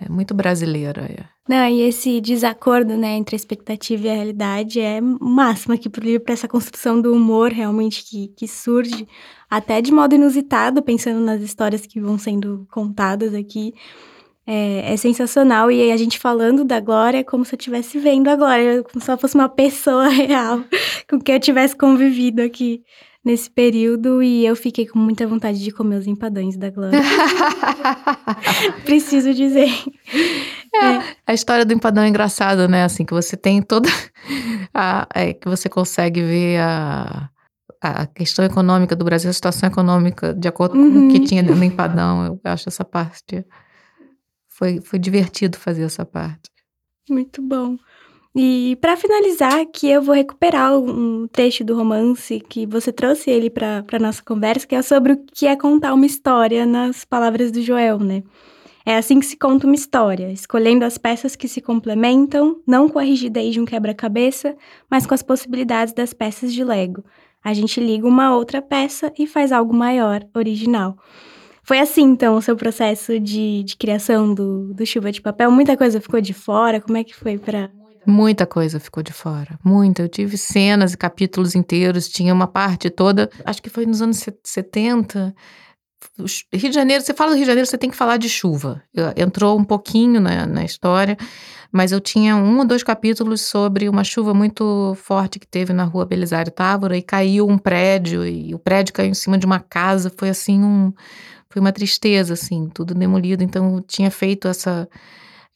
É 0.00 0.08
muito 0.08 0.32
brasileira, 0.32 1.02
é. 1.02 1.24
Não, 1.48 1.68
e 1.68 1.82
esse 1.82 2.20
desacordo, 2.20 2.96
né, 2.96 3.16
entre 3.16 3.34
a 3.34 3.38
expectativa 3.38 4.06
e 4.06 4.10
a 4.10 4.14
realidade 4.14 4.80
é 4.80 5.00
máximo 5.00 5.74
aqui 5.74 5.88
pro 5.88 6.02
livro, 6.02 6.20
para 6.24 6.32
essa 6.32 6.48
construção 6.48 7.00
do 7.00 7.12
humor 7.12 7.50
realmente 7.50 8.04
que, 8.04 8.28
que 8.28 8.48
surge, 8.48 9.06
até 9.50 9.82
de 9.82 9.92
modo 9.92 10.14
inusitado, 10.14 10.82
pensando 10.82 11.20
nas 11.20 11.42
histórias 11.42 11.84
que 11.84 12.00
vão 12.00 12.16
sendo 12.16 12.66
contadas 12.70 13.34
aqui. 13.34 13.74
É, 14.46 14.94
é, 14.94 14.96
sensacional. 14.96 15.70
E 15.70 15.92
a 15.92 15.96
gente 15.96 16.18
falando 16.18 16.64
da 16.64 16.80
Glória 16.80 17.18
é 17.18 17.22
como 17.22 17.44
se 17.44 17.54
eu 17.54 17.58
estivesse 17.58 17.98
vendo 18.00 18.26
a 18.28 18.34
Glória, 18.34 18.82
como 18.82 19.00
se 19.04 19.08
ela 19.08 19.18
fosse 19.18 19.36
uma 19.36 19.48
pessoa 19.48 20.08
real 20.08 20.64
com 21.08 21.20
quem 21.20 21.36
eu 21.36 21.40
tivesse 21.40 21.76
convivido 21.76 22.42
aqui 22.42 22.82
nesse 23.24 23.50
período. 23.50 24.22
E 24.22 24.44
eu 24.44 24.56
fiquei 24.56 24.86
com 24.86 24.98
muita 24.98 25.26
vontade 25.26 25.62
de 25.62 25.70
comer 25.70 25.96
os 25.96 26.06
empadões 26.06 26.56
da 26.56 26.70
Glória. 26.70 27.00
Preciso 28.84 29.34
dizer. 29.34 29.70
É, 30.74 30.86
é. 30.86 31.16
A 31.26 31.34
história 31.34 31.64
do 31.64 31.72
empadão 31.72 32.04
é 32.04 32.08
engraçada, 32.08 32.68
né? 32.68 32.84
Assim, 32.84 33.04
que 33.04 33.14
você 33.14 33.36
tem 33.36 33.62
toda. 33.62 33.88
A, 34.72 35.08
é, 35.14 35.32
que 35.32 35.48
você 35.48 35.68
consegue 35.68 36.22
ver 36.22 36.60
a 36.60 37.28
a 37.82 38.06
questão 38.06 38.44
econômica 38.44 38.94
do 38.94 39.06
Brasil, 39.06 39.30
a 39.30 39.32
situação 39.32 39.66
econômica, 39.66 40.34
de 40.34 40.46
acordo 40.46 40.76
uhum. 40.76 40.92
com 40.92 41.08
o 41.08 41.10
que 41.10 41.18
uhum. 41.18 41.24
tinha 41.24 41.42
no 41.42 41.64
empadão. 41.64 42.26
Eu 42.26 42.38
acho 42.44 42.68
essa 42.68 42.84
parte 42.84 43.42
foi, 44.60 44.78
foi 44.82 44.98
divertido 44.98 45.56
fazer 45.56 45.84
essa 45.84 46.04
parte. 46.04 46.50
Muito 47.08 47.40
bom. 47.40 47.78
E 48.34 48.76
para 48.80 48.96
finalizar 48.96 49.58
aqui, 49.58 49.88
eu 49.88 50.00
vou 50.00 50.14
recuperar 50.14 50.78
um 50.78 51.26
trecho 51.26 51.64
do 51.64 51.74
romance 51.74 52.38
que 52.40 52.64
você 52.64 52.92
trouxe 52.92 53.28
ele 53.28 53.50
para 53.50 53.98
nossa 54.00 54.22
conversa, 54.22 54.66
que 54.66 54.74
é 54.74 54.82
sobre 54.82 55.14
o 55.14 55.16
que 55.16 55.46
é 55.48 55.56
contar 55.56 55.92
uma 55.92 56.06
história 56.06 56.64
nas 56.64 57.04
palavras 57.04 57.50
do 57.50 57.60
Joel, 57.60 57.98
né? 57.98 58.22
É 58.86 58.96
assim 58.96 59.18
que 59.18 59.26
se 59.26 59.36
conta 59.36 59.66
uma 59.66 59.74
história, 59.74 60.32
escolhendo 60.32 60.84
as 60.84 60.96
peças 60.96 61.36
que 61.36 61.48
se 61.48 61.60
complementam, 61.60 62.60
não 62.66 62.88
com 62.88 62.98
a 62.98 63.02
rigidez 63.02 63.52
de 63.52 63.60
um 63.60 63.64
quebra-cabeça, 63.64 64.56
mas 64.88 65.06
com 65.06 65.14
as 65.14 65.22
possibilidades 65.22 65.92
das 65.92 66.12
peças 66.12 66.52
de 66.54 66.64
Lego. 66.64 67.04
A 67.42 67.52
gente 67.52 67.80
liga 67.80 68.06
uma 68.06 68.34
outra 68.34 68.62
peça 68.62 69.12
e 69.18 69.26
faz 69.26 69.50
algo 69.50 69.74
maior, 69.74 70.24
original. 70.34 70.96
Foi 71.62 71.78
assim, 71.78 72.02
então, 72.02 72.36
o 72.36 72.42
seu 72.42 72.56
processo 72.56 73.18
de, 73.18 73.62
de 73.64 73.76
criação 73.76 74.32
do, 74.32 74.72
do 74.72 74.86
Chuva 74.86 75.12
de 75.12 75.20
Papel? 75.20 75.50
Muita 75.50 75.76
coisa 75.76 76.00
ficou 76.00 76.20
de 76.20 76.32
fora? 76.32 76.80
Como 76.80 76.96
é 76.96 77.04
que 77.04 77.14
foi 77.14 77.38
para 77.38 77.70
Muita 78.06 78.46
coisa 78.46 78.80
ficou 78.80 79.02
de 79.02 79.12
fora, 79.12 79.58
muita. 79.64 80.02
Eu 80.02 80.08
tive 80.08 80.36
cenas 80.36 80.92
e 80.94 80.96
capítulos 80.96 81.54
inteiros, 81.54 82.08
tinha 82.08 82.32
uma 82.32 82.46
parte 82.46 82.88
toda, 82.88 83.30
acho 83.44 83.62
que 83.62 83.70
foi 83.70 83.86
nos 83.86 84.00
anos 84.00 84.24
70. 84.44 85.34
Rio 86.52 86.70
de 86.70 86.74
Janeiro, 86.74 87.04
você 87.04 87.12
fala 87.12 87.32
do 87.32 87.34
Rio 87.34 87.44
de 87.44 87.48
Janeiro, 87.48 87.66
você 87.66 87.76
tem 87.76 87.90
que 87.90 87.96
falar 87.96 88.16
de 88.16 88.28
chuva. 88.28 88.82
Entrou 89.16 89.58
um 89.58 89.64
pouquinho 89.64 90.18
na, 90.18 90.46
na 90.46 90.64
história, 90.64 91.16
mas 91.70 91.92
eu 91.92 92.00
tinha 92.00 92.36
um 92.36 92.58
ou 92.58 92.64
dois 92.64 92.82
capítulos 92.82 93.42
sobre 93.42 93.86
uma 93.86 94.02
chuva 94.02 94.32
muito 94.32 94.94
forte 94.96 95.38
que 95.38 95.46
teve 95.46 95.74
na 95.74 95.84
rua 95.84 96.06
Belisário 96.06 96.50
Távora 96.50 96.96
e 96.96 97.02
caiu 97.02 97.46
um 97.46 97.58
prédio, 97.58 98.26
e 98.26 98.54
o 98.54 98.58
prédio 98.58 98.94
caiu 98.94 99.10
em 99.10 99.14
cima 99.14 99.36
de 99.36 99.44
uma 99.44 99.60
casa. 99.60 100.10
Foi 100.16 100.30
assim 100.30 100.62
um 100.62 100.92
foi 101.50 101.60
uma 101.60 101.72
tristeza, 101.72 102.34
assim, 102.34 102.68
tudo 102.72 102.94
demolido. 102.94 103.42
Então, 103.42 103.74
eu 103.74 103.80
tinha 103.80 104.10
feito 104.10 104.46
essa 104.46 104.88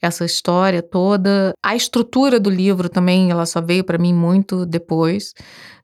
essa 0.04 0.24
história 0.24 0.82
toda. 0.82 1.52
A 1.62 1.74
estrutura 1.74 2.38
do 2.38 2.50
livro 2.50 2.88
também, 2.88 3.30
ela 3.30 3.46
só 3.46 3.60
veio 3.60 3.84
para 3.84 3.98
mim 3.98 4.14
muito 4.14 4.64
depois. 4.66 5.32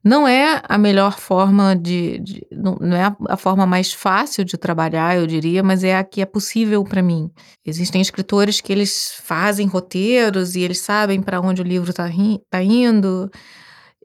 Não 0.03 0.27
é 0.27 0.61
a 0.67 0.77
melhor 0.77 1.19
forma 1.19 1.75
de, 1.75 2.19
de 2.19 2.47
não, 2.51 2.77
é 2.95 3.03
a, 3.03 3.15
a, 3.29 3.37
forma 3.37 3.65
mais 3.65 3.93
fácil 3.93 4.43
de 4.43 4.57
trabalhar, 4.57 5.15
eu 5.15 5.27
diria, 5.27 5.61
mas 5.61 5.83
é 5.83 5.95
a 5.95 6.03
que 6.03 6.21
é 6.21 6.25
possível 6.25 6.83
para 6.83 7.01
mim. 7.01 7.29
Existem 7.65 8.01
escritores 8.01 8.59
que 8.61 8.71
eles 8.71 9.13
fazem 9.23 9.67
roteiros 9.67 10.55
e 10.55 10.61
eles 10.61 10.79
sabem 10.79 11.21
para 11.21 11.39
onde 11.39 11.61
o 11.61 11.65
livro 11.65 11.91
está 11.91 12.09
tá 12.49 12.63
indo 12.63 13.29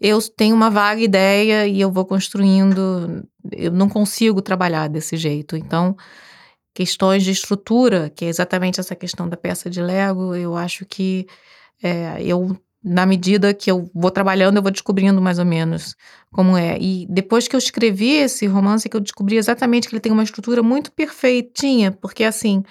eu 0.01 0.21
tenho 0.21 0.55
uma 0.55 0.71
vaga 0.71 1.01
ideia 1.01 1.67
e 1.67 1.81
eu 1.81 1.91
vou 1.91 2.05
construindo. 2.05 3.25
Eu 3.51 3.73
não 3.73 3.89
consigo 3.89 4.43
trabalhar 4.43 4.89
desse 4.89 5.17
jeito. 5.17 5.57
Então, 5.57 5.97
questões 6.77 7.25
de 7.25 7.31
estrutura, 7.31 8.11
que 8.15 8.27
é 8.27 8.29
exatamente 8.29 8.79
essa 8.79 8.95
questão 8.95 9.27
da 9.27 9.35
peça 9.35 9.71
de 9.71 9.81
Lego, 9.81 10.35
eu 10.35 10.55
acho 10.55 10.85
que 10.85 11.27
é, 11.83 12.23
eu, 12.23 12.55
na 12.85 13.07
medida 13.07 13.55
que 13.55 13.71
eu 13.71 13.91
vou 13.95 14.11
trabalhando, 14.11 14.59
eu 14.59 14.63
vou 14.63 14.71
descobrindo 14.71 15.23
mais 15.23 15.39
ou 15.39 15.47
menos 15.47 15.97
como 16.31 16.55
é. 16.55 16.77
E 16.79 17.07
depois 17.09 17.49
que 17.49 17.57
eu 17.57 17.59
escrevi 17.59 18.11
esse 18.11 18.47
romance, 18.47 18.91
que 18.91 18.97
eu 18.97 19.01
descobri 19.01 19.39
exatamente 19.39 19.89
que 19.89 19.95
ele 19.95 20.01
tem 20.01 20.13
uma 20.13 20.23
estrutura 20.23 20.63
muito 20.63 20.93
perfeitinha, 20.93 21.93
porque 21.93 22.25
assim, 22.25 22.63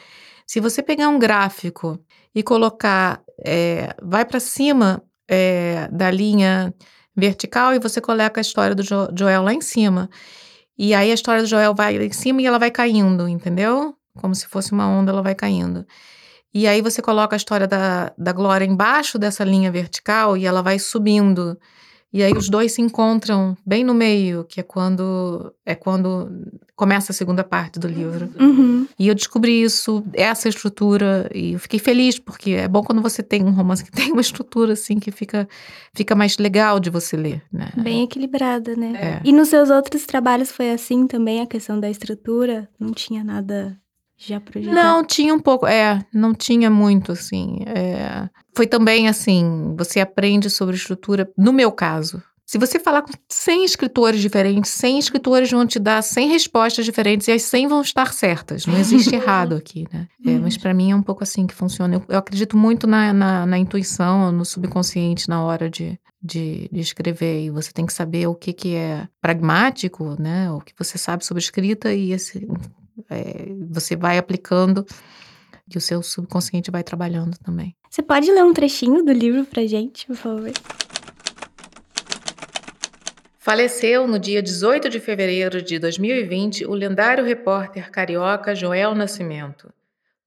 se 0.45 0.59
você 0.59 0.83
pegar 0.83 1.09
um 1.09 1.17
gráfico 1.17 1.99
e 2.35 2.43
colocar, 2.43 3.23
é, 3.43 3.89
vai 4.03 4.23
para 4.23 4.39
cima 4.39 5.01
é, 5.27 5.89
da 5.91 6.11
linha 6.11 6.71
vertical 7.17 7.73
e 7.73 7.79
você 7.79 7.99
coloca 7.99 8.39
a 8.39 8.43
história 8.43 8.75
do 8.75 8.83
jo 8.83 9.07
Joel 9.17 9.41
lá 9.41 9.51
em 9.51 9.61
cima. 9.61 10.11
E 10.77 10.93
aí 10.93 11.11
a 11.11 11.13
história 11.13 11.41
do 11.41 11.47
Joel 11.47 11.73
vai 11.73 11.95
em 11.97 12.11
cima 12.11 12.41
e 12.41 12.45
ela 12.45 12.59
vai 12.59 12.71
caindo, 12.71 13.27
entendeu? 13.27 13.95
Como 14.17 14.35
se 14.35 14.47
fosse 14.47 14.71
uma 14.71 14.87
onda, 14.87 15.11
ela 15.11 15.21
vai 15.21 15.35
caindo. 15.35 15.85
E 16.53 16.67
aí 16.67 16.81
você 16.81 17.01
coloca 17.01 17.35
a 17.35 17.37
história 17.37 17.67
da, 17.67 18.13
da 18.17 18.31
Glória 18.31 18.65
embaixo 18.65 19.19
dessa 19.19 19.43
linha 19.43 19.71
vertical 19.71 20.37
e 20.37 20.45
ela 20.45 20.61
vai 20.61 20.79
subindo. 20.79 21.57
E 22.13 22.23
aí 22.23 22.31
os 22.31 22.47
dois 22.47 22.71
se 22.71 22.81
encontram 22.81 23.57
bem 23.65 23.83
no 23.83 23.93
meio, 23.93 24.45
que 24.45 24.59
é 24.61 24.63
quando 24.63 25.53
é 25.65 25.75
quando 25.75 26.31
começa 26.75 27.11
a 27.11 27.15
segunda 27.15 27.43
parte 27.43 27.77
do 27.77 27.87
livro. 27.87 28.29
Uhum. 28.39 28.87
E 28.97 29.07
eu 29.07 29.15
descobri 29.15 29.61
isso, 29.61 30.03
essa 30.13 30.47
estrutura, 30.47 31.29
e 31.33 31.53
eu 31.53 31.59
fiquei 31.59 31.79
feliz, 31.79 32.17
porque 32.17 32.51
é 32.51 32.67
bom 32.67 32.83
quando 32.83 33.01
você 33.01 33.21
tem 33.21 33.43
um 33.43 33.51
romance 33.51 33.83
que 33.83 33.91
tem 33.91 34.11
uma 34.11 34.21
estrutura 34.21 34.73
assim 34.73 34.99
que 34.99 35.11
fica, 35.11 35.47
fica 35.93 36.15
mais 36.15 36.37
legal 36.37 36.79
de 36.79 36.89
você 36.89 37.17
ler, 37.17 37.43
né? 37.51 37.71
Bem 37.75 38.03
equilibrada, 38.03 38.75
né? 38.75 38.93
É. 38.95 39.21
E 39.23 39.31
nos 39.31 39.49
seus 39.49 39.69
outros 39.69 40.05
trabalhos 40.05 40.51
foi 40.51 40.71
assim 40.71 41.07
também 41.07 41.41
a 41.41 41.47
questão 41.47 41.79
da 41.79 41.89
estrutura? 41.89 42.69
Não 42.79 42.93
tinha 42.93 43.23
nada 43.23 43.77
já? 44.61 44.71
Não, 44.71 45.03
tinha 45.03 45.33
um 45.33 45.39
pouco, 45.39 45.67
é, 45.67 46.03
não 46.13 46.33
tinha 46.33 46.69
muito, 46.69 47.11
assim. 47.11 47.59
É, 47.65 48.29
foi 48.55 48.65
também 48.65 49.07
assim, 49.07 49.75
você 49.77 49.99
aprende 49.99 50.49
sobre 50.49 50.75
estrutura, 50.75 51.29
no 51.37 51.51
meu 51.51 51.71
caso. 51.71 52.21
Se 52.45 52.59
você 52.59 52.79
falar 52.79 53.01
com 53.01 53.11
100 53.27 53.65
escritores 53.65 54.21
diferentes, 54.21 54.69
100 54.69 54.99
escritores 54.99 55.49
vão 55.49 55.65
te 55.65 55.79
dar 55.79 56.03
100 56.03 56.29
respostas 56.29 56.85
diferentes 56.85 57.27
e 57.27 57.31
as 57.31 57.41
100 57.41 57.67
vão 57.67 57.81
estar 57.81 58.13
certas. 58.13 58.67
Não 58.67 58.77
existe 58.77 59.13
errado 59.15 59.55
aqui, 59.55 59.87
né? 59.91 60.07
É, 60.23 60.37
mas 60.37 60.55
para 60.55 60.71
mim 60.71 60.91
é 60.91 60.95
um 60.95 61.01
pouco 61.01 61.23
assim 61.23 61.47
que 61.47 61.55
funciona. 61.55 61.95
Eu, 61.95 62.03
eu 62.07 62.19
acredito 62.19 62.55
muito 62.55 62.85
na, 62.85 63.11
na, 63.11 63.45
na, 63.47 63.57
intuição, 63.57 64.31
no 64.31 64.45
subconsciente 64.45 65.27
na 65.27 65.43
hora 65.43 65.67
de, 65.71 65.99
de, 66.21 66.69
de, 66.71 66.79
escrever. 66.79 67.45
E 67.45 67.49
você 67.49 67.71
tem 67.71 67.85
que 67.85 67.93
saber 67.93 68.27
o 68.27 68.35
que, 68.35 68.53
que 68.53 68.75
é 68.75 69.07
pragmático, 69.19 70.15
né? 70.21 70.51
O 70.51 70.61
que 70.61 70.73
você 70.77 70.99
sabe 70.99 71.25
sobre 71.25 71.41
escrita 71.41 71.91
e 71.95 72.11
esse, 72.11 72.47
é, 73.09 73.47
você 73.69 73.95
vai 73.95 74.17
aplicando 74.17 74.85
e 75.73 75.77
o 75.77 75.81
seu 75.81 76.01
subconsciente 76.03 76.69
vai 76.69 76.83
trabalhando 76.83 77.37
também. 77.37 77.75
Você 77.89 78.03
pode 78.03 78.31
ler 78.31 78.43
um 78.43 78.53
trechinho 78.53 79.03
do 79.03 79.11
livro 79.11 79.45
pra 79.45 79.65
gente, 79.65 80.05
por 80.07 80.15
favor? 80.15 80.51
Faleceu 83.39 84.07
no 84.07 84.17
dia 84.17 84.41
18 84.41 84.89
de 84.89 84.99
fevereiro 84.99 85.61
de 85.61 85.77
2020 85.77 86.65
o 86.65 86.73
lendário 86.73 87.23
repórter 87.23 87.91
carioca 87.91 88.55
Joel 88.55 88.95
Nascimento. 88.95 89.71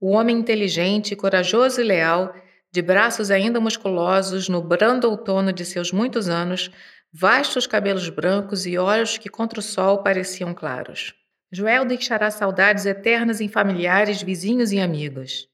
O 0.01 0.11
homem 0.11 0.39
inteligente, 0.39 1.17
corajoso 1.17 1.81
e 1.81 1.85
leal, 1.85 2.33
de 2.71 2.81
braços 2.81 3.31
ainda 3.31 3.61
musculosos 3.61 4.49
no 4.49 4.63
brando 4.63 5.11
outono 5.11 5.53
de 5.53 5.65
seus 5.65 5.91
muitos 5.91 6.29
anos, 6.29 6.71
vastos 7.13 7.67
cabelos 7.67 8.09
brancos 8.09 8.67
e 8.67 8.79
olhos 8.79 9.19
que 9.19 9.29
contra 9.29 9.59
o 9.59 9.63
sol 9.63 10.03
pareciam 10.03 10.55
claros. 10.55 11.13
Joel 11.51 11.85
deixará 11.85 12.31
saudades 12.31 12.85
eternas 12.85 13.41
em 13.41 13.49
familiares, 13.49 14.23
vizinhos 14.23 14.71
e 14.71 14.79
amigos. 14.79 15.49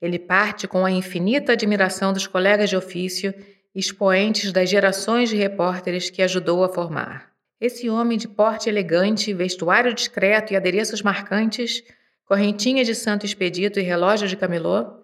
Ele 0.00 0.18
parte 0.18 0.68
com 0.68 0.84
a 0.84 0.90
infinita 0.90 1.52
admiração 1.52 2.12
dos 2.12 2.26
colegas 2.26 2.70
de 2.70 2.76
ofício, 2.76 3.34
expoentes 3.74 4.52
das 4.52 4.70
gerações 4.70 5.28
de 5.28 5.36
repórteres 5.36 6.10
que 6.10 6.22
ajudou 6.22 6.62
a 6.62 6.68
formar. 6.68 7.32
Esse 7.60 7.88
homem 7.88 8.18
de 8.18 8.28
porte 8.28 8.68
elegante, 8.68 9.32
vestuário 9.32 9.94
discreto 9.94 10.52
e 10.52 10.56
adereços 10.56 11.02
marcantes, 11.02 11.82
correntinha 12.24 12.84
de 12.84 12.94
santo 12.94 13.26
expedito 13.26 13.78
e 13.78 13.82
relógio 13.82 14.28
de 14.28 14.36
camelô, 14.36 15.02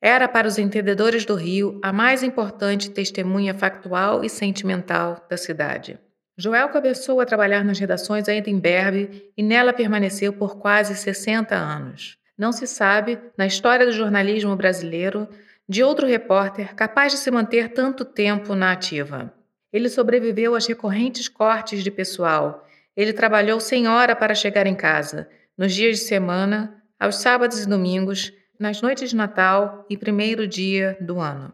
era 0.00 0.26
para 0.26 0.48
os 0.48 0.58
entendedores 0.58 1.24
do 1.24 1.34
Rio 1.34 1.78
a 1.82 1.92
mais 1.92 2.22
importante 2.22 2.90
testemunha 2.90 3.54
factual 3.54 4.24
e 4.24 4.28
sentimental 4.28 5.24
da 5.28 5.36
cidade. 5.36 5.98
Joel 6.40 6.70
começou 6.70 7.20
a 7.20 7.26
trabalhar 7.26 7.62
nas 7.62 7.78
redações 7.78 8.26
ainda 8.26 8.48
em 8.48 8.58
Berbe 8.58 9.30
e 9.36 9.42
nela 9.42 9.74
permaneceu 9.74 10.32
por 10.32 10.56
quase 10.58 10.96
60 10.96 11.54
anos. 11.54 12.16
Não 12.36 12.50
se 12.50 12.66
sabe, 12.66 13.18
na 13.36 13.46
história 13.46 13.84
do 13.84 13.92
jornalismo 13.92 14.56
brasileiro, 14.56 15.28
de 15.68 15.84
outro 15.84 16.06
repórter 16.06 16.74
capaz 16.74 17.12
de 17.12 17.18
se 17.18 17.30
manter 17.30 17.74
tanto 17.74 18.06
tempo 18.06 18.54
na 18.54 18.72
ativa. 18.72 19.30
Ele 19.70 19.90
sobreviveu 19.90 20.54
aos 20.54 20.66
recorrentes 20.66 21.28
cortes 21.28 21.84
de 21.84 21.90
pessoal. 21.90 22.66
Ele 22.96 23.12
trabalhou 23.12 23.60
sem 23.60 23.86
hora 23.86 24.16
para 24.16 24.34
chegar 24.34 24.66
em 24.66 24.74
casa, 24.74 25.28
nos 25.58 25.74
dias 25.74 25.98
de 25.98 26.04
semana, 26.04 26.82
aos 26.98 27.16
sábados 27.16 27.62
e 27.62 27.68
domingos, 27.68 28.32
nas 28.58 28.80
noites 28.80 29.10
de 29.10 29.16
Natal 29.16 29.84
e 29.90 29.96
primeiro 29.96 30.46
dia 30.46 30.96
do 31.02 31.20
ano. 31.20 31.52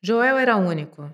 Joel 0.00 0.38
era 0.38 0.56
único. 0.56 1.12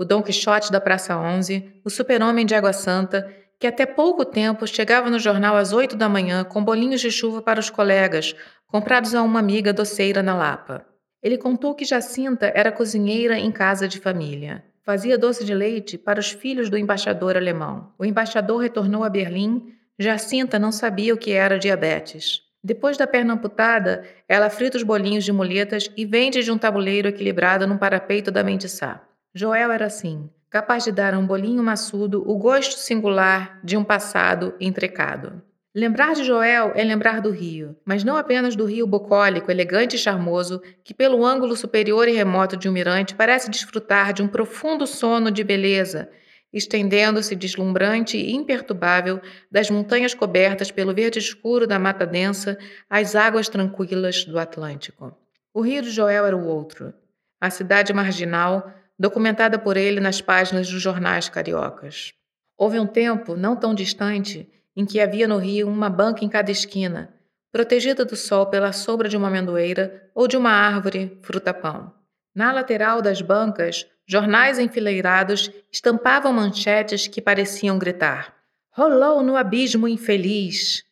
O 0.00 0.04
Dom 0.06 0.22
Quixote 0.22 0.72
da 0.72 0.80
Praça 0.80 1.14
11, 1.14 1.82
o 1.84 1.90
super-homem 1.90 2.46
de 2.46 2.54
Água 2.54 2.72
Santa, 2.72 3.30
que 3.58 3.66
até 3.66 3.84
pouco 3.84 4.24
tempo 4.24 4.66
chegava 4.66 5.10
no 5.10 5.18
jornal 5.18 5.56
às 5.56 5.74
oito 5.74 5.94
da 5.94 6.08
manhã 6.08 6.42
com 6.42 6.64
bolinhos 6.64 7.02
de 7.02 7.10
chuva 7.10 7.42
para 7.42 7.60
os 7.60 7.68
colegas, 7.68 8.34
comprados 8.66 9.14
a 9.14 9.22
uma 9.22 9.38
amiga 9.38 9.74
doceira 9.74 10.22
na 10.22 10.34
Lapa. 10.34 10.86
Ele 11.22 11.36
contou 11.36 11.74
que 11.74 11.84
Jacinta 11.84 12.50
era 12.54 12.72
cozinheira 12.72 13.38
em 13.38 13.52
casa 13.52 13.86
de 13.86 14.00
família. 14.00 14.64
Fazia 14.82 15.18
doce 15.18 15.44
de 15.44 15.54
leite 15.54 15.98
para 15.98 16.18
os 16.18 16.30
filhos 16.30 16.70
do 16.70 16.78
embaixador 16.78 17.36
alemão. 17.36 17.92
O 17.98 18.04
embaixador 18.06 18.62
retornou 18.62 19.04
a 19.04 19.10
Berlim. 19.10 19.66
Jacinta 19.98 20.58
não 20.58 20.72
sabia 20.72 21.12
o 21.12 21.18
que 21.18 21.32
era 21.32 21.58
diabetes. 21.58 22.40
Depois 22.64 22.96
da 22.96 23.06
perna 23.06 23.34
amputada, 23.34 24.02
ela 24.26 24.48
frita 24.48 24.78
os 24.78 24.82
bolinhos 24.82 25.24
de 25.24 25.32
muletas 25.32 25.90
e 25.94 26.06
vende 26.06 26.42
de 26.42 26.50
um 26.50 26.56
tabuleiro 26.56 27.08
equilibrado 27.08 27.66
num 27.66 27.76
parapeito 27.76 28.30
da 28.30 28.42
Mendissá. 28.42 29.06
Joel 29.32 29.70
era 29.70 29.86
assim, 29.86 30.28
capaz 30.50 30.82
de 30.82 30.90
dar 30.90 31.14
a 31.14 31.18
um 31.18 31.24
bolinho 31.24 31.62
maçudo 31.62 32.28
o 32.28 32.36
gosto 32.36 32.76
singular 32.76 33.60
de 33.62 33.76
um 33.76 33.84
passado 33.84 34.54
entrecado. 34.58 35.40
Lembrar 35.72 36.14
de 36.14 36.24
Joel 36.24 36.72
é 36.74 36.82
lembrar 36.82 37.20
do 37.20 37.30
rio, 37.30 37.76
mas 37.84 38.02
não 38.02 38.16
apenas 38.16 38.56
do 38.56 38.64
rio 38.64 38.88
bucólico, 38.88 39.48
elegante 39.48 39.94
e 39.94 39.98
charmoso, 40.00 40.60
que 40.82 40.92
pelo 40.92 41.24
ângulo 41.24 41.54
superior 41.54 42.08
e 42.08 42.12
remoto 42.12 42.56
de 42.56 42.68
um 42.68 42.72
mirante 42.72 43.14
parece 43.14 43.48
desfrutar 43.48 44.12
de 44.12 44.20
um 44.20 44.26
profundo 44.26 44.84
sono 44.84 45.30
de 45.30 45.44
beleza, 45.44 46.10
estendendo-se 46.52 47.36
deslumbrante 47.36 48.16
e 48.16 48.34
imperturbável 48.34 49.20
das 49.48 49.70
montanhas 49.70 50.12
cobertas 50.12 50.72
pelo 50.72 50.92
verde 50.92 51.20
escuro 51.20 51.68
da 51.68 51.78
mata 51.78 52.04
densa 52.04 52.58
às 52.88 53.14
águas 53.14 53.48
tranquilas 53.48 54.24
do 54.24 54.40
Atlântico. 54.40 55.16
O 55.54 55.60
rio 55.60 55.82
de 55.82 55.90
Joel 55.90 56.26
era 56.26 56.36
o 56.36 56.48
outro, 56.48 56.92
a 57.40 57.48
cidade 57.48 57.92
marginal, 57.92 58.74
documentada 59.00 59.58
por 59.58 59.78
ele 59.78 59.98
nas 59.98 60.20
páginas 60.20 60.68
dos 60.68 60.82
jornais 60.82 61.26
cariocas. 61.26 62.12
Houve 62.54 62.78
um 62.78 62.86
tempo, 62.86 63.34
não 63.34 63.56
tão 63.56 63.74
distante, 63.74 64.46
em 64.76 64.84
que 64.84 65.00
havia 65.00 65.26
no 65.26 65.38
rio 65.38 65.68
uma 65.68 65.88
banca 65.88 66.22
em 66.22 66.28
cada 66.28 66.50
esquina, 66.50 67.10
protegida 67.50 68.04
do 68.04 68.14
sol 68.14 68.48
pela 68.48 68.74
sombra 68.74 69.08
de 69.08 69.16
uma 69.16 69.28
amendoeira 69.28 70.10
ou 70.14 70.28
de 70.28 70.36
uma 70.36 70.50
árvore 70.50 71.18
fruta-pão. 71.22 71.94
Na 72.34 72.52
lateral 72.52 73.00
das 73.00 73.22
bancas, 73.22 73.86
jornais 74.06 74.58
enfileirados 74.58 75.50
estampavam 75.72 76.30
manchetes 76.30 77.08
que 77.08 77.22
pareciam 77.22 77.78
gritar: 77.78 78.36
Rolou 78.70 79.22
no 79.22 79.34
abismo 79.34 79.88
infeliz. 79.88 80.84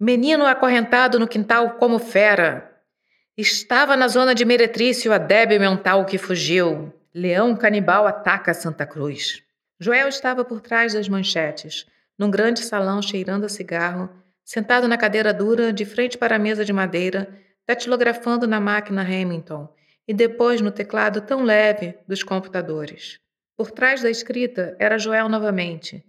Menino 0.00 0.46
acorrentado 0.46 1.18
no 1.18 1.28
quintal 1.28 1.72
como 1.72 1.98
fera. 1.98 2.72
Estava 3.36 3.94
na 3.94 4.08
zona 4.08 4.34
de 4.34 4.46
meretrício 4.46 5.12
a 5.12 5.18
débil 5.18 5.60
mental 5.60 6.06
que 6.06 6.16
fugiu. 6.16 6.92
Leão 7.14 7.54
canibal 7.54 8.06
ataca 8.06 8.54
Santa 8.54 8.86
Cruz. 8.86 9.42
Joel 9.78 10.08
estava 10.08 10.46
por 10.46 10.62
trás 10.62 10.94
das 10.94 11.10
manchetes, 11.10 11.84
num 12.18 12.30
grande 12.30 12.60
salão 12.60 13.02
cheirando 13.02 13.44
a 13.44 13.50
cigarro, 13.50 14.08
sentado 14.42 14.88
na 14.88 14.96
cadeira 14.96 15.34
dura, 15.34 15.74
de 15.74 15.84
frente 15.84 16.16
para 16.16 16.36
a 16.36 16.38
mesa 16.38 16.64
de 16.64 16.72
madeira, 16.72 17.28
datilografando 17.68 18.46
na 18.46 18.58
máquina 18.58 19.02
Hamilton 19.02 19.68
e 20.08 20.14
depois 20.14 20.62
no 20.62 20.72
teclado 20.72 21.20
tão 21.20 21.42
leve 21.42 21.98
dos 22.08 22.22
computadores. 22.22 23.20
Por 23.58 23.70
trás 23.70 24.00
da 24.00 24.08
escrita 24.08 24.74
era 24.78 24.98
Joel 24.98 25.28
novamente, 25.28 26.02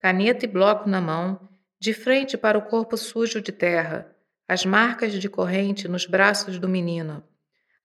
caneta 0.00 0.46
e 0.46 0.48
bloco 0.48 0.88
na 0.88 1.02
mão, 1.02 1.46
de 1.78 1.92
frente 1.92 2.38
para 2.38 2.56
o 2.56 2.62
corpo 2.62 2.96
sujo 2.96 3.42
de 3.42 3.52
terra, 3.52 4.10
as 4.48 4.64
marcas 4.64 5.12
de 5.12 5.28
corrente 5.28 5.86
nos 5.86 6.06
braços 6.06 6.58
do 6.58 6.66
menino, 6.66 7.22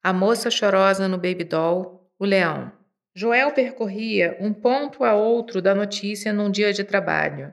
a 0.02 0.14
moça 0.14 0.50
chorosa 0.50 1.10
no 1.10 1.18
baby 1.18 1.44
doll, 1.44 2.01
o 2.22 2.26
leão. 2.26 2.72
Joel 3.16 3.52
percorria 3.52 4.38
um 4.40 4.54
ponto 4.54 5.04
a 5.04 5.16
outro 5.16 5.60
da 5.60 5.74
notícia 5.74 6.32
num 6.32 6.52
dia 6.52 6.72
de 6.72 6.84
trabalho. 6.84 7.52